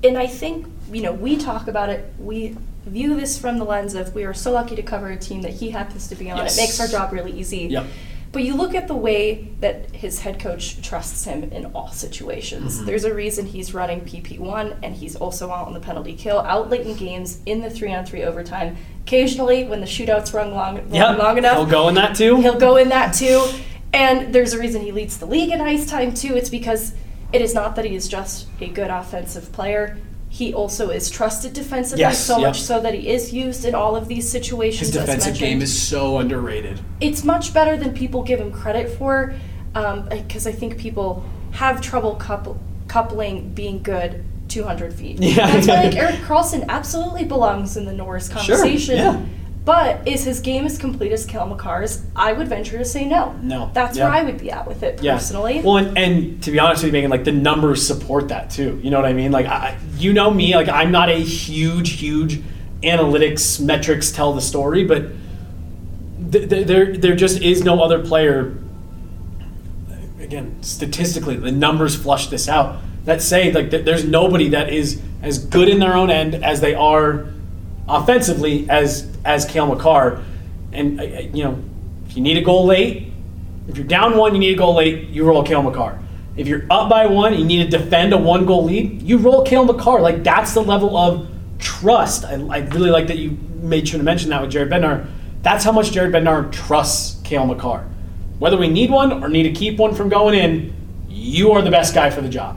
And 0.04 0.16
I 0.16 0.28
think, 0.28 0.68
you 0.92 1.02
know, 1.02 1.12
we 1.12 1.36
talk 1.36 1.66
about 1.66 1.88
it, 1.88 2.12
we 2.20 2.56
view 2.86 3.16
this 3.16 3.36
from 3.36 3.58
the 3.58 3.64
lens 3.64 3.94
of 3.94 4.14
we 4.14 4.24
are 4.24 4.34
so 4.34 4.52
lucky 4.52 4.76
to 4.76 4.82
cover 4.82 5.08
a 5.10 5.16
team 5.16 5.42
that 5.42 5.54
he 5.54 5.70
happens 5.70 6.06
to 6.08 6.14
be 6.14 6.30
on. 6.30 6.38
Yes. 6.38 6.56
It 6.56 6.60
makes 6.60 6.80
our 6.80 6.86
job 6.86 7.12
really 7.12 7.32
easy. 7.32 7.66
Yep. 7.66 7.86
But 8.30 8.42
you 8.44 8.54
look 8.54 8.74
at 8.74 8.88
the 8.88 8.94
way 8.94 9.48
that 9.60 9.90
his 9.94 10.20
head 10.20 10.38
coach 10.38 10.82
trusts 10.82 11.24
him 11.24 11.44
in 11.44 11.66
all 11.66 11.88
situations. 11.88 12.76
Mm-hmm. 12.76 12.86
There's 12.86 13.04
a 13.04 13.14
reason 13.14 13.46
he's 13.46 13.72
running 13.72 14.02
PP1 14.02 14.76
and 14.82 14.94
he's 14.94 15.16
also 15.16 15.50
out 15.50 15.66
on 15.66 15.72
the 15.74 15.80
penalty 15.80 16.14
kill, 16.14 16.40
out 16.40 16.68
late 16.68 16.86
in 16.86 16.94
games, 16.96 17.40
in 17.46 17.62
the 17.62 17.70
three 17.70 17.92
on 17.94 18.04
three 18.04 18.22
overtime. 18.24 18.76
Occasionally, 19.04 19.64
when 19.64 19.80
the 19.80 19.86
shootouts 19.86 20.34
run 20.34 20.52
long, 20.52 20.76
run 20.76 20.92
Yep. 20.92 21.18
long 21.18 21.38
enough, 21.38 21.56
He'll 21.56 21.66
go 21.66 21.88
in 21.88 21.94
that 21.94 22.14
too. 22.14 22.36
He'll 22.40 22.58
go 22.58 22.76
in 22.76 22.90
that 22.90 23.14
too. 23.14 23.46
And 23.94 24.34
there's 24.34 24.52
a 24.52 24.58
reason 24.58 24.82
he 24.82 24.92
leads 24.92 25.16
the 25.16 25.24
league 25.26 25.50
in 25.50 25.62
ice 25.62 25.86
time 25.88 26.12
too. 26.12 26.36
It's 26.36 26.50
because 26.50 26.92
it 27.32 27.40
is 27.40 27.54
not 27.54 27.76
that 27.76 27.86
he 27.86 27.94
is 27.94 28.08
just 28.08 28.46
a 28.60 28.68
good 28.68 28.90
offensive 28.90 29.50
player. 29.52 29.96
He 30.38 30.54
also 30.54 30.90
is 30.90 31.10
trusted 31.10 31.52
defensively, 31.52 32.02
Yes, 32.02 32.24
so 32.24 32.38
yep. 32.38 32.50
much 32.50 32.60
so 32.62 32.80
that 32.80 32.94
he 32.94 33.08
is 33.08 33.32
used 33.32 33.64
in 33.64 33.74
all 33.74 33.96
of 33.96 34.06
these 34.06 34.30
situations. 34.30 34.86
His 34.86 34.96
as 34.96 35.04
defensive 35.04 35.36
game 35.36 35.60
is 35.60 35.76
so 35.76 36.18
underrated. 36.18 36.78
It's 37.00 37.24
much 37.24 37.52
better 37.52 37.76
than 37.76 37.92
people 37.92 38.22
give 38.22 38.38
him 38.38 38.52
credit 38.52 38.88
for, 38.96 39.34
um, 39.74 40.08
because 40.08 40.46
I 40.46 40.52
think 40.52 40.78
people 40.78 41.24
have 41.50 41.80
trouble 41.80 42.14
couple, 42.14 42.56
coupling 42.86 43.52
being 43.52 43.82
good 43.82 44.24
200 44.46 44.94
feet. 44.94 45.18
Yeah. 45.20 45.50
That's 45.50 45.66
why 45.66 45.82
like 45.82 45.96
Erik 45.96 46.20
Karlsson 46.20 46.68
absolutely 46.68 47.24
belongs 47.24 47.76
in 47.76 47.84
the 47.84 47.92
Norris 47.92 48.28
conversation. 48.28 48.96
yeah. 48.96 49.20
But 49.64 50.06
is 50.08 50.24
his 50.24 50.40
game 50.40 50.64
as 50.64 50.78
complete 50.78 51.12
as 51.12 51.26
Cale 51.26 51.46
Makar's? 51.46 52.02
I 52.16 52.32
would 52.32 52.48
venture 52.48 52.78
to 52.78 52.84
say 52.84 53.04
no. 53.04 53.34
No. 53.42 53.70
That's 53.74 53.98
Yeah. 53.98 54.04
where 54.04 54.12
I 54.14 54.22
would 54.22 54.38
be 54.38 54.50
at 54.50 54.66
with 54.66 54.82
it 54.82 55.02
Yeah. 55.02 55.14
personally. 55.14 55.60
Well, 55.62 55.76
and, 55.76 55.98
and 55.98 56.42
to 56.42 56.50
be 56.50 56.58
honest 56.58 56.82
with 56.84 56.94
you, 56.94 57.02
Meghan, 57.02 57.10
like 57.10 57.24
the 57.24 57.32
numbers 57.32 57.86
support 57.86 58.28
that 58.28 58.48
too. 58.50 58.80
You 58.82 58.90
know 58.90 58.96
what 58.96 59.04
I 59.06 59.12
mean? 59.12 59.30
Like, 59.30 59.46
I, 59.46 59.74
you 59.98 60.12
know 60.14 60.30
me, 60.30 60.54
like 60.54 60.68
I'm 60.70 60.90
not 60.90 61.10
a 61.10 61.16
huge, 61.18 61.98
huge 62.00 62.40
analytics 62.82 63.60
metrics 63.60 64.10
tell 64.10 64.32
the 64.32 64.40
story, 64.40 64.84
but 64.84 65.08
th- 66.32 66.48
th- 66.48 66.66
there, 66.66 66.96
there 66.96 67.14
just 67.16 67.42
is 67.42 67.62
no 67.62 67.82
other 67.82 67.98
player. 67.98 68.54
Again, 70.20 70.56
statistically, 70.62 71.36
the 71.36 71.52
numbers 71.52 71.94
flush 71.94 72.28
this 72.28 72.48
out. 72.48 72.76
That 73.04 73.20
say 73.22 73.52
like 73.52 73.70
th- 73.70 73.84
there's 73.84 74.04
nobody 74.04 74.48
that 74.50 74.72
is 74.72 75.00
as 75.22 75.38
good 75.38 75.68
in 75.68 75.78
their 75.78 75.94
own 75.94 76.10
end 76.10 76.34
as 76.36 76.60
they 76.60 76.74
are 76.74 77.26
offensively 77.88 78.68
as 78.68 79.08
as 79.24 79.44
Cale 79.44 79.66
Makar. 79.66 80.22
And 80.72 81.00
uh, 81.00 81.04
uh, 81.04 81.20
you 81.32 81.44
know, 81.44 81.62
if 82.06 82.16
you 82.16 82.22
need 82.22 82.36
a 82.36 82.42
goal 82.42 82.66
late, 82.66 83.12
if 83.68 83.76
you're 83.76 83.86
down 83.86 84.16
one, 84.16 84.34
you 84.34 84.40
need 84.40 84.54
a 84.54 84.58
goal 84.58 84.74
late, 84.74 85.08
you 85.08 85.24
roll 85.24 85.42
Cale 85.42 85.62
Makar. 85.62 85.98
If 86.36 86.46
you're 86.46 86.64
up 86.70 86.88
by 86.88 87.06
one, 87.06 87.34
you 87.34 87.44
need 87.44 87.70
to 87.70 87.78
defend 87.78 88.12
a 88.12 88.18
one 88.18 88.46
goal 88.46 88.64
lead, 88.64 89.02
you 89.02 89.18
roll 89.18 89.44
Cale 89.44 89.64
Makar. 89.64 90.00
Like 90.00 90.22
that's 90.22 90.54
the 90.54 90.62
level 90.62 90.96
of 90.96 91.28
trust. 91.58 92.24
I, 92.24 92.34
I 92.34 92.58
really 92.58 92.90
like 92.90 93.08
that 93.08 93.18
you 93.18 93.36
made 93.60 93.88
sure 93.88 93.98
to 93.98 94.04
mention 94.04 94.30
that 94.30 94.40
with 94.40 94.50
Jared 94.50 94.70
Bednar. 94.70 95.08
That's 95.42 95.64
how 95.64 95.72
much 95.72 95.92
Jared 95.92 96.12
Bednar 96.12 96.50
trusts 96.52 97.20
Cale 97.22 97.46
Makar. 97.46 97.86
Whether 98.38 98.56
we 98.56 98.68
need 98.68 98.90
one 98.90 99.24
or 99.24 99.28
need 99.28 99.44
to 99.44 99.52
keep 99.52 99.78
one 99.78 99.94
from 99.94 100.08
going 100.08 100.38
in, 100.38 100.74
you 101.08 101.50
are 101.52 101.62
the 101.62 101.70
best 101.70 101.94
guy 101.94 102.10
for 102.10 102.20
the 102.20 102.28
job. 102.28 102.56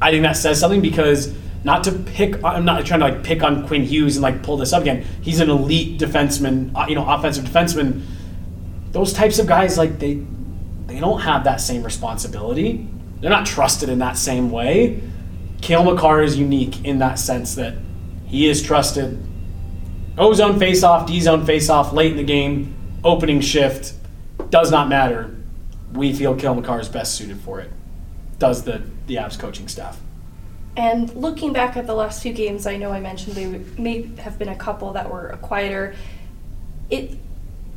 I 0.00 0.10
think 0.10 0.22
that 0.22 0.36
says 0.36 0.58
something 0.58 0.80
because 0.80 1.34
not 1.64 1.84
to 1.84 1.92
pick. 1.92 2.42
I'm 2.44 2.64
not 2.64 2.84
trying 2.84 3.00
to 3.00 3.06
like 3.06 3.22
pick 3.22 3.42
on 3.42 3.66
Quinn 3.66 3.82
Hughes 3.82 4.16
and 4.16 4.22
like 4.22 4.42
pull 4.42 4.56
this 4.56 4.72
up 4.72 4.82
again. 4.82 5.04
He's 5.20 5.40
an 5.40 5.50
elite 5.50 5.98
defenseman, 6.00 6.72
uh, 6.74 6.86
you 6.88 6.94
know, 6.94 7.08
offensive 7.08 7.44
defenseman. 7.44 8.02
Those 8.90 9.12
types 9.12 9.38
of 9.38 9.46
guys, 9.46 9.78
like 9.78 9.98
they, 9.98 10.22
they 10.86 10.98
don't 10.98 11.20
have 11.20 11.44
that 11.44 11.60
same 11.60 11.82
responsibility. 11.82 12.86
They're 13.20 13.30
not 13.30 13.46
trusted 13.46 13.88
in 13.88 14.00
that 14.00 14.16
same 14.16 14.50
way. 14.50 15.00
Cale 15.60 15.84
Makar 15.84 16.22
is 16.22 16.36
unique 16.36 16.84
in 16.84 16.98
that 16.98 17.18
sense 17.18 17.54
that 17.54 17.74
he 18.26 18.48
is 18.48 18.62
trusted. 18.62 19.24
O 20.18 20.34
zone 20.34 20.58
face 20.58 20.82
off, 20.82 21.06
D 21.06 21.20
zone 21.20 21.46
face 21.46 21.70
off, 21.70 21.92
late 21.92 22.10
in 22.10 22.16
the 22.16 22.24
game, 22.24 22.74
opening 23.04 23.40
shift, 23.40 23.94
does 24.50 24.70
not 24.70 24.88
matter. 24.88 25.34
We 25.92 26.12
feel 26.12 26.34
Cale 26.34 26.56
Makar 26.56 26.80
is 26.80 26.88
best 26.88 27.14
suited 27.14 27.38
for 27.40 27.60
it. 27.60 27.70
Does 28.38 28.64
the 28.64 28.82
the 29.06 29.16
Avs 29.16 29.38
coaching 29.38 29.68
staff? 29.68 30.00
And 30.76 31.14
looking 31.14 31.52
back 31.52 31.76
at 31.76 31.86
the 31.86 31.94
last 31.94 32.22
few 32.22 32.32
games, 32.32 32.66
I 32.66 32.76
know 32.76 32.92
I 32.92 33.00
mentioned 33.00 33.36
they 33.36 33.46
may 33.80 34.02
have 34.18 34.38
been 34.38 34.48
a 34.48 34.56
couple 34.56 34.92
that 34.94 35.10
were 35.10 35.36
quieter. 35.42 35.94
It 36.88 37.18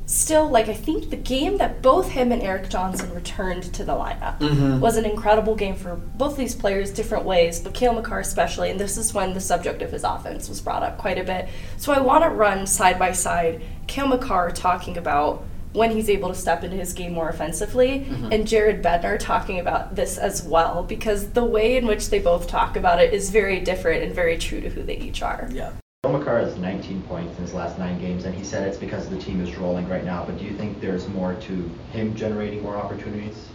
still, 0.06 0.48
like, 0.48 0.70
I 0.70 0.74
think 0.74 1.10
the 1.10 1.18
game 1.18 1.58
that 1.58 1.82
both 1.82 2.12
him 2.12 2.32
and 2.32 2.42
Erik 2.42 2.70
Johnson 2.70 3.14
returned 3.14 3.64
to 3.74 3.84
the 3.84 3.94
lineup 3.94 4.40
Mm-hmm. 4.40 4.80
was 4.80 4.98
an 4.98 5.06
incredible 5.06 5.56
game 5.56 5.76
for 5.76 5.96
both 5.96 6.38
these 6.38 6.54
players, 6.56 6.92
different 6.92 7.26
ways, 7.26 7.60
but 7.60 7.74
Cale 7.74 7.94
Makar 7.94 8.20
especially. 8.20 8.70
And 8.70 8.80
this 8.80 8.98
is 8.98 9.14
when 9.14 9.34
the 9.34 9.42
subject 9.42 9.82
of 9.82 9.92
his 9.92 10.04
offense 10.04 10.48
was 10.48 10.62
brought 10.62 10.84
up 10.84 10.98
quite 10.98 11.18
a 11.18 11.24
bit. 11.24 11.50
So 11.78 11.92
I 11.92 12.00
want 12.00 12.24
to 12.24 12.30
run 12.30 12.68
side 12.68 13.00
by 13.00 13.12
side 13.12 13.62
Cale 13.88 14.08
Makar 14.08 14.52
talking 14.52 14.98
about 14.98 15.44
when 15.76 15.92
he's 15.92 16.10
able 16.10 16.30
to 16.30 16.36
step 16.36 16.64
into 16.64 16.78
his 16.78 16.94
game 16.94 17.14
more 17.14 17.30
offensively, 17.30 18.08
and 18.32 18.48
Jared 18.48 18.82
Bednar 18.82 19.20
talking 19.20 19.60
about 19.60 19.96
this 19.96 20.18
as 20.18 20.44
well, 20.44 20.84
because 20.84 21.32
the 21.32 21.44
way 21.44 21.78
in 21.78 21.86
which 21.86 22.10
they 22.10 22.20
both 22.20 22.48
talk 22.48 22.78
about 22.78 23.00
it 23.00 23.14
is 23.14 23.30
very 23.30 23.60
different 23.60 24.04
and 24.04 24.14
very 24.14 24.38
true 24.38 24.62
to 24.62 24.70
who 24.70 24.84
they 24.84 24.98
each 24.98 25.22
are. 25.22 25.48
Yeah. 25.52 25.72
Joe 26.06 26.12
Makar 26.12 26.40
has 26.40 26.56
19 26.58 27.02
points 27.04 27.36
in 27.38 27.44
his 27.44 27.54
last 27.54 27.80
nine 27.80 28.00
games, 28.00 28.26
and 28.26 28.36
he 28.36 28.44
said 28.44 28.68
it's 28.68 28.78
because 28.78 29.10
the 29.10 29.18
team 29.18 29.42
is 29.42 29.56
rolling 29.56 29.90
right 29.90 30.06
now. 30.06 30.24
But 30.24 30.38
do 30.38 30.46
you 30.46 30.56
think 30.56 30.80
there's 30.80 31.08
more 31.08 31.34
to 31.34 31.72
him 31.92 32.16
generating 32.16 32.62
more 32.62 32.78
opportunities? 32.78 33.48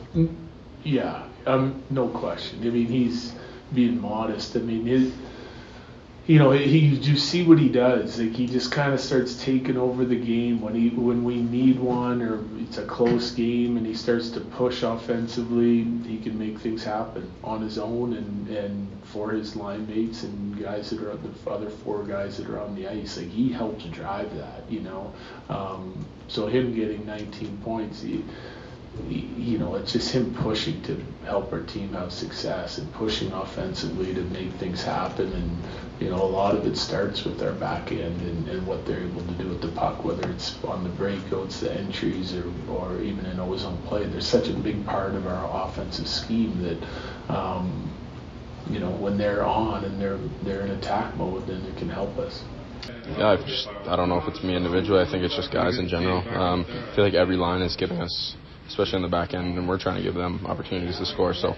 Yeah, 0.83 1.23
um, 1.47 1.83
no 1.91 2.09
question. 2.09 2.61
I 2.67 2.71
mean, 2.71 2.87
he's 2.87 3.35
being 3.73 4.01
modest. 4.01 4.57
I 4.57 4.61
mean, 4.61 4.85
his, 4.85 5.13
you 6.31 6.39
know, 6.39 6.53
he 6.53 6.79
you 6.79 7.17
see 7.17 7.43
what 7.43 7.59
he 7.59 7.69
does. 7.69 8.21
Like 8.21 8.37
he 8.37 8.47
just 8.47 8.71
kind 8.71 8.95
of 8.95 9.01
starts 9.01 9.43
taking 9.43 9.77
over 9.77 10.05
the 10.05 10.15
game 10.15 10.61
when 10.61 10.77
he 10.77 10.91
when 10.91 11.25
we 11.25 11.43
need 11.43 11.81
one 11.81 12.23
or 12.23 12.45
it's 12.63 12.79
a 12.79 12.87
close 12.87 13.33
game, 13.33 13.77
and 13.77 13.85
he 13.85 13.95
starts 13.95 14.31
to 14.31 14.41
push 14.41 14.85
offensively. 14.85 15.83
He 16.07 16.19
can 16.19 16.39
make 16.39 16.61
things 16.61 16.85
happen 16.85 17.29
on 17.43 17.63
his 17.63 17.79
own 17.79 18.13
and 18.13 18.49
and 18.49 18.89
for 19.03 19.33
his 19.33 19.57
line 19.57 19.89
mates 19.89 20.23
and 20.23 20.57
guys 20.63 20.91
that 20.91 21.03
are 21.03 21.17
the 21.17 21.51
other 21.51 21.69
four 21.69 22.05
guys 22.05 22.37
that 22.37 22.49
are 22.49 22.61
on 22.61 22.77
the 22.77 22.87
ice. 22.87 23.17
Like 23.17 23.31
he 23.31 23.51
helps 23.51 23.83
drive 23.87 24.33
that, 24.37 24.63
you 24.71 24.83
know. 24.83 25.13
Um, 25.49 26.07
so 26.29 26.47
him 26.47 26.73
getting 26.77 27.05
19 27.07 27.59
points, 27.65 28.03
he, 28.03 28.25
you 29.09 29.59
know, 29.59 29.77
it's 29.77 29.93
just 29.93 30.13
him 30.13 30.35
pushing 30.35 30.83
to 30.83 31.01
help 31.25 31.53
our 31.53 31.63
team 31.63 31.93
have 31.93 32.13
success 32.13 32.79
and 32.79 32.93
pushing 32.93 33.33
offensively 33.33 34.13
to 34.15 34.23
make 34.23 34.53
things 34.55 34.83
happen. 34.83 35.33
And, 35.33 35.59
you 36.01 36.11
know, 36.11 36.23
a 36.23 36.27
lot 36.27 36.57
of 36.57 36.67
it 36.67 36.77
starts 36.77 37.25
with 37.25 37.43
our 37.43 37.53
back 37.53 37.93
end 37.93 38.21
and, 38.21 38.49
and 38.49 38.67
what 38.67 38.85
they're 38.87 39.01
able 39.01 39.23
to 39.23 39.33
do 39.35 39.49
with 39.49 39.61
the 39.61 39.69
puck, 39.69 40.05
whether 40.05 40.29
it's 40.31 40.63
on 40.65 40.83
the 40.85 40.91
breakouts, 40.91 41.61
the 41.61 41.73
entries, 41.73 42.35
or, 42.35 42.51
or 42.69 43.01
even 43.01 43.27
in 43.27 43.39
ozone 43.39 43.81
play. 43.87 44.07
They're 44.07 44.21
such 44.21 44.49
a 44.49 44.55
big 44.55 44.85
part 44.87 45.15
of 45.15 45.27
our 45.27 45.69
offensive 45.69 46.09
scheme 46.09 46.61
that, 46.63 47.35
um, 47.35 47.91
you 48.69 48.81
know, 48.81 48.91
when 48.91 49.19
they're 49.19 49.45
on 49.45 49.85
and 49.85 50.01
they're 50.01 50.19
they're 50.43 50.61
in 50.61 50.71
attack 50.73 51.17
mode, 51.17 51.47
then 51.47 51.63
it 51.63 51.77
can 51.77 51.89
help 51.89 52.19
us. 52.19 52.43
Yeah, 53.19 53.29
I've 53.29 53.47
just, 53.47 53.69
I 53.69 53.97
don't 53.97 54.09
know 54.09 54.19
if 54.19 54.29
it's 54.29 54.43
me 54.43 54.55
individually. 54.57 55.01
I 55.01 55.11
think 55.11 55.25
it's 55.25 55.35
just 55.35 55.51
guys 55.51 55.79
in 55.79 55.89
general. 55.89 56.19
Um, 56.29 56.65
I 56.69 56.95
feel 56.95 57.05
like 57.05 57.15
every 57.15 57.37
line 57.37 57.63
is 57.63 57.77
giving 57.77 58.01
us, 58.01 58.37
especially 58.71 58.97
in 58.97 59.03
the 59.03 59.09
back 59.09 59.35
end, 59.35 59.59
and 59.59 59.69
we're 59.69 59.79
trying 59.79 59.97
to 59.97 60.03
give 60.03 60.15
them 60.15 60.47
opportunities 60.47 60.99
to 60.99 61.07
score. 61.07 61.35
So 61.35 61.55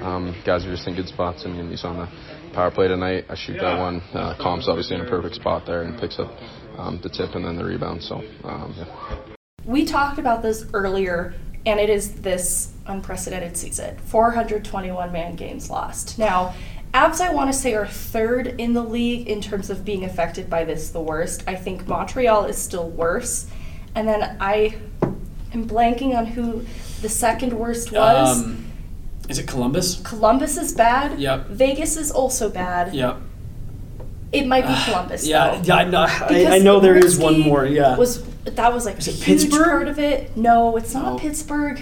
um, 0.00 0.34
guys 0.46 0.64
are 0.64 0.70
just 0.70 0.86
in 0.86 0.94
good 0.94 1.08
spots. 1.08 1.42
I 1.44 1.48
mean, 1.48 1.70
you 1.70 1.76
saw 1.76 1.90
on 1.90 1.98
the 1.98 2.52
power 2.54 2.70
play 2.70 2.88
tonight, 2.88 3.26
I 3.28 3.34
shoot 3.34 3.58
that 3.60 3.78
one. 3.78 4.00
Uh, 4.14 4.36
Com's 4.40 4.68
obviously 4.68 4.96
in 4.96 5.02
a 5.02 5.08
perfect 5.08 5.34
spot 5.34 5.66
there 5.66 5.82
and 5.82 5.98
picks 5.98 6.18
up 6.18 6.30
um, 6.78 7.00
the 7.02 7.08
tip 7.08 7.34
and 7.34 7.44
then 7.44 7.56
the 7.56 7.64
rebound. 7.64 8.02
So 8.02 8.22
um, 8.44 8.74
yeah. 8.76 9.34
We 9.64 9.84
talked 9.84 10.18
about 10.18 10.42
this 10.42 10.64
earlier, 10.72 11.34
and 11.66 11.78
it 11.78 11.90
is 11.90 12.14
this 12.22 12.72
unprecedented 12.86 13.56
season 13.56 13.98
421 13.98 15.12
man 15.12 15.36
games 15.36 15.70
lost. 15.70 16.18
Now, 16.18 16.54
Avs, 16.94 17.20
I 17.20 17.32
want 17.32 17.50
to 17.50 17.58
say, 17.58 17.74
are 17.74 17.86
third 17.86 18.60
in 18.60 18.74
the 18.74 18.82
league 18.82 19.26
in 19.26 19.40
terms 19.40 19.70
of 19.70 19.84
being 19.84 20.04
affected 20.04 20.50
by 20.50 20.64
this 20.64 20.90
the 20.90 21.00
worst. 21.00 21.42
I 21.46 21.54
think 21.54 21.86
Montreal 21.86 22.44
is 22.44 22.58
still 22.58 22.88
worse. 22.90 23.46
And 23.94 24.06
then 24.06 24.36
I 24.40 24.78
am 25.54 25.68
blanking 25.68 26.16
on 26.16 26.26
who 26.26 26.64
the 27.00 27.08
second 27.08 27.52
worst 27.52 27.92
was. 27.92 28.42
Um, 28.44 28.66
is 29.28 29.38
it 29.38 29.46
Columbus? 29.46 30.00
Columbus 30.02 30.56
is 30.56 30.72
bad. 30.74 31.18
Yep. 31.18 31.48
Vegas 31.48 31.96
is 31.96 32.10
also 32.10 32.48
bad. 32.50 32.94
Yep. 32.94 33.16
It 34.32 34.46
might 34.46 34.66
be 34.66 34.74
Columbus. 34.90 35.26
Yeah, 35.26 35.56
though. 35.56 35.62
yeah, 35.62 35.74
I 35.76 35.84
know. 35.84 36.06
I, 36.08 36.46
I 36.56 36.58
know 36.58 36.80
there 36.80 36.96
is 36.96 37.18
one 37.18 37.38
more. 37.40 37.66
Yeah, 37.66 37.96
Was 37.98 38.24
that 38.44 38.72
was 38.72 38.86
like 38.86 38.98
Is 38.98 39.08
a 39.08 39.10
it 39.10 39.14
huge 39.16 39.42
Pittsburgh? 39.42 39.64
part 39.64 39.88
of 39.88 39.98
it? 39.98 40.36
No, 40.36 40.76
it's 40.76 40.94
not 40.94 41.04
No. 41.12 41.18
Pittsburgh. 41.18 41.80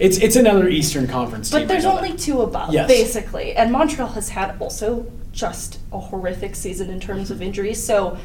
it's 0.00 0.18
it's 0.18 0.34
another 0.36 0.68
Eastern 0.68 1.06
Conference 1.06 1.50
team. 1.50 1.60
But 1.60 1.68
there's 1.68 1.84
only 1.84 2.10
that. 2.10 2.18
two 2.18 2.42
above, 2.42 2.72
Yes. 2.74 2.88
basically. 2.88 3.54
And 3.54 3.70
Montreal 3.70 4.08
has 4.08 4.30
had 4.30 4.56
also 4.60 5.06
just 5.32 5.78
a 5.92 5.98
horrific 5.98 6.56
season 6.56 6.90
in 6.90 6.98
terms 7.00 7.30
of 7.30 7.40
injuries. 7.40 7.82
So 7.82 8.18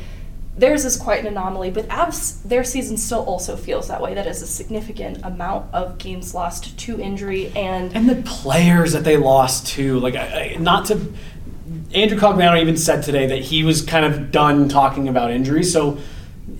theirs 0.59 0.85
is 0.85 0.97
quite 0.97 1.21
an 1.21 1.27
anomaly, 1.27 1.71
but 1.71 1.87
Avs, 1.87 2.41
their 2.43 2.63
season 2.63 2.97
still 2.97 3.23
also 3.23 3.55
feels 3.55 3.87
that 3.87 4.01
way. 4.01 4.13
That 4.13 4.27
is 4.27 4.41
a 4.41 4.47
significant 4.47 5.23
amount 5.23 5.73
of 5.73 5.97
games 5.97 6.33
lost 6.33 6.77
to 6.79 6.99
injury 6.99 7.51
and 7.55 7.95
and 7.95 8.09
the 8.09 8.21
players 8.23 8.93
that 8.93 9.03
they 9.03 9.17
lost 9.17 9.67
to. 9.67 9.99
Like, 9.99 10.59
not 10.59 10.85
to. 10.87 11.13
Andrew 11.93 12.19
Cogliano 12.19 12.59
even 12.59 12.77
said 12.77 13.03
today 13.03 13.27
that 13.27 13.39
he 13.39 13.63
was 13.63 13.81
kind 13.81 14.05
of 14.05 14.31
done 14.31 14.69
talking 14.69 15.07
about 15.07 15.31
injuries. 15.31 15.71
So 15.71 15.97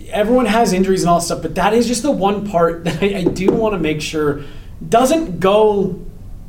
everyone 0.10 0.46
has 0.46 0.74
injuries 0.74 1.04
and 1.04 1.10
all 1.10 1.22
stuff, 1.22 1.42
but 1.42 1.56
that 1.56 1.74
is 1.74 1.88
just 1.88 2.04
the 2.04 2.12
one 2.12 2.48
part 2.48 2.84
that 2.86 3.02
I, 3.04 3.20
I 3.20 3.24
do 3.24 3.52
want 3.52 3.74
to 3.74 3.80
make 3.80 4.02
sure 4.02 4.44
doesn't 4.88 5.40
go 5.40 6.00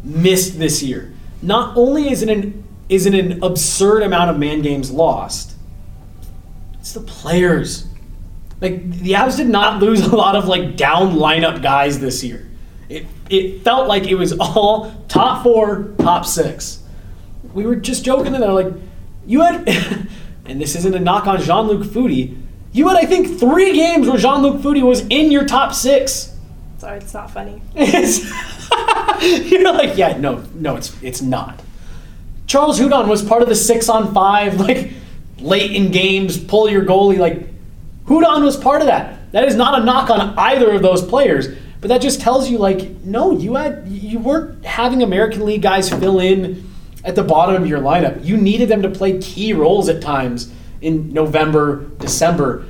missed 0.02 0.58
this 0.58 0.82
year. 0.82 1.12
Not 1.42 1.76
only 1.76 2.10
is 2.10 2.22
it 2.22 2.28
an 2.28 2.64
is 2.88 3.06
it 3.06 3.14
an 3.14 3.42
absurd 3.42 4.02
amount 4.02 4.30
of 4.30 4.38
man 4.38 4.62
games 4.62 4.90
lost, 4.90 5.49
it's 6.80 6.92
the 6.92 7.00
players. 7.00 7.86
Like 8.60 8.90
the 8.90 9.12
Avs 9.12 9.36
did 9.36 9.48
not 9.48 9.80
lose 9.80 10.00
a 10.00 10.16
lot 10.16 10.34
of 10.34 10.46
like 10.46 10.76
down 10.76 11.14
lineup 11.14 11.62
guys 11.62 12.00
this 12.00 12.24
year. 12.24 12.48
It 12.88 13.06
it 13.28 13.62
felt 13.62 13.86
like 13.86 14.06
it 14.06 14.16
was 14.16 14.36
all 14.38 14.92
top 15.08 15.42
four, 15.42 15.94
top 15.98 16.26
six. 16.26 16.82
We 17.54 17.64
were 17.64 17.76
just 17.76 18.04
joking 18.04 18.32
that 18.32 18.40
like 18.40 18.72
you 19.26 19.42
had, 19.42 19.68
and 20.46 20.60
this 20.60 20.74
isn't 20.74 20.94
a 20.94 20.98
knock 20.98 21.26
on 21.26 21.40
Jean 21.40 21.66
Luc 21.66 21.86
Foudy. 21.86 22.36
You 22.72 22.88
had 22.88 22.96
I 22.96 23.04
think 23.04 23.38
three 23.38 23.74
games 23.74 24.08
where 24.08 24.18
Jean 24.18 24.42
Luc 24.42 24.60
Foudy 24.62 24.82
was 24.82 25.00
in 25.08 25.30
your 25.30 25.44
top 25.44 25.74
six. 25.74 26.36
sorry, 26.78 26.98
it's 26.98 27.14
not 27.14 27.30
funny. 27.30 27.62
You're 29.20 29.72
like, 29.72 29.96
yeah, 29.98 30.16
no, 30.16 30.44
no, 30.54 30.76
it's 30.76 31.00
it's 31.02 31.20
not. 31.20 31.60
Charles 32.46 32.80
Hudon 32.80 33.06
was 33.06 33.22
part 33.22 33.42
of 33.42 33.48
the 33.48 33.54
six 33.54 33.88
on 33.88 34.12
five, 34.12 34.58
like 34.58 34.90
late 35.40 35.72
in 35.72 35.90
games, 35.90 36.38
pull 36.38 36.68
your 36.70 36.84
goalie. 36.84 37.18
Like 37.18 37.48
Hudon 38.04 38.44
was 38.44 38.56
part 38.56 38.80
of 38.80 38.86
that. 38.86 39.32
That 39.32 39.44
is 39.44 39.54
not 39.54 39.80
a 39.80 39.84
knock 39.84 40.10
on 40.10 40.36
either 40.36 40.72
of 40.72 40.82
those 40.82 41.02
players, 41.04 41.48
but 41.80 41.88
that 41.88 42.02
just 42.02 42.20
tells 42.20 42.50
you, 42.50 42.58
like, 42.58 42.90
no, 43.04 43.32
you 43.32 43.54
had 43.54 43.86
you 43.86 44.18
weren't 44.18 44.64
having 44.64 45.02
American 45.02 45.44
League 45.44 45.62
guys 45.62 45.88
fill 45.88 46.18
in 46.18 46.68
at 47.04 47.14
the 47.14 47.22
bottom 47.22 47.62
of 47.62 47.68
your 47.68 47.80
lineup. 47.80 48.24
You 48.24 48.36
needed 48.36 48.68
them 48.68 48.82
to 48.82 48.90
play 48.90 49.18
key 49.18 49.52
roles 49.52 49.88
at 49.88 50.02
times 50.02 50.52
in 50.80 51.12
November, 51.12 51.86
December. 51.98 52.66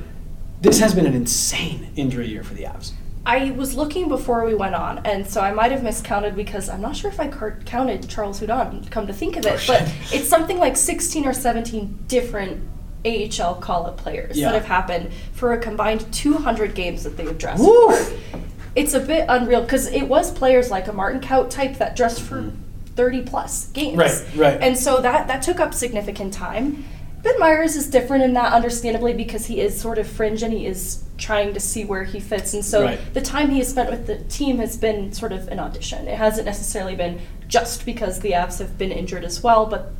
This 0.61 0.79
has 0.79 0.93
been 0.93 1.05
an 1.05 1.15
insane 1.15 1.89
injury 1.95 2.27
year 2.27 2.43
for 2.43 2.53
the 2.53 2.63
Avs. 2.63 2.91
I 3.25 3.51
was 3.51 3.75
looking 3.75 4.07
before 4.07 4.45
we 4.45 4.55
went 4.55 4.73
on, 4.73 4.99
and 5.05 5.27
so 5.27 5.41
I 5.41 5.51
might 5.51 5.71
have 5.71 5.83
miscounted 5.83 6.35
because 6.35 6.69
I'm 6.69 6.81
not 6.81 6.95
sure 6.95 7.11
if 7.11 7.19
I 7.19 7.27
counted 7.27 8.09
Charles 8.09 8.39
Hudon, 8.39 8.89
come 8.89 9.05
to 9.07 9.13
think 9.13 9.37
of 9.37 9.45
it, 9.45 9.53
oh, 9.53 9.63
but 9.67 9.81
it's 10.11 10.27
something 10.27 10.57
like 10.57 10.75
16 10.75 11.27
or 11.27 11.33
17 11.33 12.05
different 12.07 12.67
AHL 13.05 13.55
call 13.55 13.85
up 13.85 13.97
players 13.97 14.37
Yeah. 14.37 14.51
that 14.51 14.55
have 14.55 14.65
happened 14.65 15.11
for 15.33 15.53
a 15.53 15.57
combined 15.57 16.11
200 16.11 16.75
games 16.75 17.03
that 17.03 17.17
they've 17.17 17.37
dressed 17.37 17.63
Woo! 17.63 17.91
for. 17.91 18.39
It's 18.75 18.93
a 18.93 18.99
bit 18.99 19.25
unreal 19.27 19.61
because 19.61 19.87
it 19.87 20.03
was 20.03 20.31
players 20.31 20.71
like 20.71 20.87
a 20.87 20.93
Martin 20.93 21.19
Kaut 21.19 21.49
type 21.49 21.77
that 21.77 21.95
dressed 21.95 22.21
for 22.21 22.41
mm. 22.41 22.55
30 22.95 23.21
plus 23.23 23.67
games. 23.69 23.97
Right, 23.97 24.35
right. 24.35 24.61
And 24.61 24.77
so 24.77 25.01
that, 25.01 25.27
that 25.27 25.41
took 25.41 25.59
up 25.59 25.73
significant 25.73 26.33
time. 26.33 26.85
Ben 27.23 27.39
Meyers 27.39 27.75
is 27.75 27.87
different 27.87 28.23
in 28.23 28.33
that, 28.33 28.51
understandably, 28.53 29.13
because 29.13 29.45
he 29.45 29.61
is 29.61 29.79
sort 29.79 29.97
of 29.97 30.07
fringe 30.07 30.41
and 30.41 30.51
he 30.51 30.65
is 30.65 31.03
trying 31.17 31.53
to 31.53 31.59
see 31.59 31.85
where 31.85 32.03
he 32.03 32.19
fits. 32.19 32.53
And 32.53 32.65
so 32.65 32.83
Right. 32.83 33.13
the 33.13 33.21
time 33.21 33.51
he 33.51 33.59
has 33.59 33.69
spent 33.69 33.91
with 33.91 34.07
the 34.07 34.17
team 34.17 34.57
has 34.57 34.75
been 34.75 35.13
sort 35.13 35.31
of 35.31 35.47
an 35.49 35.59
audition. 35.59 36.07
It 36.07 36.17
hasn't 36.17 36.45
necessarily 36.45 36.95
been 36.95 37.19
just 37.47 37.85
because 37.85 38.19
the 38.21 38.31
Avs 38.31 38.57
have 38.59 38.77
been 38.77 38.91
injured 38.91 39.23
as 39.23 39.43
well, 39.43 39.65
but 39.67 39.91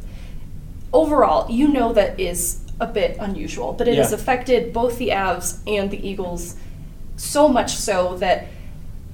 overall, 0.94 1.50
you 1.52 1.68
know 1.68 1.94
that 1.94 2.20
is 2.20 2.60
a 2.80 2.88
bit 2.88 3.18
unusual. 3.20 3.74
But 3.74 3.88
it 3.88 3.98
has 3.98 4.12
affected 4.12 4.74
both 4.74 4.98
the 4.98 5.10
Avs 5.10 5.60
and 5.68 5.92
the 5.92 6.08
Eagles 6.08 6.56
so 7.18 7.48
much 7.48 7.76
so 7.76 8.18
that 8.18 8.48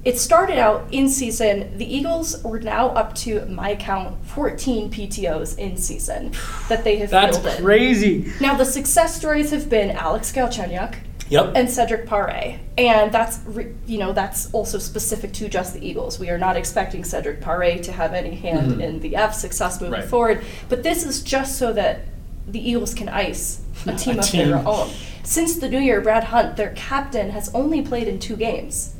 it 0.04 0.18
started 0.18 0.58
out 0.58 0.86
in 0.92 1.08
season. 1.08 1.76
The 1.76 1.84
Eagles 1.96 2.42
were 2.44 2.60
now 2.60 2.88
up 2.90 3.14
to 3.16 3.44
my 3.46 3.74
count 3.76 4.16
14 4.26 4.90
PTOs 4.90 5.58
in 5.58 5.76
season 5.76 6.32
that 6.68 6.84
they 6.84 6.96
have 6.96 7.10
That's 7.10 7.38
fielded. 7.38 7.62
crazy. 7.62 8.32
Now 8.40 8.54
the 8.56 8.64
success 8.64 9.16
stories 9.16 9.50
have 9.50 9.68
been 9.68 9.90
Alex 9.90 10.32
Galchenyuk 10.32 10.94
Yep. 11.30 11.52
and 11.56 11.68
Cedric 11.68 12.06
Paré, 12.06 12.58
and 12.78 13.12
that's 13.12 13.40
re- 13.44 13.74
you 13.86 13.98
know 13.98 14.12
that's 14.14 14.50
also 14.54 14.78
specific 14.78 15.32
to 15.34 15.48
just 15.48 15.74
the 15.74 15.86
Eagles. 15.86 16.18
We 16.18 16.30
are 16.30 16.38
not 16.38 16.56
expecting 16.56 17.04
Cedric 17.04 17.42
Paré 17.42 17.82
to 17.82 17.92
have 17.92 18.14
any 18.14 18.34
hand 18.36 18.76
Mhm. 18.76 18.80
in 18.82 19.00
the 19.00 19.14
F 19.16 19.34
success 19.34 19.78
moving 19.78 20.00
Right. 20.00 20.08
forward, 20.08 20.40
but 20.70 20.82
this 20.82 21.04
is 21.04 21.20
just 21.22 21.58
so 21.58 21.72
that 21.74 22.00
the 22.46 22.66
Eagles 22.66 22.94
can 22.94 23.10
ice 23.10 23.60
a 23.86 23.92
team 23.96 24.16
A 24.16 24.20
of 24.20 24.24
team. 24.24 24.48
their 24.48 24.66
own. 24.66 24.88
Since 25.22 25.56
the 25.56 25.68
new 25.68 25.78
year, 25.80 26.00
Brad 26.00 26.24
Hunt, 26.24 26.56
their 26.56 26.70
captain, 26.74 27.28
has 27.32 27.50
only 27.52 27.82
played 27.82 28.08
in 28.08 28.18
two 28.18 28.36
games. 28.36 28.94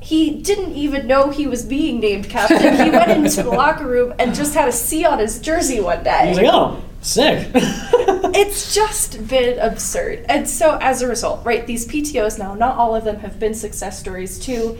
He 0.00 0.40
didn't 0.40 0.72
even 0.74 1.06
know 1.06 1.30
he 1.30 1.46
was 1.46 1.64
being 1.64 2.00
named 2.00 2.28
captain. 2.28 2.76
he 2.84 2.90
went 2.90 3.10
into 3.10 3.42
the 3.42 3.50
locker 3.62 3.86
room 3.86 4.14
and 4.18 4.34
just 4.34 4.54
had 4.54 4.68
a 4.68 4.72
C 4.72 5.04
on 5.04 5.18
his 5.18 5.40
jersey 5.40 5.80
one 5.80 6.02
day 6.02 6.22
He 6.22 6.28
was 6.30 6.38
like, 6.38 6.46
oh, 6.52 6.82
sick. 7.02 7.48
it's 7.54 8.74
just 8.74 9.26
been 9.28 9.58
absurd. 9.58 10.24
And 10.28 10.48
so 10.48 10.78
as 10.80 11.02
a 11.02 11.08
result, 11.08 11.44
right, 11.44 11.66
these 11.66 11.86
PTOs 11.86 12.38
now, 12.38 12.54
not 12.54 12.76
all 12.76 12.94
of 12.96 13.04
them 13.04 13.20
have 13.20 13.38
been 13.38 13.54
success 13.54 13.98
stories 13.98 14.38
too. 14.38 14.78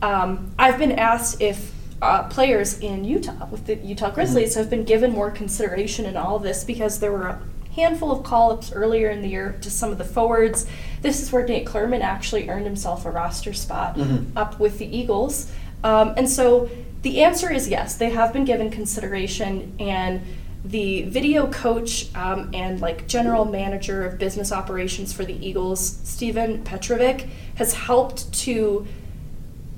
Um, 0.00 0.52
I've 0.58 0.78
been 0.78 0.92
asked 0.92 1.40
if 1.40 1.72
uh, 2.00 2.24
players 2.24 2.78
in 2.80 3.04
Utah 3.04 3.46
with 3.46 3.66
the 3.66 3.76
Utah 3.76 4.10
Grizzlies 4.10 4.56
have 4.56 4.68
been 4.68 4.84
given 4.84 5.12
more 5.12 5.30
consideration 5.30 6.04
in 6.04 6.16
all 6.16 6.36
of 6.36 6.42
this 6.42 6.64
because 6.64 6.98
there 6.98 7.12
were 7.12 7.38
handful 7.74 8.10
of 8.10 8.22
call-ups 8.22 8.72
earlier 8.72 9.10
in 9.10 9.22
the 9.22 9.28
year 9.28 9.56
to 9.62 9.70
some 9.70 9.90
of 9.90 9.98
the 9.98 10.04
forwards. 10.04 10.66
This 11.00 11.22
is 11.22 11.32
where 11.32 11.44
Nate 11.46 11.66
Clurman 11.66 12.00
actually 12.02 12.48
earned 12.48 12.66
himself 12.66 13.06
a 13.06 13.10
roster 13.10 13.52
spot 13.52 13.96
Mhm. 13.96 14.26
up 14.36 14.60
with 14.60 14.78
the 14.78 14.96
Eagles. 14.96 15.50
Um, 15.82 16.14
and 16.16 16.28
so 16.28 16.68
the 17.02 17.22
answer 17.24 17.50
is 17.50 17.68
yes, 17.68 17.94
they 17.96 18.10
have 18.10 18.32
been 18.32 18.44
given 18.44 18.70
consideration, 18.70 19.72
and 19.80 20.20
the 20.64 21.02
video 21.02 21.48
coach 21.48 22.06
um, 22.14 22.50
and 22.54 22.80
like 22.80 23.08
general 23.08 23.44
manager 23.44 24.04
of 24.06 24.16
business 24.18 24.52
operations 24.52 25.12
for 25.12 25.24
the 25.24 25.34
Eagles, 25.44 25.98
Steven 26.04 26.62
Petrovic, 26.62 27.26
has 27.56 27.74
helped 27.74 28.32
to 28.32 28.86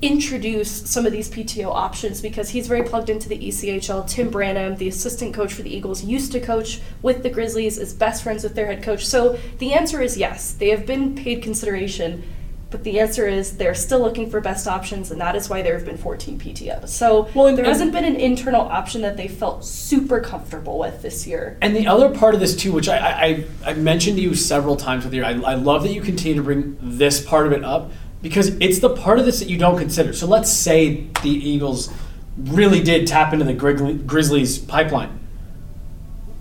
introduce 0.05 0.71
some 0.91 1.07
of 1.07 1.13
these 1.13 1.31
PTO 1.31 1.67
options 1.67 2.21
because 2.21 2.51
he's 2.51 2.67
very 2.69 2.83
plugged 2.83 3.09
into 3.09 3.29
the 3.29 3.39
ECHL. 3.39 4.07
Tim 4.07 4.29
Branham, 4.31 4.77
the 4.77 4.89
assistant 4.89 5.33
coach 5.35 5.53
for 5.55 5.63
the 5.63 5.75
Eagles, 5.75 6.05
used 6.05 6.31
to 6.33 6.41
coach 6.41 6.81
with 7.01 7.23
the 7.23 7.31
Grizzlies, 7.31 7.79
is 7.79 7.95
best 7.95 8.23
friends 8.23 8.45
with 8.45 8.55
their 8.55 8.67
head 8.67 8.83
coach. 8.83 9.07
So 9.07 9.39
the 9.59 9.73
answer 9.73 10.03
is 10.03 10.19
yes, 10.19 10.53
they 10.53 10.69
have 10.69 10.85
been 10.85 11.15
paid 11.15 11.43
consideration, 11.43 12.23
but 12.71 12.85
the 12.85 12.99
answer 13.01 13.27
is 13.29 13.57
they're 13.57 13.75
still 13.75 14.01
looking 14.01 14.29
for 14.29 14.41
best 14.41 14.67
options, 14.67 15.11
and 15.11 15.21
that 15.21 15.37
is 15.37 15.49
why 15.49 15.63
there 15.63 15.75
have 15.75 15.87
been 15.87 15.97
14 15.97 16.39
PTOs. 16.39 16.89
So 16.89 17.29
Well, 17.35 17.47
and- 17.47 17.57
there 17.57 17.65
hasn't 17.65 17.93
been 17.93 18.05
an 18.05 18.17
internal 18.17 18.63
option 18.63 19.01
that 19.03 19.17
they 19.17 19.29
felt 19.29 19.65
super 19.65 20.21
comfortable 20.21 20.79
with 20.79 21.01
this 21.01 21.27
year. 21.27 21.57
And 21.63 21.75
the 21.75 21.87
other 21.87 22.11
part 22.11 22.35
of 22.35 22.41
this 22.41 22.55
too, 22.55 22.73
which 22.73 22.89
I 22.89 23.45
I, 23.65 23.71
I 23.71 23.75
mentioned 23.75 24.17
to 24.17 24.23
you 24.23 24.35
several 24.35 24.77
times 24.77 25.05
with 25.05 25.15
you, 25.15 25.25
I, 25.25 25.31
I 25.31 25.55
love 25.55 25.83
that 25.85 25.93
you 25.93 26.03
continue 26.03 26.37
to 26.37 26.43
bring 26.43 26.77
this 26.83 27.21
part 27.25 27.47
of 27.47 27.53
it 27.53 27.65
up 27.65 27.91
because 28.25 28.57
it's 28.57 28.79
the 28.79 28.89
part 28.89 29.19
of 29.19 29.27
this 29.27 29.41
that 29.41 29.51
you 29.51 29.59
don't 29.59 29.77
consider. 29.77 30.15
So 30.15 30.27
let's 30.27 30.51
say 30.51 31.09
the 31.23 31.29
Eagles 31.29 31.93
really 32.39 32.83
did 32.83 33.07
tap 33.07 33.35
into 33.35 33.45
the 33.45 33.53
Grizzlies 33.53 34.59
pipeline. 34.59 35.21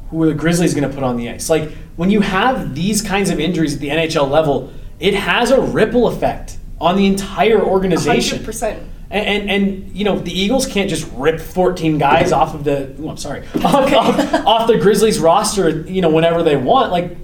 Who 0.10 0.24
are 0.24 0.28
the 0.28 0.34
Grizzlies 0.34 0.74
going 0.74 0.88
to 0.88 0.96
put 0.96 1.04
on 1.04 1.18
the 1.18 1.30
ice? 1.30 1.50
Like 1.50 1.74
when 1.98 2.10
you 2.10 2.22
have 2.22 2.74
these 2.74 3.02
kinds 3.02 3.30
of 3.30 3.38
injuries 3.38 3.74
at 3.74 3.82
the 3.82 3.90
NHL 3.90 4.30
level, 4.30 4.72
it 5.02 5.14
has 5.14 5.52
a 5.52 5.60
ripple 5.60 6.08
effect 6.08 6.58
on 6.80 6.96
the 6.96 7.06
entire 7.06 7.62
organization. 7.62 8.40
100%. 8.40 8.82
And, 9.10 9.28
and, 9.28 9.52
and 9.52 9.96
you 9.98 10.06
know 10.06 10.18
the 10.18 10.32
Eagles 10.32 10.66
can't 10.66 10.90
just 10.90 11.08
rip 11.14 11.42
14 11.42 11.98
guys 11.98 12.32
off 12.32 12.56
of 12.56 12.64
the 12.64 12.96
oh, 13.00 13.10
I'm 13.10 13.18
sorry 13.18 13.46
off, 13.64 13.94
off, 13.94 14.34
off 14.46 14.68
the 14.68 14.80
Grizzlies 14.80 15.20
roster 15.20 15.82
you 15.82 16.02
know 16.02 16.10
whenever 16.10 16.42
they 16.42 16.56
want 16.56 16.92
like 16.92 17.16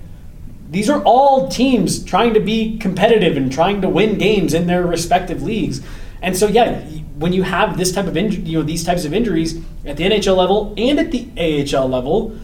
these 0.69 0.89
are 0.89 1.01
all 1.03 1.47
teams 1.47 2.03
trying 2.03 2.33
to 2.33 2.39
be 2.39 2.77
competitive 2.77 3.35
and 3.37 3.51
trying 3.51 3.81
to 3.81 3.89
win 3.89 4.17
games 4.17 4.53
in 4.53 4.67
their 4.67 4.85
respective 4.85 5.41
leagues 5.41 5.81
and 6.21 6.37
so 6.37 6.47
yeah 6.47 6.79
when 7.15 7.33
you 7.33 7.43
have 7.43 7.77
this 7.77 7.91
type 7.91 8.07
of 8.07 8.15
injury 8.15 8.43
you 8.43 8.57
know 8.57 8.63
these 8.63 8.83
types 8.83 9.05
of 9.05 9.13
injuries 9.13 9.61
at 9.85 9.97
the 9.97 10.03
NHL 10.03 10.35
level 10.35 10.73
and 10.77 10.99
at 10.99 11.11
the 11.11 11.27
AHL 11.37 11.87
level 11.87 12.37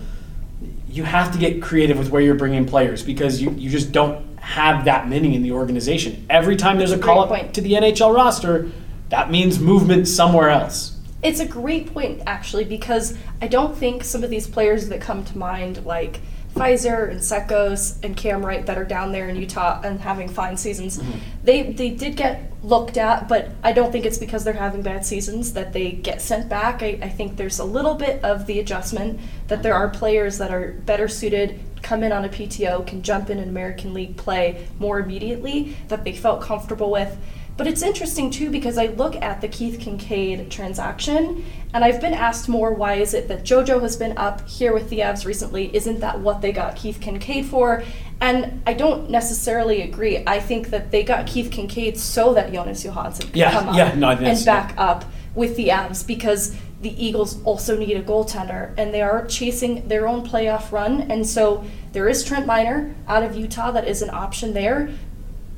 you 0.89 1.03
have 1.03 1.32
to 1.34 1.38
get 1.38 1.61
creative 1.61 1.97
with 1.97 2.09
where 2.09 2.21
you're 2.21 2.36
bringing 2.36 2.65
players 2.65 3.03
because 3.03 3.41
you, 3.41 3.51
you 3.51 3.69
just 3.69 3.91
don't 3.91 4.39
have 4.39 4.86
that 4.86 5.09
many 5.09 5.36
in 5.36 5.43
the 5.43 5.51
organization 5.51 6.26
every 6.30 6.55
time 6.55 6.78
there's 6.78 6.91
a 6.91 6.97
call 6.97 7.21
up 7.21 7.30
point. 7.30 7.53
to 7.53 7.61
the 7.61 7.73
NHL 7.73 8.15
roster 8.15 8.71
that 9.09 9.30
means 9.30 9.59
movement 9.59 10.07
somewhere 10.07 10.49
else. 10.49 10.97
It's 11.21 11.39
a 11.39 11.47
great 11.47 11.93
point, 11.93 12.21
actually, 12.26 12.65
because 12.65 13.17
I 13.41 13.47
don't 13.47 13.76
think 13.76 14.03
some 14.03 14.23
of 14.23 14.30
these 14.30 14.47
players 14.47 14.89
that 14.89 15.01
come 15.01 15.23
to 15.26 15.38
mind, 15.38 15.86
like 15.86 16.21
Pfizer 16.55 17.11
and 17.11 17.19
Secos 17.19 18.01
and 18.03 18.15
Cam 18.15 18.45
Wright, 18.45 18.65
that 18.65 18.77
are 18.77 18.85
down 18.85 19.11
there 19.11 19.27
in 19.27 19.35
Utah 19.35 19.81
and 19.83 19.99
having 19.99 20.29
fine 20.29 20.55
seasons, 20.55 20.97
mm-hmm. 20.97 21.19
they 21.43 21.63
they 21.63 21.89
did 21.89 22.15
get 22.15 22.51
looked 22.63 22.97
at, 22.97 23.27
but 23.27 23.51
I 23.63 23.73
don't 23.73 23.91
think 23.91 24.05
it's 24.05 24.17
because 24.17 24.43
they're 24.43 24.53
having 24.53 24.81
bad 24.81 25.05
seasons 25.05 25.53
that 25.53 25.73
they 25.73 25.91
get 25.91 26.21
sent 26.21 26.49
back. 26.49 26.81
I, 26.81 26.97
I 27.01 27.09
think 27.09 27.35
there's 27.35 27.59
a 27.59 27.65
little 27.65 27.95
bit 27.95 28.23
of 28.23 28.47
the 28.47 28.59
adjustment 28.59 29.19
that 29.47 29.61
there 29.61 29.75
are 29.75 29.89
players 29.89 30.37
that 30.39 30.51
are 30.51 30.71
better 30.85 31.07
suited 31.07 31.59
come 31.83 32.03
in 32.03 32.11
on 32.11 32.25
a 32.25 32.29
PTO, 32.29 32.85
can 32.87 33.03
jump 33.03 33.29
in 33.29 33.37
an 33.37 33.47
American 33.47 33.93
League 33.93 34.17
play 34.17 34.67
more 34.79 34.99
immediately 34.99 35.77
that 35.89 36.03
they 36.03 36.13
felt 36.13 36.41
comfortable 36.41 36.89
with. 36.89 37.15
But 37.57 37.67
it's 37.67 37.83
interesting 37.83 38.31
too 38.31 38.49
because 38.49 38.77
I 38.77 38.87
look 38.87 39.15
at 39.15 39.39
the 39.39 39.47
Keith 39.47 39.79
Kinkaid 39.79 40.49
transaction 40.49 41.45
and 41.76 41.84
I've 41.84 41.99
been 41.99 42.13
asked 42.13 42.47
more 42.47 42.73
why 42.73 42.93
is 42.93 43.13
it 43.13 43.28
that 43.28 43.43
JoJo 43.43 43.82
has 43.82 43.97
been 43.97 44.17
up 44.17 44.47
here 44.47 44.73
with 44.73 44.89
the 44.89 44.99
Avs 44.99 45.26
recently? 45.26 45.76
Isn't 45.76 45.99
that 45.99 46.21
what 46.21 46.39
they 46.39 46.53
got 46.53 46.78
Keith 46.78 47.01
Kinkaid 47.01 47.43
for? 47.43 47.84
And 48.21 48.63
I 48.65 48.71
don't 48.73 49.09
necessarily 49.09 49.82
agree. 49.82 50.23
I 50.26 50.39
think 50.39 50.69
that 50.69 50.91
they 50.91 51.03
got 51.03 51.28
Keith 51.28 51.51
Kinkaid 51.51 51.97
so 51.97 52.34
that 52.34 52.53
Jonas 52.53 52.86
Johansson 52.86 53.28
could 53.28 53.36
Yeah, 53.36 53.51
come 53.51 53.67
up 53.67 53.76
yeah, 53.76 53.93
no, 53.93 54.11
and 54.11 54.45
back 54.45 54.73
up 54.78 55.03
with 55.36 55.57
the 55.57 55.67
Avs 55.67 56.07
because 56.07 56.55
the 56.82 56.95
Eagles 57.03 57.43
also 57.43 57.78
need 57.78 57.97
a 57.97 58.01
goaltender 58.01 58.73
and 58.78 58.93
they 58.93 59.01
are 59.01 59.26
chasing 59.28 59.86
their 59.89 60.07
own 60.07 60.26
playoff 60.26 60.71
run. 60.71 61.11
And 61.11 61.28
so 61.28 61.65
there 61.91 62.07
is 62.07 62.23
Trent 62.23 62.45
Miner 62.45 62.95
out 63.05 63.23
of 63.23 63.36
Utah 63.36 63.71
that 63.71 63.86
is 63.86 64.01
an 64.01 64.11
option 64.11 64.53
there 64.53 64.91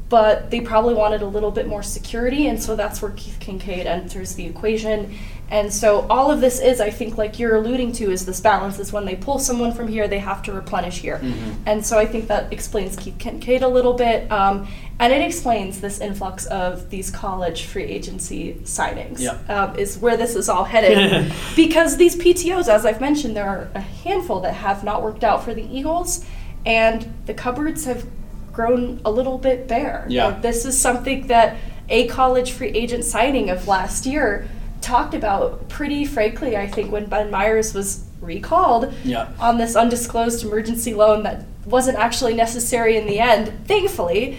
but 0.10 0.50
they 0.52 0.62
probably 0.62 0.94
wanted 0.94 1.22
a 1.22 1.26
little 1.26 1.52
bit 1.52 1.68
more 1.68 1.84
security, 1.84 2.48
and 2.48 2.62
so 2.62 2.76
that's 2.76 3.02
where 3.02 3.12
Keith 3.12 3.38
Kinkaid 3.40 3.86
enters 3.86 4.36
the 4.36 4.46
equation. 4.46 5.18
And 5.50 5.72
so 5.72 6.06
all 6.10 6.30
of 6.30 6.42
this 6.42 6.60
is, 6.60 6.82
I 6.82 6.90
think, 6.90 7.18
like 7.18 7.40
you're 7.40 7.56
alluding 7.56 7.94
to, 7.94 8.12
is 8.12 8.26
this 8.26 8.42
balance. 8.42 8.80
Is 8.80 8.92
when 8.92 9.06
they 9.06 9.16
pull 9.16 9.40
someone 9.40 9.72
from 9.74 9.88
here, 9.88 10.08
they 10.08 10.20
have 10.20 10.44
to 10.44 10.52
replenish 10.52 11.00
here, 11.00 11.22
and 11.66 11.86
so 11.86 11.98
I 11.98 12.06
think 12.06 12.28
that 12.28 12.52
explains 12.52 12.96
Keith 12.98 13.18
Kinkaid 13.18 13.62
a 13.62 13.68
little 13.68 13.94
bit, 13.94 14.30
um, 14.32 14.68
and 15.00 15.14
it 15.14 15.22
explains 15.22 15.80
this 15.80 16.02
influx 16.02 16.46
of 16.48 16.90
these 16.90 17.10
college 17.10 17.64
free 17.66 17.86
agency 17.86 18.56
signings. 18.64 19.20
Yeah. 19.20 19.38
Um, 19.48 19.78
is 19.78 19.98
where 19.98 20.18
this 20.18 20.36
is 20.36 20.50
all 20.50 20.66
headed, 20.66 21.32
because 21.56 21.96
these 21.96 22.18
PTOS, 22.18 22.68
as 22.68 22.86
I've 22.86 23.00
mentioned, 23.00 23.36
there 23.36 23.48
are 23.48 23.70
a 23.74 23.80
handful 23.80 24.42
that 24.42 24.54
have 24.54 24.84
not 24.84 25.02
worked 25.02 25.24
out 25.24 25.44
for 25.44 25.54
the 25.54 25.64
Eagles, 25.64 26.26
and 26.66 27.14
the 27.26 27.34
cupboards 27.34 27.86
have 27.86 28.06
grown 28.52 29.00
a 29.06 29.12
little 29.12 29.38
bit 29.38 29.68
bare. 29.68 30.06
Yeah. 30.10 30.26
Like, 30.26 30.42
this 30.42 30.66
is 30.66 30.78
something 30.78 31.28
that 31.28 31.56
a 31.90 32.08
college 32.08 32.52
free 32.52 32.70
agent 32.70 33.06
signing 33.06 33.50
of 33.50 33.68
last 33.68 34.06
year 34.06 34.50
talked 34.88 35.14
about 35.14 35.68
pretty 35.70 36.06
frankly, 36.06 36.56
I 36.58 36.68
think, 36.68 36.92
when 36.92 37.06
Ben 37.06 37.30
Meyers 37.30 37.74
was 37.74 38.04
recalled 38.22 38.94
Yeah. 39.04 39.28
on 39.40 39.58
this 39.58 39.76
undisclosed 39.76 40.44
emergency 40.46 40.94
loan 40.94 41.24
that 41.24 41.44
wasn't 41.66 41.98
actually 41.98 42.34
necessary 42.34 42.96
in 42.98 43.06
the 43.06 43.20
end, 43.20 43.52
thankfully. 43.68 44.38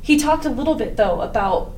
He 0.00 0.16
talked 0.16 0.46
a 0.46 0.48
little 0.50 0.74
bit, 0.74 0.96
though, 0.96 1.20
about 1.20 1.72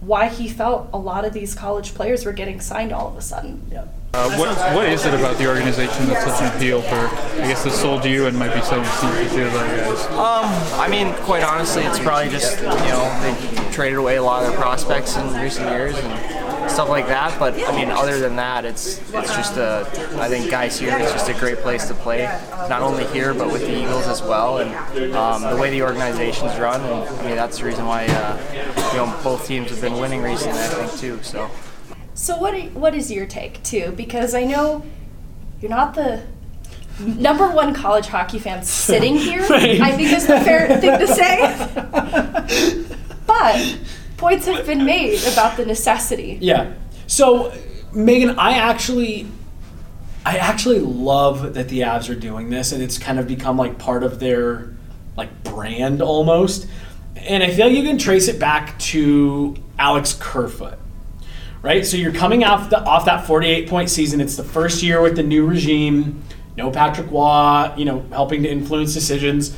why 0.00 0.28
he 0.28 0.48
felt 0.48 0.88
a 0.92 0.98
lot 0.98 1.24
of 1.24 1.32
these 1.32 1.54
college 1.54 1.94
players 1.94 2.24
were 2.24 2.32
getting 2.32 2.60
signed 2.60 2.92
all 2.92 3.08
of 3.08 3.16
a 3.16 3.22
sudden. 3.22 3.62
Yeah. 3.70 3.84
Uh, 4.14 4.30
what, 4.36 4.48
what 4.74 4.88
is 4.88 5.04
it 5.06 5.12
about 5.14 5.36
the 5.38 5.46
organization 5.46 6.06
that's 6.06 6.24
such 6.24 6.40
an 6.42 6.56
appeal 6.56 6.80
for, 6.82 6.94
I 6.96 7.46
guess, 7.48 7.62
this 7.62 7.78
sold 7.80 8.04
you 8.04 8.26
and 8.26 8.36
might 8.38 8.54
be 8.54 8.60
selling 8.62 8.84
seats 8.86 9.32
to 9.34 9.40
the 9.40 9.48
other 9.50 9.76
guys? 9.76 10.04
Um, 10.06 10.80
I 10.80 10.88
mean, 10.88 11.12
quite 11.24 11.42
honestly, 11.44 11.82
it's 11.84 11.98
probably 11.98 12.30
just 12.30 12.58
you 12.58 12.66
know 12.66 13.04
they 13.22 13.70
traded 13.70 13.98
away 13.98 14.16
a 14.16 14.22
lot 14.22 14.42
of 14.44 14.50
their 14.50 14.58
prospects 14.58 15.16
in 15.16 15.24
recent 15.40 15.68
years 15.68 15.94
and 15.98 16.47
stuff 16.70 16.88
like 16.88 17.06
that. 17.08 17.38
But 17.38 17.54
I 17.68 17.76
mean, 17.76 17.90
other 17.90 18.18
than 18.20 18.36
that, 18.36 18.64
it's 18.64 18.98
it's 19.12 19.34
just 19.34 19.56
a 19.56 19.86
I 20.18 20.28
think 20.28 20.50
guys 20.50 20.78
here 20.78 20.96
it's 20.98 21.12
just 21.12 21.28
a 21.28 21.34
great 21.34 21.58
place 21.58 21.86
to 21.88 21.94
play, 21.94 22.24
not 22.68 22.82
only 22.82 23.04
here 23.06 23.34
but 23.34 23.52
with 23.52 23.62
the 23.62 23.76
Eagles 23.76 24.06
as 24.06 24.22
well, 24.22 24.58
and 24.58 25.14
um, 25.14 25.42
the 25.42 25.60
way 25.60 25.70
the 25.70 25.82
organization's 25.82 26.58
run. 26.58 26.80
And 26.80 27.08
I 27.08 27.22
mean, 27.24 27.36
that's 27.36 27.58
the 27.58 27.64
reason 27.64 27.86
why 27.86 28.06
uh, 28.06 28.92
you 28.92 28.98
know 28.98 29.20
both 29.22 29.46
teams 29.46 29.70
have 29.70 29.80
been 29.80 29.98
winning 29.98 30.22
recently. 30.22 30.60
I 30.60 30.68
think 30.68 30.92
too. 31.00 31.22
So. 31.22 31.50
So 32.14 32.36
what 32.36 32.54
what 32.72 32.94
is 32.94 33.12
your 33.12 33.26
take 33.26 33.62
too? 33.62 33.92
Because 33.96 34.34
I 34.34 34.42
know 34.44 34.84
you're 35.60 35.70
not 35.70 35.94
the 35.94 36.24
number 36.98 37.48
one 37.48 37.74
college 37.74 38.06
hockey 38.06 38.38
fan 38.38 38.62
sitting 38.62 39.16
here. 39.18 39.46
Right. 39.46 39.80
I 39.80 39.96
think 39.96 40.12
is 40.12 40.26
the 40.26 40.40
fair 40.40 40.80
thing 40.80 40.98
to 40.98 41.06
say. 41.06 42.96
but 43.26 43.78
points 44.18 44.46
have 44.46 44.66
been 44.66 44.84
made 44.84 45.24
about 45.32 45.56
the 45.56 45.64
necessity. 45.64 46.38
Yeah. 46.40 46.74
So, 47.06 47.52
Meghan, 47.92 48.36
I 48.36 48.58
actually, 48.58 49.26
I 50.26 50.36
actually 50.36 50.80
love 50.80 51.54
that 51.54 51.68
the 51.68 51.80
Avs 51.80 52.10
are 52.10 52.18
doing 52.18 52.50
this, 52.50 52.72
and 52.72 52.82
it's 52.82 52.98
kind 52.98 53.18
of 53.18 53.26
become 53.26 53.56
like 53.56 53.78
part 53.78 54.02
of 54.02 54.20
their 54.20 54.74
like 55.16 55.42
brand 55.44 56.02
almost. 56.02 56.68
And 57.16 57.42
I 57.42 57.50
feel 57.50 57.68
like 57.68 57.76
you 57.76 57.82
can 57.82 57.96
trace 57.96 58.28
it 58.28 58.38
back 58.38 58.78
to 58.80 59.56
Alex 59.78 60.16
Kerfoot, 60.20 60.78
right? 61.62 61.86
So 61.86 61.96
you're 61.96 62.12
coming 62.12 62.44
off 62.44 62.68
the 62.70 62.82
off 62.84 63.06
that 63.06 63.26
48 63.26 63.68
point 63.68 63.88
season. 63.88 64.20
It's 64.20 64.36
the 64.36 64.44
first 64.44 64.82
year 64.82 65.00
with 65.00 65.16
the 65.16 65.22
new 65.22 65.46
regime. 65.46 66.22
No 66.56 66.70
Patrick 66.70 67.10
Roy, 67.10 67.72
you 67.76 67.84
know, 67.84 68.04
helping 68.10 68.42
to 68.42 68.50
influence 68.50 68.92
decisions 68.92 69.56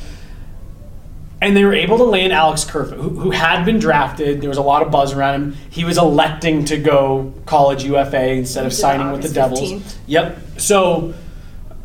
and 1.41 1.57
they 1.57 1.65
were 1.65 1.73
able 1.73 1.97
to 1.97 2.03
land 2.03 2.31
Alex 2.31 2.63
Kerfoot, 2.63 2.99
who, 2.99 3.09
who 3.09 3.31
had 3.31 3.65
been 3.65 3.79
drafted. 3.79 4.41
There 4.41 4.49
was 4.49 4.59
a 4.59 4.63
lot 4.63 4.83
of 4.83 4.91
buzz 4.91 5.11
around 5.11 5.41
him. 5.41 5.57
He 5.71 5.83
was 5.83 5.97
electing 5.97 6.65
to 6.65 6.77
go 6.77 7.33
college 7.47 7.83
UFA 7.83 8.33
instead 8.33 8.65
of 8.65 8.71
signing 8.71 9.11
with 9.11 9.23
the 9.23 9.41
August 9.41 9.59
Devils. 9.59 9.71
15th. 9.71 9.97
Yep. 10.05 10.39
So, 10.57 11.13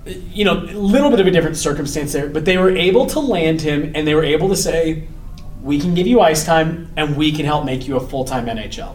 you 0.05 0.45
know, 0.45 0.59
a 0.59 0.77
little 0.77 1.11
bit 1.11 1.21
of 1.21 1.27
a 1.27 1.31
different 1.31 1.57
circumstance 1.57 2.13
there, 2.13 2.29
but 2.29 2.45
they 2.45 2.59
were 2.59 2.71
able 2.71 3.07
to 3.07 3.19
land 3.19 3.63
him, 3.63 3.93
and 3.95 4.07
they 4.07 4.15
were 4.15 4.25
able 4.25 4.51
to 4.51 4.57
say, 4.57 5.09
"We 5.63 5.81
can 5.81 5.95
give 5.95 6.07
you 6.07 6.21
ice 6.21 6.45
time, 6.45 6.93
and 6.95 7.17
we 7.17 7.33
can 7.33 7.47
help 7.47 7.65
make 7.65 7.89
you 7.89 7.97
a 7.97 8.01
full 8.01 8.25
time 8.25 8.47
NHLer." 8.47 8.95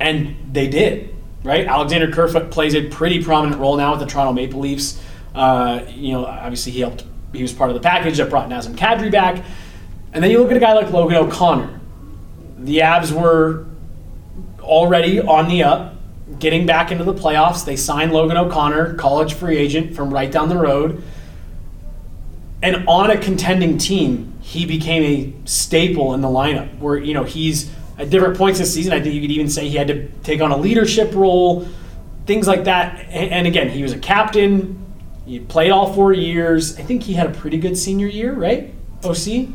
And 0.00 0.36
they 0.52 0.66
did, 0.66 1.14
right? 1.44 1.66
Alexander 1.66 2.10
Kerfoot 2.10 2.50
plays 2.50 2.74
a 2.74 2.88
pretty 2.88 3.22
prominent 3.22 3.60
role 3.60 3.76
now 3.76 3.92
with 3.92 4.00
the 4.00 4.06
Toronto 4.06 4.32
Maple 4.32 4.60
Leafs. 4.60 5.00
Uh, 5.34 5.82
you 5.88 6.12
know, 6.12 6.26
obviously 6.26 6.72
he 6.72 6.80
helped. 6.80 7.04
He 7.32 7.42
was 7.42 7.52
part 7.52 7.70
of 7.70 7.74
the 7.74 7.80
package 7.80 8.18
that 8.18 8.30
brought 8.30 8.48
Nazem 8.48 8.74
Kadri 8.74 9.10
back. 9.10 9.44
And 10.12 10.22
then 10.22 10.30
you 10.30 10.38
look 10.40 10.50
at 10.50 10.56
a 10.56 10.60
guy 10.60 10.72
like 10.72 10.90
Logan 10.90 11.16
O'Connor. 11.16 11.80
The 12.58 12.78
Avs 12.78 13.12
were 13.12 13.66
already 14.60 15.20
on 15.20 15.48
the 15.48 15.62
up, 15.62 15.94
getting 16.38 16.66
back 16.66 16.90
into 16.90 17.04
the 17.04 17.14
playoffs. 17.14 17.64
They 17.64 17.76
signed 17.76 18.12
Logan 18.12 18.36
O'Connor, 18.36 18.94
college 18.94 19.34
free 19.34 19.56
agent 19.56 19.94
from 19.94 20.12
right 20.12 20.30
down 20.30 20.48
the 20.48 20.56
road. 20.56 21.02
And 22.62 22.86
on 22.88 23.10
a 23.10 23.18
contending 23.18 23.78
team, 23.78 24.38
he 24.40 24.66
became 24.66 25.02
a 25.02 25.48
staple 25.48 26.12
in 26.14 26.20
the 26.20 26.28
lineup. 26.28 26.78
Where 26.78 26.98
you 26.98 27.14
know 27.14 27.24
he's 27.24 27.70
at 27.98 28.10
different 28.10 28.36
points 28.36 28.58
this 28.58 28.72
season. 28.74 28.92
I 28.92 29.00
think 29.00 29.14
you 29.14 29.20
could 29.20 29.30
even 29.30 29.48
say 29.48 29.68
he 29.68 29.76
had 29.76 29.88
to 29.88 30.08
take 30.22 30.40
on 30.40 30.50
a 30.50 30.56
leadership 30.56 31.14
role, 31.14 31.66
things 32.26 32.46
like 32.46 32.64
that. 32.64 33.06
And 33.10 33.46
again, 33.46 33.70
he 33.70 33.82
was 33.82 33.92
a 33.92 33.98
captain. 33.98 34.79
He 35.30 35.38
played 35.38 35.70
all 35.70 35.92
four 35.92 36.12
years. 36.12 36.76
I 36.76 36.82
think 36.82 37.04
he 37.04 37.12
had 37.12 37.28
a 37.28 37.30
pretty 37.30 37.56
good 37.56 37.78
senior 37.78 38.08
year, 38.08 38.32
right? 38.32 38.74
OC, 39.04 39.46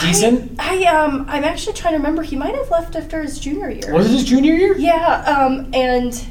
decent. 0.00 0.52
I 0.60 0.84
um 0.84 1.26
I'm 1.28 1.42
actually 1.42 1.72
trying 1.72 1.94
to 1.94 1.98
remember. 1.98 2.22
He 2.22 2.36
might 2.36 2.54
have 2.54 2.70
left 2.70 2.94
after 2.94 3.20
his 3.20 3.40
junior 3.40 3.68
year. 3.68 3.92
Was 3.92 4.06
it 4.06 4.12
his 4.12 4.22
junior 4.24 4.54
year? 4.54 4.78
Yeah, 4.78 5.24
um, 5.24 5.68
and 5.74 6.24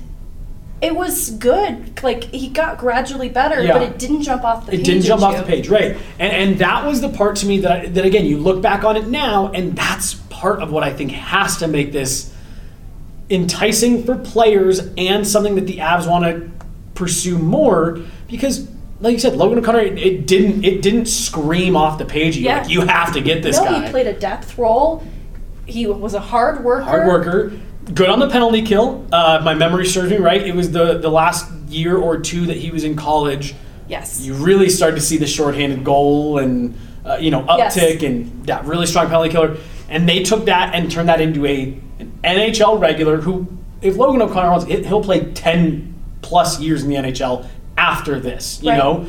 it 0.81 0.95
was 0.95 1.31
good. 1.31 2.01
Like 2.03 2.23
he 2.23 2.47
got 2.47 2.77
gradually 2.77 3.27
better, 3.27 3.61
Yeah. 3.61 3.73
but 3.73 3.81
it 3.81 3.99
didn't 3.99 4.21
jump 4.21 4.45
off 4.45 4.65
the 4.65 4.71
it 4.71 4.77
page. 4.77 4.85
didn't 4.85 5.01
jump 5.01 5.23
off 5.23 5.35
the 5.35 5.43
page, 5.43 5.67
right? 5.67 5.97
And 6.17 6.31
and 6.31 6.59
that 6.59 6.85
was 6.85 7.01
the 7.01 7.09
part 7.09 7.35
to 7.37 7.45
me 7.45 7.59
that 7.59 7.71
I, 7.71 7.85
that 7.87 8.05
again 8.05 8.25
you 8.25 8.37
look 8.37 8.61
back 8.61 8.85
on 8.85 8.95
it 8.95 9.09
now, 9.09 9.49
and 9.51 9.75
that's 9.75 10.13
part 10.29 10.61
of 10.61 10.71
what 10.71 10.83
I 10.83 10.93
think 10.93 11.11
has 11.11 11.57
to 11.57 11.67
make 11.67 11.91
this 11.91 12.33
enticing 13.29 14.05
for 14.05 14.15
players 14.15 14.79
and 14.97 15.27
something 15.27 15.55
that 15.55 15.67
the 15.67 15.79
Avs 15.79 16.09
want 16.09 16.23
to 16.23 16.49
pursue 16.93 17.37
more 17.37 17.99
because. 18.29 18.69
Like 19.05 19.13
you 19.13 19.19
said, 19.19 19.35
Logan 19.35 19.59
O'Connor, 19.59 19.81
it, 19.81 19.99
it 19.99 20.25
didn't 20.25 20.65
it 20.65 20.81
didn't 20.81 21.05
scream 21.05 21.75
off 21.75 21.99
the 21.99 22.05
page. 22.05 22.35
You 22.37 22.45
Yeah. 22.45 22.61
like 22.61 22.69
you 22.71 22.81
have 22.81 23.13
to 23.13 23.21
get 23.21 23.43
this 23.43 23.55
no, 23.59 23.65
guy. 23.65 23.85
he 23.85 23.91
played 23.91 24.07
a 24.07 24.13
depth 24.13 24.57
role. 24.57 25.03
He 25.67 25.85
was 25.85 26.15
a 26.15 26.19
hard 26.19 26.63
worker. 26.63 26.81
hard 26.83 27.07
worker, 27.07 27.53
good 27.93 28.09
on 28.09 28.17
the 28.17 28.27
penalty 28.31 28.63
kill. 28.63 29.05
Uh, 29.11 29.41
my 29.45 29.53
memory 29.53 29.85
serves 29.85 30.09
me 30.09 30.17
right. 30.17 30.41
It 30.41 30.55
was 30.55 30.71
the 30.71 30.97
the 30.97 31.09
last 31.11 31.51
year 31.69 31.95
or 31.95 32.17
two 32.19 32.47
that 32.47 32.57
he 32.57 32.71
was 32.71 32.83
in 32.83 32.95
college. 32.95 33.53
Yes. 33.87 34.21
You 34.21 34.33
really 34.33 34.69
started 34.69 34.95
to 34.95 35.01
see 35.03 35.17
the 35.17 35.27
shorthanded 35.27 35.83
goal 35.83 36.39
and 36.39 36.75
uh, 37.05 37.17
you 37.21 37.29
know 37.29 37.45
Yes. 37.47 37.77
uptick 37.77 38.01
and 38.03 38.43
that 38.47 38.65
really 38.65 38.87
strong 38.87 39.05
penalty 39.05 39.29
killer. 39.29 39.57
And 39.87 40.09
they 40.09 40.23
took 40.23 40.45
that 40.45 40.73
and 40.73 40.89
turned 40.89 41.09
that 41.09 41.21
into 41.21 41.45
a 41.45 41.77
an 41.99 42.11
NHL 42.23 42.81
regular 42.81 43.17
who, 43.21 43.45
if 43.83 43.97
Logan 43.97 44.23
O'Connor 44.23 44.49
wants, 44.49 44.65
he- 44.65 44.83
he'll 44.83 45.03
play 45.03 45.31
ten 45.33 45.93
plus 46.23 46.59
years 46.59 46.81
in 46.83 46.89
the 46.89 46.95
NHL 46.95 47.45
after 47.77 48.19
this. 48.19 48.59
You 48.61 48.69
Right. 48.71 48.77
know. 48.77 49.05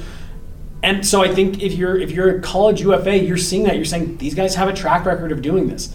And 0.82 1.04
so 1.06 1.22
I 1.22 1.34
think 1.34 1.62
if 1.62 1.72
you're 1.74 1.96
if 1.98 2.10
you're 2.12 2.36
a 2.36 2.40
college 2.40 2.80
UFA, 2.82 3.16
you're 3.18 3.36
seeing 3.36 3.64
that 3.64 3.76
you're 3.76 3.84
saying 3.84 4.18
these 4.18 4.34
guys 4.34 4.54
have 4.54 4.68
a 4.68 4.72
track 4.72 5.04
record 5.06 5.32
of 5.32 5.42
doing 5.42 5.68
this. 5.68 5.94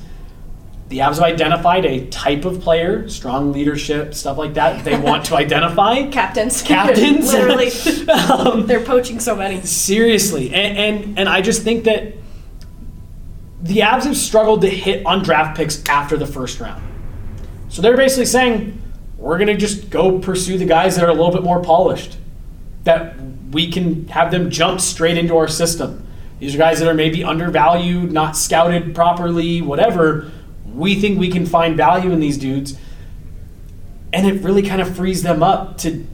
The 0.90 0.98
Avs 1.00 1.16
have 1.16 1.24
identified 1.24 1.86
a 1.86 2.08
type 2.08 2.44
of 2.44 2.60
player, 2.60 3.08
strong 3.08 3.54
leadership, 3.54 4.14
stuff 4.14 4.38
like 4.38 4.56
that. 4.56 4.84
They 4.84 5.00
want 5.10 5.24
to 5.26 5.36
identify 5.38 6.10
Captains. 6.10 6.62
Captains. 6.66 7.32
Literally. 7.32 7.70
Um, 8.12 8.66
They're 8.68 8.84
poaching 8.84 9.20
so 9.22 9.36
many. 9.36 9.62
Seriously, 9.62 10.54
and, 10.54 10.78
and 10.78 11.20
and 11.20 11.30
I 11.30 11.42
just 11.42 11.62
think 11.64 11.86
that 11.86 12.14
the 13.62 13.78
Avs 13.80 14.04
have 14.04 14.18
struggled 14.18 14.62
to 14.62 14.70
hit 14.70 15.06
on 15.06 15.24
draft 15.24 15.56
picks 15.56 15.84
after 15.88 16.18
the 16.18 16.26
first 16.28 16.60
round. 16.60 16.82
So 17.70 17.82
they're 17.82 17.96
basically 17.96 18.26
saying 18.26 18.82
we're 19.18 19.38
going 19.38 19.48
to 19.48 19.56
just 19.58 19.90
go 19.90 20.20
pursue 20.20 20.58
the 20.58 20.66
guys 20.66 20.96
that 20.96 21.06
are 21.06 21.10
a 21.10 21.14
little 21.14 21.32
bit 21.32 21.44
more 21.44 21.62
polished, 21.62 22.18
that 22.84 23.16
we 23.52 23.70
can 23.70 24.08
have 24.08 24.32
them 24.32 24.50
jump 24.50 24.82
straight 24.82 25.18
into 25.18 25.38
our 25.38 25.48
system. 25.48 26.08
These 26.40 26.56
are 26.56 26.58
guys 26.58 26.80
that 26.80 26.88
are 26.88 26.94
maybe 26.94 27.24
undervalued, 27.24 28.12
not 28.12 28.36
scouted 28.36 28.96
properly, 28.96 29.62
whatever. 29.62 30.32
We 30.66 30.96
think 30.96 31.20
we 31.20 31.30
can 31.30 31.46
find 31.46 31.78
value 31.78 32.12
in 32.12 32.20
these 32.20 32.38
dudes. 32.38 32.78
And 34.12 34.26
it 34.26 34.42
really 34.44 34.64
kind 34.64 34.82
of 34.82 34.96
frees 34.96 35.22
them 35.22 35.44
up 35.44 35.78
to 35.80 36.06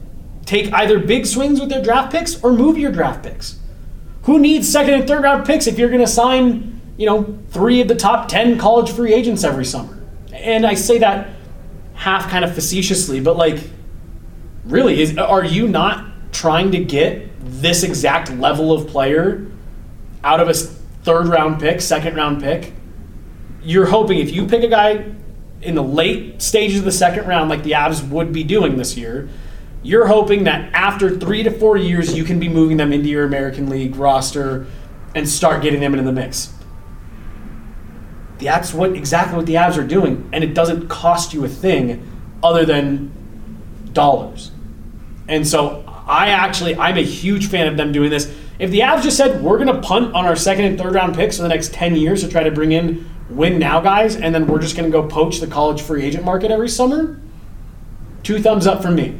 take 0.44 0.72
either 0.72 0.98
big 0.98 1.26
swings 1.26 1.60
with 1.60 1.70
their 1.70 1.82
draft 1.82 2.12
picks 2.12 2.42
or 2.42 2.52
move 2.52 2.76
your 2.76 2.92
draft 2.92 3.22
picks. 3.22 3.58
Who 4.24 4.38
needs 4.38 4.70
second 4.70 4.94
and 4.94 5.08
third 5.08 5.22
round 5.22 5.46
picks 5.46 5.66
if 5.66 5.78
you're 5.78 5.88
going 5.88 6.00
to 6.00 6.06
sign, 6.06 6.80
you 6.98 7.06
know, 7.06 7.38
three 7.48 7.80
of 7.80 7.88
the 7.88 7.94
top 7.94 8.28
10 8.28 8.58
college 8.58 8.90
free 8.90 9.14
agents 9.14 9.44
every 9.44 9.64
summer? 9.64 9.98
And 10.32 10.66
I 10.66 10.74
say 10.74 10.98
that 10.98 11.30
half 11.94 12.28
kind 12.28 12.44
of 12.44 12.54
facetiously, 12.54 13.20
but 13.20 13.36
like, 13.36 13.58
really, 14.64 15.00
is, 15.00 15.16
are 15.16 15.44
you 15.44 15.68
not 15.68 16.07
trying 16.32 16.72
to 16.72 16.84
get 16.84 17.28
this 17.40 17.82
exact 17.82 18.30
level 18.32 18.72
of 18.72 18.88
player 18.88 19.46
out 20.22 20.40
of 20.40 20.48
a 20.48 20.54
third 20.54 21.26
round 21.26 21.60
pick, 21.60 21.80
second 21.80 22.16
round 22.16 22.42
pick? 22.42 22.72
You're 23.62 23.86
hoping 23.86 24.18
if 24.18 24.30
you 24.32 24.46
pick 24.46 24.62
a 24.62 24.68
guy 24.68 25.12
in 25.62 25.74
the 25.74 25.82
late 25.82 26.40
stages 26.40 26.78
of 26.78 26.84
the 26.84 26.92
second 26.92 27.26
round, 27.26 27.50
like 27.50 27.62
the 27.62 27.72
Avs 27.72 28.06
would 28.08 28.32
be 28.32 28.44
doing 28.44 28.76
this 28.76 28.96
year, 28.96 29.28
you're 29.82 30.06
hoping 30.06 30.44
that 30.44 30.72
after 30.72 31.16
three 31.18 31.42
to 31.42 31.50
four 31.50 31.76
years, 31.76 32.16
you 32.16 32.24
can 32.24 32.38
be 32.38 32.48
moving 32.48 32.76
them 32.76 32.92
into 32.92 33.08
your 33.08 33.24
American 33.24 33.68
League 33.68 33.96
roster 33.96 34.66
and 35.14 35.28
start 35.28 35.62
getting 35.62 35.80
them 35.80 35.94
into 35.94 36.04
the 36.04 36.12
mix. 36.12 36.52
That's 38.38 38.72
what 38.72 38.92
exactly 38.92 39.36
what 39.36 39.46
the 39.46 39.54
Avs 39.54 39.76
are 39.78 39.86
doing, 39.86 40.28
and 40.32 40.44
it 40.44 40.54
doesn't 40.54 40.88
cost 40.88 41.32
you 41.32 41.44
a 41.44 41.48
thing 41.48 42.08
other 42.42 42.64
than 42.64 43.12
dollars. 43.92 44.52
And 45.26 45.46
so 45.46 45.84
I 46.08 46.30
actually 46.30 46.74
I'm 46.76 46.96
a 46.96 47.04
huge 47.04 47.48
fan 47.48 47.68
of 47.68 47.76
them 47.76 47.92
doing 47.92 48.10
this. 48.10 48.34
If 48.58 48.70
the 48.70 48.80
Avs 48.80 49.02
just 49.02 49.16
said 49.16 49.42
we're 49.42 49.62
going 49.62 49.72
to 49.74 49.80
punt 49.86 50.14
on 50.14 50.24
our 50.24 50.34
second 50.34 50.64
and 50.64 50.78
third 50.78 50.94
round 50.94 51.14
picks 51.14 51.36
for 51.36 51.42
the 51.42 51.48
next 51.48 51.72
10 51.74 51.94
years 51.94 52.22
to 52.22 52.28
try 52.28 52.42
to 52.42 52.50
bring 52.50 52.72
in 52.72 53.08
win 53.30 53.58
now 53.58 53.80
guys 53.80 54.16
and 54.16 54.34
then 54.34 54.46
we're 54.46 54.58
just 54.58 54.74
going 54.74 54.90
to 54.90 54.92
go 54.92 55.06
poach 55.06 55.38
the 55.38 55.46
college 55.46 55.82
free 55.82 56.02
agent 56.02 56.24
market 56.24 56.50
every 56.50 56.68
summer, 56.68 57.20
two 58.22 58.40
thumbs 58.40 58.66
up 58.66 58.82
from 58.82 58.94
me. 58.94 59.18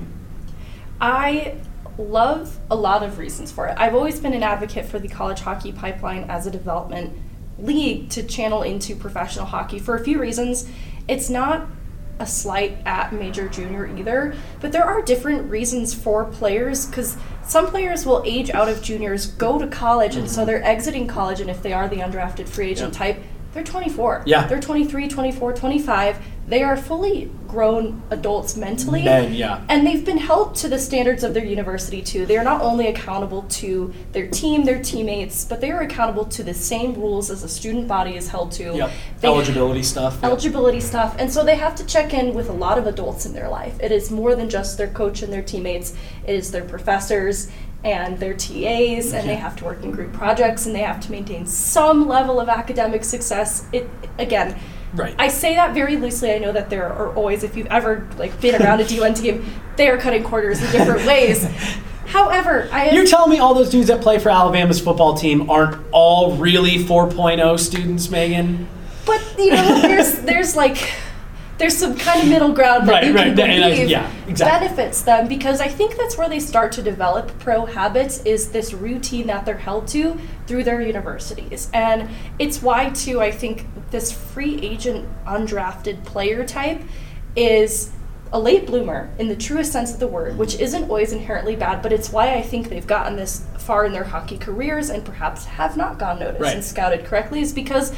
I 1.01 1.57
love 1.99 2.59
a 2.71 2.75
lot 2.75 3.03
of 3.03 3.19
reasons 3.19 3.53
for 3.53 3.67
it. 3.67 3.77
I've 3.79 3.95
always 3.95 4.19
been 4.19 4.33
an 4.33 4.43
advocate 4.43 4.87
for 4.87 4.99
the 4.99 5.09
college 5.09 5.41
hockey 5.41 5.73
pipeline 5.73 6.25
as 6.25 6.47
a 6.47 6.51
development 6.51 7.17
league 7.59 8.09
to 8.11 8.23
channel 8.23 8.63
into 8.63 8.97
professional 8.97 9.45
hockey 9.45 9.79
for 9.79 9.95
a 9.95 10.03
few 10.03 10.21
reasons. 10.21 10.71
It's 11.07 11.29
not 11.29 11.67
a 12.21 12.27
slight 12.27 12.79
at 12.85 13.13
major 13.13 13.49
junior 13.49 13.87
either, 13.97 14.35
but 14.61 14.73
there 14.73 14.85
are 14.85 15.03
different 15.03 15.51
reasons 15.51 15.95
for 15.95 16.25
players 16.25 16.87
because 16.87 17.17
some 17.45 17.67
players 17.67 18.05
will 18.05 18.23
age 18.27 18.51
out 18.51 18.69
of 18.69 18.83
juniors, 18.83 19.27
go 19.27 19.59
to 19.59 19.67
college, 19.67 20.17
and 20.17 20.29
so 20.29 20.41
mm-hmm. 20.41 20.47
they're 20.47 20.65
exiting 20.65 21.07
college, 21.07 21.41
and 21.41 21.49
if 21.49 21.63
they 21.63 21.73
are 21.73 21.89
the 21.89 21.97
undrafted 21.97 22.49
free 22.49 22.71
agent 22.71 22.93
Yeah. 22.93 22.99
type, 22.99 23.23
they're 23.55 23.65
24. 23.65 24.25
Yeah. 24.27 24.47
They're 24.47 24.61
23, 24.61 25.09
24, 25.09 25.53
25. 25.55 26.19
They 26.47 26.63
are 26.63 26.77
fully 26.79 27.31
grown 27.47 28.03
adults 28.11 28.57
mentally. 28.57 29.03
Men, 29.05 29.35
yeah. 29.35 29.63
And 29.69 29.87
they've 29.87 30.05
been 30.05 30.17
held 30.19 30.55
to 30.57 30.69
the 30.69 30.79
standards 30.79 31.23
of 31.23 31.35
their 31.35 31.45
university 31.45 32.01
too. 32.01 32.25
They 32.25 32.39
are 32.39 32.45
not 32.45 32.63
only 32.63 32.87
accountable 32.87 33.43
to 33.43 33.93
their 34.13 34.29
team, 34.29 34.65
their 34.65 34.83
teammates, 34.83 35.45
but 35.45 35.61
they 35.61 35.71
are 35.71 35.81
accountable 35.83 36.25
to 36.27 36.43
the 36.43 36.55
same 36.55 36.95
rules 36.95 37.31
as 37.31 37.43
a 37.43 37.49
student 37.49 37.87
body 37.87 38.17
is 38.17 38.29
held 38.29 38.53
to. 38.53 38.75
Yep. 38.75 38.91
They- 39.21 39.29
Eligibility 39.29 39.83
stuff. 39.83 40.15
Yep. 40.17 40.25
eligibility 40.25 40.81
stuff. 40.81 41.17
And 41.19 41.31
so 41.31 41.45
they 41.45 41.57
have 41.57 41.75
to 41.77 41.87
check 41.87 42.15
in 42.15 42.35
with 42.35 42.49
a 42.49 42.55
lot 42.55 42.79
of 42.79 42.87
adults 42.87 43.27
in 43.27 43.35
their 43.35 43.49
life. 43.49 43.79
It 43.81 43.93
is 43.93 44.11
more 44.11 44.35
than 44.35 44.49
just 44.49 44.79
their 44.79 44.89
coach 44.89 45.23
and 45.23 45.31
their 45.33 45.43
teammates, 45.43 45.95
it 46.27 46.35
is 46.35 46.51
their 46.51 46.65
professors 46.65 47.49
and 47.85 48.19
their 48.19 48.35
TAs, 48.35 49.13
and 49.13 49.29
they 49.29 49.37
have 49.37 49.57
to 49.57 49.65
work 49.65 49.83
in 49.85 49.93
group 49.93 50.13
projects 50.13 50.67
and 50.67 50.75
they 50.75 50.81
have 50.81 51.01
to 51.01 51.11
maintain 51.13 51.47
some 51.47 52.09
level 52.09 52.41
of 52.41 52.49
academic 52.49 53.05
success. 53.05 53.67
It 53.73 53.89
again, 54.19 54.59
Right. 54.95 55.15
I 55.19 55.29
say 55.29 55.55
that 55.55 55.75
very 55.75 55.97
loosely. 55.97 56.33
I 56.33 56.39
know 56.39 56.53
that 56.53 56.71
there 56.71 56.91
are 56.91 57.15
always, 57.15 57.45
if 57.45 57.57
you've 57.57 57.67
ever 57.67 58.09
like 58.17 58.41
been 58.41 58.61
around 58.61 58.81
a 58.81 58.85
D1 58.87 59.21
team, 59.21 59.45
they 59.77 59.89
are 59.89 59.99
cutting 59.99 60.25
quarters 60.25 60.63
in 60.63 60.73
different 60.73 61.07
ways. 61.07 61.45
However, 62.07 62.71
I 62.73 62.91
You're 62.91 63.05
telling 63.05 63.31
me 63.31 63.39
all 63.39 63.53
those 63.53 63.69
dudes 63.69 63.89
that 63.89 64.01
play 64.01 64.19
for 64.19 64.31
Alabama's 64.31 64.81
football 64.81 65.15
team 65.15 65.51
aren't 65.51 65.77
all 65.93 66.37
really 66.37 66.79
4.0 66.79 67.59
students, 67.61 68.07
Meghan? 68.07 68.67
But 69.05 69.23
you 69.39 69.51
know, 69.51 69.83
there's 69.83 70.19
there's 70.21 70.57
like 70.57 70.91
there's 71.59 71.77
some 71.77 71.97
kind 71.97 72.23
of 72.23 72.29
middle 72.29 72.53
ground 72.53 72.89
that 72.89 72.93
Right, 72.93 73.05
you 73.07 73.13
can 73.15 73.37
right, 73.37 73.37
believe 73.37 73.89
yeah, 73.89 74.11
exactly. 74.29 74.69
benefits 74.69 75.03
them 75.03 75.27
because 75.29 75.61
I 75.61 75.69
think 75.69 75.97
that's 75.97 76.17
where 76.17 76.29
they 76.29 76.41
start 76.41 76.73
to 76.73 76.83
develop 76.83 77.37
pro 77.41 77.67
habits 77.67 78.23
is 78.25 78.51
this 78.53 78.73
routine 78.73 79.27
that 79.27 79.45
they're 79.45 79.57
held 79.59 79.89
to 79.89 80.17
through 80.47 80.65
their 80.65 80.81
universities. 80.81 81.69
And 81.75 82.09
it's 82.39 82.63
why 82.63 82.91
too 82.91 83.21
I 83.21 83.31
think 83.33 83.67
this 83.91 84.13
free 84.13 84.61
agent 84.63 85.09
undrafted 85.27 86.05
player 86.05 86.45
type 86.47 86.81
is 87.37 87.91
a 88.33 88.39
late 88.39 88.67
bloomer 88.67 89.11
in 89.19 89.29
the 89.29 89.37
truest 89.37 89.73
sense 89.73 89.93
of 89.95 90.01
the 90.01 90.07
word, 90.07 90.37
which 90.37 90.55
isn't 90.61 90.85
always 90.85 91.13
inherently 91.13 91.57
bad, 91.57 91.81
but 91.83 91.93
it's 91.93 92.11
why 92.13 92.35
I 92.35 92.43
think 92.43 92.69
they've 92.69 92.87
gotten 92.87 93.17
this 93.17 93.47
far 93.59 93.85
in 93.87 93.93
their 93.93 94.05
hockey 94.05 94.37
careers 94.39 94.91
and 94.91 95.05
perhaps 95.05 95.47
have 95.47 95.77
not 95.77 95.99
gone 95.99 96.19
noticed 96.19 96.41
Right. 96.43 96.55
and 96.55 96.65
scouted 96.65 97.05
correctly 97.07 97.41
is 97.41 97.53
because 97.53 97.93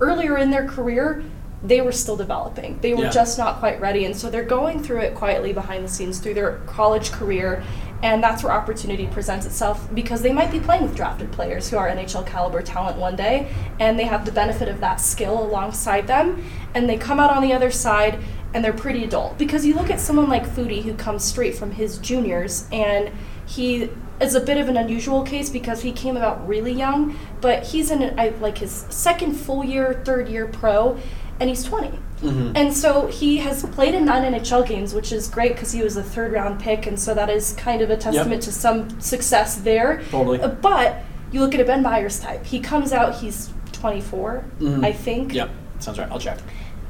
earlier 0.00 0.36
in 0.38 0.50
their 0.50 0.66
career 0.68 1.24
they 1.64 1.80
were 1.80 1.92
still 1.92 2.16
developing. 2.16 2.78
They 2.80 2.92
were 2.94 3.04
Yeah. 3.04 3.10
just 3.10 3.38
not 3.38 3.60
quite 3.60 3.80
ready 3.80 4.04
and 4.04 4.16
so 4.16 4.28
they're 4.30 4.42
going 4.42 4.82
through 4.82 5.00
it 5.00 5.14
quietly 5.14 5.52
behind 5.52 5.84
the 5.84 5.88
scenes 5.88 6.18
through 6.18 6.34
their 6.34 6.58
college 6.66 7.12
career 7.12 7.62
and 8.02 8.20
that's 8.20 8.42
where 8.42 8.52
opportunity 8.52 9.06
presents 9.06 9.46
itself 9.46 9.86
because 9.94 10.22
they 10.22 10.32
might 10.32 10.50
be 10.50 10.58
playing 10.58 10.82
with 10.82 10.96
drafted 10.96 11.30
players 11.30 11.70
who 11.70 11.76
are 11.76 11.88
NHL 11.88 12.26
caliber 12.26 12.60
talent 12.62 12.98
one 12.98 13.14
day 13.14 13.46
and 13.78 13.96
they 13.96 14.04
have 14.04 14.24
the 14.24 14.32
benefit 14.32 14.66
of 14.68 14.80
that 14.80 15.00
skill 15.00 15.40
alongside 15.40 16.08
them 16.08 16.42
and 16.74 16.88
they 16.88 16.96
come 16.96 17.20
out 17.20 17.30
on 17.30 17.42
the 17.42 17.52
other 17.52 17.70
side 17.70 18.18
and 18.54 18.64
they're 18.64 18.72
pretty 18.72 19.04
adult 19.04 19.38
because 19.38 19.64
you 19.64 19.74
look 19.74 19.88
at 19.88 20.00
someone 20.00 20.28
like 20.28 20.44
Foudy 20.44 20.82
who 20.82 20.94
comes 20.94 21.24
straight 21.24 21.54
from 21.54 21.70
his 21.70 21.98
juniors 21.98 22.66
and 22.72 23.10
he 23.46 23.88
is 24.20 24.34
a 24.34 24.40
bit 24.40 24.56
of 24.56 24.68
an 24.68 24.76
unusual 24.76 25.22
case 25.22 25.48
because 25.48 25.82
he 25.82 25.92
came 25.92 26.16
about 26.16 26.46
really 26.48 26.72
young 26.72 27.16
but 27.40 27.62
he's 27.62 27.90
in 27.92 28.14
like 28.40 28.58
his 28.58 28.84
second 28.90 29.34
full 29.34 29.64
year 29.64 30.02
third 30.04 30.28
year 30.28 30.46
pro 30.46 30.98
and 31.42 31.50
he's 31.50 31.64
20 31.64 31.90
Mhm. 32.22 32.52
and 32.54 32.72
so 32.72 33.08
he 33.08 33.38
has 33.38 33.64
played 33.64 33.94
in 33.96 34.04
nine 34.04 34.22
NHL 34.32 34.62
games, 34.62 34.94
which 34.94 35.10
is 35.12 35.26
great 35.28 35.54
because 35.54 35.72
he 35.72 35.82
was 35.82 35.96
a 35.96 36.02
third 36.04 36.32
round 36.32 36.60
pick, 36.60 36.86
and 36.86 36.96
so 36.98 37.14
that 37.14 37.28
is 37.28 37.52
kind 37.54 37.82
of 37.82 37.90
a 37.90 37.96
testament 37.96 38.42
to 38.44 38.52
some 38.52 38.78
success 39.00 39.56
there. 39.56 40.00
Totally. 40.10 40.40
Uh, 40.40 40.48
But 40.48 41.02
you 41.32 41.40
look 41.40 41.52
at 41.54 41.60
a 41.60 41.64
Ben 41.64 41.82
Meyers 41.82 42.20
type. 42.20 42.46
He 42.46 42.60
comes 42.60 42.92
out, 42.92 43.16
he's 43.16 43.50
24, 43.72 44.44
Mhm. 44.60 44.84
I 44.84 44.92
think, 44.92 45.34
Yep, 45.34 45.50
sounds 45.80 45.98
right. 45.98 46.08
I'll 46.12 46.20
check. 46.20 46.38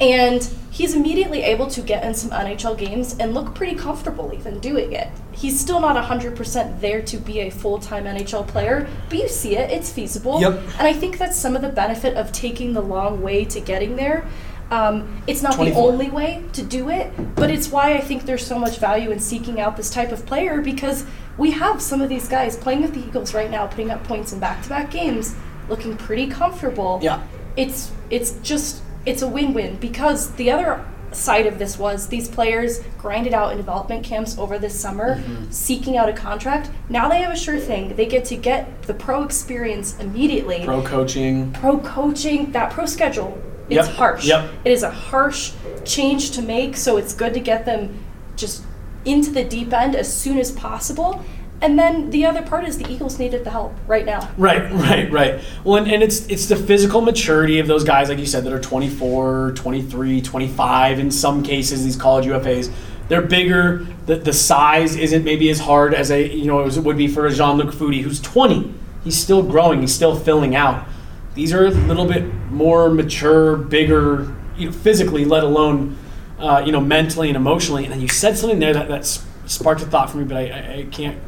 And 0.02 0.42
he's 0.72 0.94
immediately 0.94 1.42
able 1.42 1.68
to 1.68 1.80
get 1.80 2.04
in 2.04 2.12
some 2.12 2.30
NHL 2.30 2.76
games 2.76 3.16
and 3.20 3.32
look 3.34 3.54
pretty 3.54 3.76
comfortable 3.76 4.32
even 4.34 4.58
doing 4.58 4.92
it. 4.92 5.08
He's 5.30 5.58
still 5.58 5.78
not 5.80 5.96
100% 6.02 6.80
there 6.80 7.00
to 7.02 7.16
be 7.18 7.40
a 7.40 7.50
full 7.50 7.78
time 7.78 8.04
NHL 8.04 8.46
player, 8.48 8.88
but 9.08 9.18
you 9.18 9.28
see 9.28 9.56
it, 9.56 9.70
it's 9.70 9.90
feasible. 9.92 10.40
Yep. 10.40 10.60
And 10.78 10.88
I 10.88 10.92
think 10.92 11.18
that's 11.18 11.36
some 11.36 11.54
of 11.54 11.62
the 11.62 11.68
benefit 11.68 12.16
of 12.16 12.32
taking 12.32 12.72
the 12.72 12.80
long 12.80 13.22
way 13.22 13.44
to 13.44 13.60
getting 13.60 13.94
there. 13.96 14.26
Um, 14.72 15.22
it's 15.26 15.42
not 15.42 15.54
24. 15.54 15.74
the 15.74 15.88
only 15.92 16.10
way 16.10 16.42
to 16.54 16.62
do 16.62 16.88
it, 16.88 17.12
but 17.36 17.50
it's 17.50 17.68
why 17.70 17.92
I 17.92 18.00
think 18.00 18.24
there's 18.24 18.44
so 18.44 18.58
much 18.58 18.78
value 18.78 19.10
in 19.10 19.20
seeking 19.20 19.60
out 19.60 19.76
this 19.76 19.90
type 19.90 20.10
of 20.10 20.24
player 20.26 20.62
because 20.62 21.04
we 21.38 21.50
have 21.52 21.80
some 21.80 22.00
of 22.00 22.08
these 22.08 22.26
guys 22.26 22.56
playing 22.56 22.82
with 22.82 22.94
the 22.94 23.06
Eagles 23.06 23.34
right 23.34 23.50
now, 23.50 23.66
putting 23.66 23.90
up 23.90 24.02
points 24.04 24.32
in 24.32 24.40
back 24.40 24.62
to 24.62 24.68
back 24.68 24.90
games, 24.90 25.36
looking 25.68 25.96
pretty 25.96 26.26
comfortable 26.26 26.98
Yeah. 27.02 27.22
it's 27.56 27.92
it's 28.10 28.32
just 28.42 28.81
it's 29.06 29.22
a 29.22 29.26
win-win 29.28 29.76
because 29.76 30.30
the 30.32 30.50
other 30.50 30.84
side 31.12 31.46
of 31.46 31.58
this 31.58 31.78
was 31.78 32.08
these 32.08 32.26
players 32.28 32.80
grinded 32.98 33.34
out 33.34 33.50
in 33.52 33.58
development 33.58 34.02
camps 34.02 34.38
over 34.38 34.58
this 34.58 34.78
summer 34.78 35.16
Mhm. 35.18 35.52
seeking 35.52 35.96
out 35.98 36.08
a 36.08 36.12
contract 36.14 36.70
now 36.88 37.06
they 37.08 37.18
have 37.20 37.32
a 37.32 37.36
sure 37.36 37.58
thing 37.58 37.94
they 37.96 38.06
get 38.06 38.24
to 38.26 38.36
get 38.36 38.82
the 38.84 38.94
pro 38.94 39.22
experience 39.22 39.94
immediately 40.00 40.62
Pro 40.64 40.80
coaching. 40.82 41.50
pro 41.52 41.76
coaching 41.78 42.50
that 42.52 42.70
pro 42.70 42.86
schedule 42.86 43.36
it's 43.68 43.86
Yep, 43.88 43.96
harsh 43.96 44.24
yep. 44.24 44.44
it 44.64 44.72
is 44.72 44.82
a 44.82 44.90
harsh 44.90 45.52
change 45.84 46.30
to 46.30 46.40
make 46.40 46.76
so 46.78 46.96
it's 46.96 47.12
good 47.12 47.34
to 47.34 47.40
get 47.40 47.66
them 47.66 47.90
just 48.36 48.62
into 49.04 49.30
the 49.30 49.44
deep 49.44 49.70
end 49.74 49.94
as 49.94 50.10
soon 50.10 50.38
as 50.38 50.50
possible 50.52 51.20
and 51.62 51.78
then 51.78 52.10
the 52.10 52.26
other 52.26 52.42
part 52.42 52.64
is 52.66 52.76
the 52.76 52.90
eagles 52.92 53.18
needed 53.18 53.44
the 53.44 53.50
help 53.50 53.74
right 53.86 54.04
now 54.04 54.30
Right, 54.36 54.70
right, 54.72 55.10
right. 55.10 55.40
Well, 55.64 55.76
and, 55.76 55.90
and 55.90 56.02
it's 56.02 56.26
it's 56.26 56.46
the 56.46 56.56
physical 56.56 57.00
maturity 57.00 57.58
of 57.58 57.66
those 57.66 57.84
guys, 57.84 58.08
like 58.08 58.18
you 58.18 58.26
said, 58.26 58.44
that 58.44 58.52
are 58.52 58.60
24, 58.60 59.52
23, 59.54 60.20
25. 60.20 60.98
In 60.98 61.10
some 61.10 61.42
cases, 61.42 61.84
these 61.84 61.96
college 61.96 62.26
UFAs, 62.26 62.72
they're 63.08 63.22
bigger. 63.22 63.86
The, 64.06 64.16
the 64.16 64.32
size 64.32 64.96
isn't 64.96 65.24
maybe 65.24 65.50
as 65.50 65.60
hard 65.60 65.94
as 65.94 66.10
a 66.10 66.26
you 66.34 66.46
know 66.46 66.62
as 66.64 66.76
it 66.76 66.84
would 66.84 66.96
be 66.96 67.08
for 67.08 67.26
a 67.26 67.32
Jean 67.32 67.56
Luc 67.56 67.74
Foudy, 67.74 68.02
who's 68.02 68.20
20. 68.20 68.74
He's 69.04 69.18
still 69.18 69.42
growing. 69.42 69.80
He's 69.80 69.94
still 69.94 70.18
filling 70.18 70.54
out. 70.54 70.86
These 71.34 71.52
are 71.52 71.66
a 71.66 71.70
little 71.70 72.06
bit 72.06 72.24
more 72.50 72.90
mature, 72.90 73.56
bigger, 73.56 74.34
you 74.56 74.66
know, 74.66 74.72
physically, 74.72 75.24
let 75.24 75.42
alone 75.44 75.98
uh, 76.38 76.62
you 76.64 76.72
know 76.72 76.80
mentally 76.80 77.28
and 77.28 77.36
emotionally. 77.36 77.84
And 77.84 77.92
then 77.92 78.00
you 78.00 78.08
said 78.08 78.36
something 78.36 78.58
there 78.58 78.74
that 78.74 78.88
that 78.88 79.04
sparked 79.46 79.82
a 79.82 79.86
thought 79.86 80.10
for 80.10 80.18
me, 80.18 80.24
but 80.24 80.36
I, 80.36 80.40
I, 80.40 80.74
I 80.78 80.86
can't. 80.90 81.18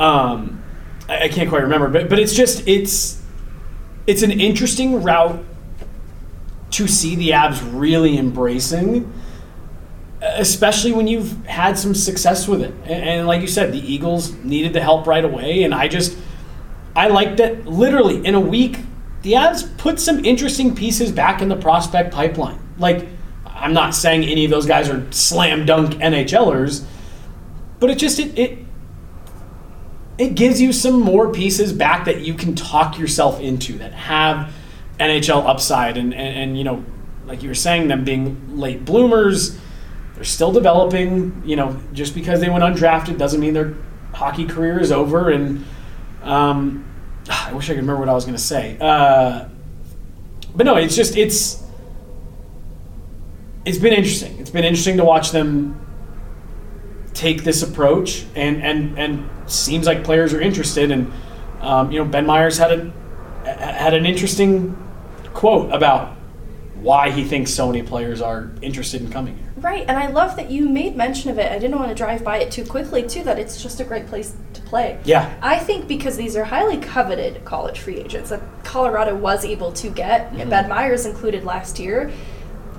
Um, 0.00 0.62
I, 1.08 1.24
I 1.24 1.28
can't 1.28 1.48
quite 1.48 1.62
remember, 1.62 1.88
but 1.88 2.08
but 2.08 2.18
it's 2.18 2.34
just 2.34 2.66
it's 2.66 3.22
it's 4.06 4.22
an 4.22 4.32
interesting 4.32 5.02
route 5.02 5.44
to 6.72 6.88
see 6.88 7.14
the 7.14 7.30
Avs 7.30 7.60
really 7.78 8.16
embracing, 8.16 9.12
especially 10.20 10.92
when 10.92 11.06
you've 11.06 11.44
had 11.46 11.78
some 11.78 11.94
success 11.94 12.48
with 12.48 12.62
it. 12.62 12.72
And, 12.84 13.04
and 13.04 13.26
like 13.28 13.42
you 13.42 13.46
said, 13.46 13.72
the 13.72 13.78
Eagles 13.78 14.32
needed 14.36 14.72
the 14.72 14.80
help 14.80 15.06
right 15.06 15.24
away, 15.24 15.62
and 15.62 15.74
I 15.74 15.86
just 15.86 16.16
I 16.96 17.08
liked 17.08 17.36
that 17.36 17.66
literally 17.66 18.24
in 18.26 18.34
a 18.34 18.40
week 18.40 18.78
the 19.22 19.32
Avs 19.32 19.76
put 19.76 20.00
some 20.00 20.24
interesting 20.24 20.74
pieces 20.74 21.12
back 21.12 21.42
in 21.42 21.48
the 21.48 21.56
prospect 21.56 22.12
pipeline. 22.12 22.58
Like 22.78 23.06
I'm 23.46 23.74
not 23.74 23.94
saying 23.94 24.24
any 24.24 24.46
of 24.46 24.50
those 24.50 24.66
guys 24.66 24.88
are 24.88 25.10
slam 25.12 25.66
dunk 25.66 25.94
NHLers, 25.94 26.84
but 27.78 27.90
it 27.90 27.98
just 27.98 28.18
it, 28.18 28.38
it 28.38 28.58
it 30.20 30.34
gives 30.34 30.60
you 30.60 30.70
some 30.70 31.00
more 31.00 31.32
pieces 31.32 31.72
back 31.72 32.04
that 32.04 32.20
you 32.20 32.34
can 32.34 32.54
talk 32.54 32.98
yourself 32.98 33.40
into 33.40 33.78
that 33.78 33.94
have 33.94 34.52
NHL 34.98 35.46
upside 35.46 35.96
and, 35.96 36.12
and, 36.12 36.36
and 36.36 36.58
you 36.58 36.62
know, 36.62 36.84
like 37.24 37.42
you 37.42 37.48
were 37.48 37.54
saying, 37.54 37.88
them 37.88 38.04
being 38.04 38.58
late 38.58 38.84
bloomers, 38.84 39.58
they're 40.14 40.24
still 40.24 40.52
developing. 40.52 41.42
You 41.46 41.56
know, 41.56 41.80
just 41.94 42.14
because 42.14 42.38
they 42.40 42.50
went 42.50 42.62
undrafted 42.62 43.16
doesn't 43.16 43.40
mean 43.40 43.54
their 43.54 43.74
hockey 44.12 44.44
career 44.44 44.78
is 44.78 44.92
over. 44.92 45.30
And 45.30 45.64
um, 46.22 46.84
I 47.30 47.54
wish 47.54 47.70
I 47.70 47.72
could 47.72 47.80
remember 47.80 48.00
what 48.00 48.10
I 48.10 48.12
was 48.12 48.26
going 48.26 48.36
to 48.36 48.42
say. 48.42 48.76
Uh, 48.78 49.48
but 50.54 50.66
no, 50.66 50.76
it's 50.76 50.94
just 50.94 51.16
it's 51.16 51.64
it's 53.64 53.78
been 53.78 53.94
interesting. 53.94 54.38
It's 54.38 54.50
been 54.50 54.64
interesting 54.64 54.98
to 54.98 55.04
watch 55.04 55.30
them 55.30 55.80
take 57.20 57.44
this 57.44 57.62
approach, 57.62 58.24
and 58.34 58.62
and 58.62 58.98
and 58.98 59.28
seems 59.46 59.86
like 59.86 60.02
players 60.02 60.32
are 60.32 60.40
interested. 60.40 60.90
And 60.90 61.12
um, 61.60 61.92
you 61.92 61.98
know, 61.98 62.04
Ben 62.06 62.26
Meyers 62.26 62.56
had 62.58 62.72
a 62.72 62.92
had 63.52 63.94
an 63.94 64.06
interesting 64.06 64.76
quote 65.34 65.70
about 65.72 66.16
why 66.80 67.10
he 67.10 67.24
thinks 67.24 67.52
so 67.52 67.66
many 67.66 67.82
players 67.82 68.22
are 68.22 68.50
interested 68.62 69.02
in 69.02 69.10
coming 69.10 69.36
here. 69.36 69.52
Right, 69.58 69.84
and 69.86 69.98
I 69.98 70.06
love 70.06 70.36
that 70.36 70.50
you 70.50 70.66
made 70.66 70.96
mention 70.96 71.30
of 71.30 71.36
it. 71.38 71.52
I 71.52 71.58
didn't 71.58 71.78
want 71.78 71.90
to 71.90 71.94
drive 71.94 72.24
by 72.24 72.38
it 72.38 72.50
too 72.50 72.64
quickly, 72.64 73.06
too, 73.06 73.22
that 73.24 73.38
it's 73.38 73.62
just 73.62 73.80
a 73.80 73.84
great 73.84 74.06
place 74.06 74.34
to 74.54 74.62
play. 74.62 74.98
Yeah. 75.04 75.30
I 75.42 75.58
think 75.58 75.86
because 75.86 76.16
these 76.16 76.36
are 76.36 76.44
highly 76.44 76.78
coveted 76.78 77.44
college 77.44 77.78
free 77.80 77.98
agents 77.98 78.30
that 78.30 78.40
Colorado 78.64 79.14
was 79.14 79.44
able 79.44 79.72
to 79.72 79.90
get, 79.90 80.32
Mhm. 80.32 80.48
Ben 80.48 80.68
Meyers 80.70 81.04
included 81.04 81.44
last 81.44 81.78
year, 81.78 82.10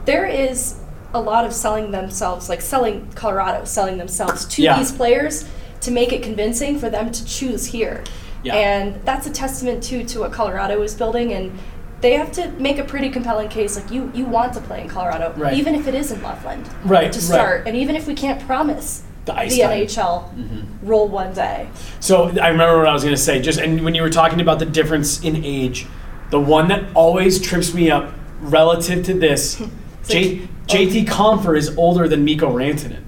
there 0.06 0.26
is 0.26 0.81
a 1.14 1.20
lot 1.20 1.46
of 1.46 1.54
selling 1.54 1.92
themselves, 1.92 2.48
like 2.50 2.62
selling 2.62 3.08
Colorado, 3.16 3.66
selling 3.66 3.98
themselves 3.98 4.46
to 4.46 4.62
Yeah. 4.62 4.78
these 4.78 4.92
players 4.92 5.46
to 5.82 5.92
make 5.92 6.14
it 6.14 6.22
convincing 6.24 6.80
for 6.80 6.90
them 6.90 7.12
to 7.12 7.26
choose 7.26 7.66
here. 7.68 8.04
Yeah. 8.44 8.56
And 8.56 9.02
that's 9.06 9.28
a 9.28 9.30
testament 9.32 9.84
too 9.84 10.04
to 10.06 10.20
what 10.22 10.32
Colorado 10.32 10.82
is 10.82 10.96
building 10.96 11.34
and 11.34 11.58
they 12.02 12.14
have 12.14 12.32
to 12.32 12.50
make 12.54 12.80
a 12.80 12.84
pretty 12.84 13.10
compelling 13.10 13.48
case 13.50 13.76
like 13.76 13.92
you 13.92 14.12
you 14.16 14.26
want 14.26 14.54
to 14.54 14.62
play 14.62 14.82
in 14.82 14.88
Colorado 14.88 15.34
Right. 15.38 15.54
even 15.54 15.76
if 15.76 15.88
it 15.88 15.94
is 15.94 16.12
in 16.12 16.22
Loveland 16.24 16.68
Right, 16.84 17.12
to 17.12 17.20
right. 17.20 17.24
start 17.24 17.64
and 17.68 17.76
even 17.78 17.96
if 17.96 18.08
we 18.08 18.16
can't 18.16 18.40
promise 18.48 19.04
The 19.26 19.34
the. 19.34 19.62
NHL 19.62 20.32
Mhm. 20.36 20.64
roll 20.82 21.08
one 21.08 21.34
day 21.34 21.68
So 22.00 22.32
I 22.42 22.48
remember 22.48 22.80
what 22.80 22.88
I 22.88 22.94
was 22.94 23.04
going 23.04 23.14
to 23.16 23.22
say. 23.22 23.40
Just 23.40 23.60
and 23.60 23.82
when 23.86 23.94
you 23.94 24.02
were 24.02 24.10
talking 24.10 24.42
about 24.42 24.58
the 24.58 24.66
difference 24.66 25.22
in 25.22 25.44
age, 25.46 25.86
the 26.32 26.40
one 26.40 26.68
that 26.70 26.84
always 26.96 27.40
trips 27.40 27.72
me 27.76 27.92
up 27.92 28.12
relative 28.42 29.04
to 29.06 29.14
this, 29.14 29.62
J, 30.08 30.48
JT 30.68 31.06
Compher 31.08 31.58
is 31.58 31.76
older 31.78 32.08
than 32.08 32.24
Mikko 32.26 32.52
Rantanen. 32.52 33.04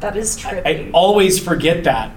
that 0.00 0.16
is 0.16 0.36
true. 0.36 0.60
I 0.64 0.90
always 0.92 1.38
forget 1.38 1.84
that, 1.84 2.16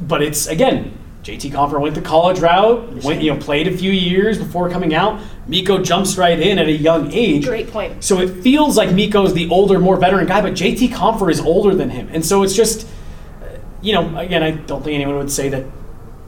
but 0.00 0.22
it's 0.22 0.46
again. 0.46 0.98
JT 1.22 1.52
Compher 1.52 1.80
went 1.80 1.94
the 1.94 2.00
college 2.00 2.40
route, 2.40 3.04
went 3.04 3.22
you 3.22 3.32
know 3.32 3.38
played 3.38 3.68
a 3.68 3.76
few 3.76 3.92
years 3.92 4.38
before 4.38 4.68
coming 4.68 4.92
out. 4.92 5.20
Mikko 5.46 5.78
jumps 5.78 6.16
right 6.18 6.38
in 6.38 6.58
at 6.58 6.66
a 6.66 6.72
young 6.72 7.12
age. 7.12 7.46
great 7.46 7.70
point 7.70 8.02
So 8.02 8.18
it 8.18 8.42
feels 8.42 8.76
like 8.76 8.92
Mikko's 8.92 9.32
the 9.32 9.48
older, 9.48 9.78
more 9.78 9.96
veteran 9.96 10.26
guy, 10.26 10.40
but 10.42 10.54
JT 10.54 10.88
Compher 10.90 11.30
is 11.30 11.38
older 11.38 11.76
than 11.76 11.90
him, 11.90 12.08
and 12.12 12.26
so 12.26 12.42
it's 12.42 12.56
just, 12.56 12.88
uh, 13.40 13.46
you 13.80 13.92
know, 13.92 14.16
again, 14.18 14.42
I 14.42 14.50
don't 14.50 14.82
think 14.82 14.96
anyone 14.96 15.16
would 15.16 15.30
say 15.30 15.48
that, 15.50 15.64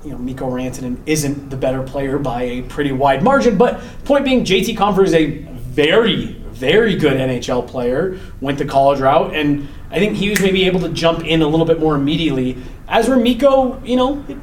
you 0.04 0.10
know, 0.12 0.18
Mikko 0.18 0.48
Rantanen 0.48 0.98
isn't 1.06 1.50
the 1.50 1.56
better 1.56 1.82
player 1.82 2.16
by 2.16 2.42
a 2.42 2.62
pretty 2.62 2.92
wide 2.92 3.24
margin. 3.24 3.58
But 3.58 3.80
point 4.04 4.24
being, 4.24 4.44
JT 4.44 4.76
Compher 4.76 5.02
is 5.02 5.14
a 5.14 5.26
very, 5.26 6.40
very 6.54 6.96
good 6.96 7.14
NHL 7.14 7.66
player. 7.66 8.18
Went 8.40 8.58
the 8.58 8.64
college 8.64 9.00
route, 9.00 9.34
and 9.34 9.68
I 9.90 9.98
think 9.98 10.16
he 10.16 10.30
was 10.30 10.40
maybe 10.40 10.64
able 10.64 10.80
to 10.80 10.88
jump 10.88 11.24
in 11.24 11.42
a 11.42 11.46
little 11.46 11.66
bit 11.66 11.80
more 11.80 11.94
immediately. 11.94 12.56
As 12.88 13.08
where 13.08 13.18
Mikko, 13.18 13.82
you 13.84 13.96
know, 13.96 14.24
it, 14.28 14.36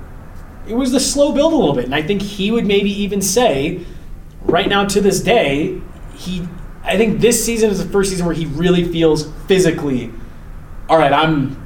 it 0.67 0.73
was 0.75 0.91
the 0.91 0.99
slow 0.99 1.31
build 1.31 1.53
a 1.53 1.55
little 1.55 1.75
bit, 1.75 1.85
and 1.85 1.95
I 1.95 2.01
think 2.01 2.21
he 2.21 2.51
would 2.51 2.65
maybe 2.65 2.91
even 2.91 3.21
say 3.21 3.85
right 4.43 4.67
now 4.67 4.85
to 4.85 5.01
this 5.01 5.21
day, 5.21 5.81
he 6.15 6.47
I 6.83 6.97
think 6.97 7.21
this 7.21 7.43
season 7.43 7.69
is 7.69 7.83
the 7.83 7.89
first 7.91 8.09
season 8.09 8.25
where 8.25 8.35
he 8.35 8.45
really 8.47 8.83
feels 8.83 9.31
physically, 9.47 10.11
all 10.89 10.97
right, 10.97 11.13
I'm 11.13 11.57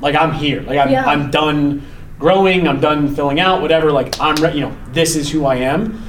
like 0.00 0.14
I'm 0.14 0.32
here. 0.32 0.62
Like 0.62 0.78
I'm 0.78 0.90
Yeah. 0.90 1.04
I'm 1.04 1.30
done 1.30 1.86
growing, 2.18 2.66
I'm 2.68 2.80
done 2.80 3.14
filling 3.14 3.40
out, 3.40 3.62
whatever, 3.62 3.92
like 3.92 4.18
I'm 4.20 4.36
re- 4.36 4.54
you 4.54 4.60
know, 4.60 4.76
this 4.92 5.16
is 5.16 5.30
who 5.30 5.44
I 5.46 5.56
am. 5.56 6.02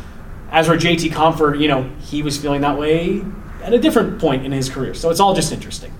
As 0.51 0.67
for 0.67 0.77
JT 0.77 1.11
Compher, 1.11 1.59
you 1.59 1.67
know, 1.67 1.89
he 1.99 2.23
was 2.23 2.37
feeling 2.37 2.61
that 2.61 2.77
way 2.77 3.21
at 3.65 3.73
a 3.73 3.79
different 3.79 4.19
point 4.19 4.45
in 4.45 4.51
his 4.51 4.69
career. 4.69 4.93
So 4.93 5.09
it's 5.09 5.19
all 5.19 5.33
just 5.33 5.51
interesting. 5.51 5.91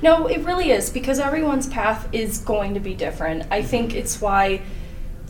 No, 0.00 0.26
it 0.28 0.44
really 0.44 0.70
is 0.70 0.88
because 0.88 1.18
everyone's 1.18 1.66
path 1.66 2.08
is 2.12 2.38
going 2.38 2.74
to 2.74 2.80
be 2.80 2.94
different. 2.94 3.46
I 3.50 3.62
think 3.62 3.94
it's 3.94 4.20
why 4.20 4.62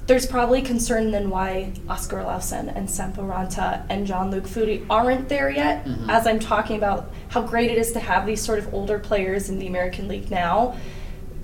there's 0.06 0.26
probably 0.26 0.60
concern 0.60 1.10
then 1.10 1.30
why 1.30 1.72
Oskar 1.88 2.16
Olausson 2.18 2.74
and 2.76 2.88
Sampo 2.90 3.22
Ranta 3.22 3.82
and 3.88 4.06
Jean 4.06 4.30
Luc 4.30 4.44
Foudy 4.44 4.84
aren't 4.90 5.28
there 5.28 5.50
yet. 5.50 5.84
Mhm. 5.86 6.08
As 6.08 6.26
I'm 6.26 6.38
talking 6.38 6.76
about 6.76 7.10
how 7.28 7.42
great 7.42 7.70
it 7.70 7.78
is 7.78 7.92
to 7.92 8.00
have 8.00 8.26
these 8.26 8.42
sort 8.42 8.58
of 8.58 8.72
older 8.74 8.98
players 8.98 9.48
in 9.48 9.58
the 9.58 9.66
American 9.66 10.06
League 10.08 10.30
now. 10.30 10.74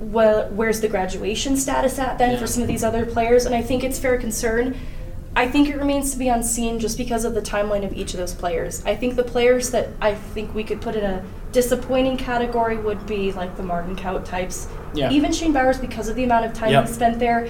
Well, 0.01 0.49
where's 0.51 0.81
the 0.81 0.89
graduation 0.89 1.57
status 1.57 1.99
at 1.99 2.19
then 2.19 2.33
Yeah. 2.33 2.39
for 2.39 2.47
some 2.47 2.63
of 2.63 2.69
these 2.69 2.85
other 2.85 3.07
players? 3.07 3.47
And 3.47 3.55
I 3.55 3.63
think 3.63 3.83
it's 3.83 3.99
fair 3.99 4.19
concern. 4.19 4.75
I 5.37 5.47
think 5.47 5.69
it 5.69 5.77
remains 5.77 6.13
to 6.13 6.19
be 6.19 6.29
unseen 6.29 6.79
just 6.79 6.97
because 6.97 7.27
of 7.27 7.35
the 7.35 7.43
timeline 7.43 7.85
of 7.85 7.93
each 7.93 8.15
of 8.15 8.19
those 8.19 8.33
players. 8.33 8.83
I 8.87 8.97
think 8.97 9.17
the 9.17 9.23
players 9.23 9.71
that 9.71 9.91
I 10.01 10.15
think 10.15 10.55
we 10.55 10.65
could 10.65 10.81
put 10.81 10.97
in 10.97 11.05
a 11.05 11.23
disappointing 11.53 12.17
category 12.17 12.79
would 12.79 13.07
be 13.07 13.33
like 13.33 13.55
the 13.57 13.63
Martin 13.63 13.95
Kaut 13.97 14.25
types. 14.25 14.67
Yeah. 14.95 15.11
Even 15.11 15.33
Shane 15.33 15.53
Bowers 15.53 15.79
because 15.79 16.09
of 16.09 16.17
the 16.17 16.25
amount 16.25 16.47
of 16.47 16.55
time 16.55 16.71
Yep. 16.71 16.87
he 16.87 16.93
spent 16.93 17.19
there. 17.19 17.49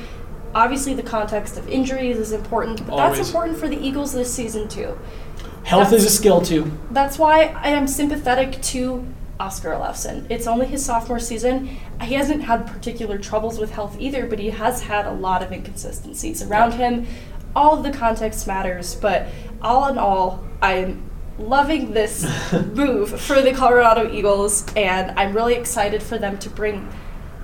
Obviously, 0.53 0.95
the 0.95 1.03
context 1.03 1.57
of 1.57 1.69
injuries 1.69 2.17
is 2.19 2.33
important, 2.33 2.85
but 2.87 2.95
Always. 2.99 3.19
that's 3.19 3.29
important 3.29 3.57
for 3.57 3.69
the 3.69 3.79
Eagles 3.79 4.13
this 4.13 4.33
season 4.35 4.67
too. 4.69 4.99
Health 5.63 5.85
That's- 5.85 5.93
is 5.93 6.05
a 6.07 6.11
skill 6.11 6.41
too. 6.41 6.73
That's 6.91 7.19
why 7.21 7.55
I 7.63 7.69
am 7.69 7.87
sympathetic 7.87 8.61
to 8.63 9.05
Oskar 9.39 9.71
Olausson. 9.73 10.25
It's 10.29 10.47
only 10.47 10.67
his 10.67 10.85
sophomore 10.85 11.19
season. 11.21 11.69
He 12.03 12.15
hasn't 12.15 12.43
had 12.45 12.67
particular 12.67 13.19
troubles 13.19 13.59
with 13.59 13.71
health 13.73 13.97
either, 14.01 14.27
but 14.27 14.39
he 14.39 14.51
has 14.51 14.83
had 14.83 15.07
a 15.07 15.13
lot 15.13 15.43
of 15.43 15.53
inconsistencies 15.53 16.43
around 16.43 16.73
him. 16.75 17.07
All 17.57 17.75
of 17.79 17.83
the 17.83 17.91
context 17.91 18.47
matters, 18.47 18.95
but 18.95 19.27
all 19.63 19.89
in 19.89 19.97
all, 19.97 20.45
I'm 20.61 21.03
loving 21.39 21.93
this 21.93 22.23
move 22.75 23.19
for 23.19 23.41
the 23.41 23.53
Colorado 23.55 24.13
Eagles, 24.13 24.67
and 24.77 25.19
I'm 25.19 25.35
really 25.35 25.55
excited 25.55 26.03
for 26.03 26.19
them 26.19 26.39
to 26.41 26.51
bring 26.51 26.87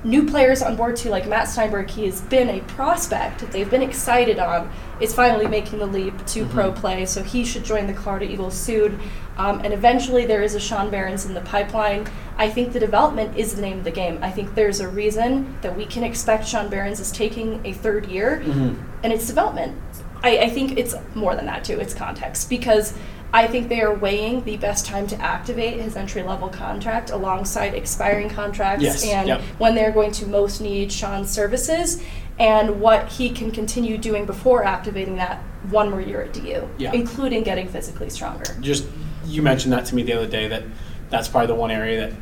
new 0.04 0.26
players 0.26 0.60
on 0.62 0.76
board 0.76 0.96
too, 0.96 1.08
like 1.08 1.26
Matt 1.26 1.46
Stienburg. 1.46 1.88
He 1.88 2.04
has 2.06 2.20
been 2.20 2.50
a 2.50 2.60
prospect 2.62 3.38
that 3.40 3.52
they've 3.52 3.70
been 3.70 3.82
excited 3.82 4.38
on. 4.38 4.70
Is 5.00 5.14
finally 5.14 5.46
making 5.48 5.78
the 5.80 5.86
leap 5.86 6.26
to 6.26 6.44
pro 6.46 6.70
play, 6.72 7.06
so 7.06 7.22
he 7.24 7.44
should 7.44 7.64
join 7.64 7.86
the 7.86 7.92
Colorado 7.94 8.26
Eagles 8.26 8.54
soon. 8.54 9.00
Um, 9.36 9.60
and 9.64 9.72
eventually, 9.72 10.26
there 10.26 10.42
is 10.42 10.54
a 10.54 10.60
Sean 10.60 10.90
Behrens 10.90 11.24
in 11.24 11.34
the 11.34 11.40
pipeline. 11.40 12.06
I 12.36 12.48
think 12.50 12.72
the 12.72 12.78
development 12.80 13.36
is 13.36 13.54
the 13.54 13.62
name 13.62 13.78
of 13.78 13.84
the 13.84 13.90
game. 13.90 14.18
I 14.22 14.30
think 14.30 14.54
there's 14.54 14.78
a 14.80 14.88
reason 14.88 15.56
that 15.62 15.76
we 15.76 15.86
can 15.86 16.04
expect 16.04 16.46
Sean 16.46 16.68
Behrens 16.68 17.00
is 17.00 17.10
taking 17.10 17.60
a 17.64 17.72
third 17.72 18.06
year, 18.06 18.42
Mhm. 18.44 18.76
and 19.02 19.12
it's 19.12 19.26
development. 19.26 19.74
I, 20.22 20.38
I 20.38 20.48
think 20.50 20.78
it's 20.78 20.94
more 21.14 21.34
than 21.34 21.46
that 21.46 21.64
too. 21.64 21.80
It's 21.80 21.94
context 21.94 22.48
because 22.48 22.94
I 23.32 23.46
think 23.46 23.68
they 23.68 23.80
are 23.80 23.94
weighing 23.94 24.44
the 24.44 24.56
best 24.58 24.84
time 24.84 25.06
to 25.08 25.16
activate 25.16 25.80
his 25.80 25.96
entry 25.96 26.22
level 26.22 26.48
contract 26.48 27.10
alongside 27.10 27.74
expiring 27.74 28.28
contracts 28.28 28.82
Yes, 28.84 29.04
and 29.06 29.26
yep. 29.28 29.40
when 29.58 29.74
they're 29.74 29.92
going 29.92 30.12
to 30.12 30.26
most 30.26 30.60
need 30.60 30.92
Sean's 30.92 31.30
services 31.30 32.02
and 32.38 32.80
what 32.80 33.08
he 33.08 33.30
can 33.30 33.50
continue 33.50 33.96
doing 33.96 34.26
before 34.26 34.64
activating 34.64 35.16
that 35.16 35.38
one 35.70 35.90
more 35.90 36.00
year 36.00 36.22
at 36.22 36.32
DU, 36.34 36.68
Yeah. 36.76 36.92
including 36.92 37.42
getting 37.42 37.68
physically 37.68 38.10
stronger. 38.10 38.44
Just 38.60 38.86
you 39.24 39.40
mentioned 39.42 39.72
that 39.72 39.86
to 39.86 39.94
me 39.94 40.02
the 40.02 40.12
other 40.12 40.26
day 40.26 40.48
that 40.48 40.64
that's 41.08 41.28
probably 41.28 41.46
the 41.46 41.54
one 41.54 41.70
area 41.70 42.08
that 42.08 42.12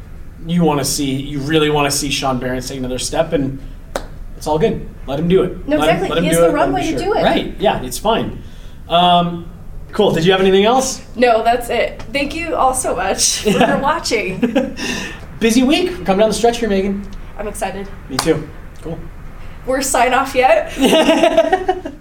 you 0.46 0.62
want 0.62 0.78
to 0.78 0.84
see. 0.84 1.14
You 1.16 1.40
really 1.40 1.70
want 1.70 1.90
to 1.90 1.96
see 1.96 2.10
Sean 2.10 2.38
Behrens 2.38 2.68
take 2.68 2.78
another 2.78 2.98
step, 2.98 3.32
and 3.32 3.60
it's 4.40 4.46
all 4.46 4.58
good. 4.58 4.88
Let 5.06 5.20
him 5.20 5.28
do 5.28 5.42
it. 5.42 5.68
No, 5.68 5.76
Let 5.76 5.90
him- 5.90 5.96
exactly. 5.96 6.08
let 6.08 6.16
him 6.18 6.24
He 6.24 6.28
has 6.30 6.38
the 6.38 6.44
it, 6.44 6.46
let 6.48 6.54
runway 6.54 6.80
to 6.80 6.86
sure. 6.88 6.98
do 6.98 7.14
it. 7.14 7.22
Right? 7.22 7.54
Yeah, 7.60 7.82
it's 7.82 7.98
fine. 7.98 8.42
Um, 8.88 9.50
cool. 9.92 10.12
Did 10.12 10.24
you 10.24 10.32
have 10.32 10.40
anything 10.40 10.64
else? 10.64 11.02
No, 11.14 11.44
that's 11.44 11.68
it. 11.68 12.00
Thank 12.10 12.34
you 12.34 12.54
all 12.54 12.72
so 12.72 12.96
much 12.96 13.40
for 13.42 13.78
watching. 13.82 14.40
Busy 15.40 15.62
week. 15.62 15.90
We're 15.90 16.04
coming 16.06 16.20
down 16.20 16.30
the 16.30 16.34
stretch 16.34 16.56
here, 16.58 16.70
Meghan. 16.70 17.04
I'm 17.36 17.48
excited. 17.48 17.86
Me 18.08 18.16
too. 18.16 18.48
Cool. 18.80 18.98
We're 19.66 19.82
sign 19.82 20.14
off 20.14 20.34
yet? 20.34 20.72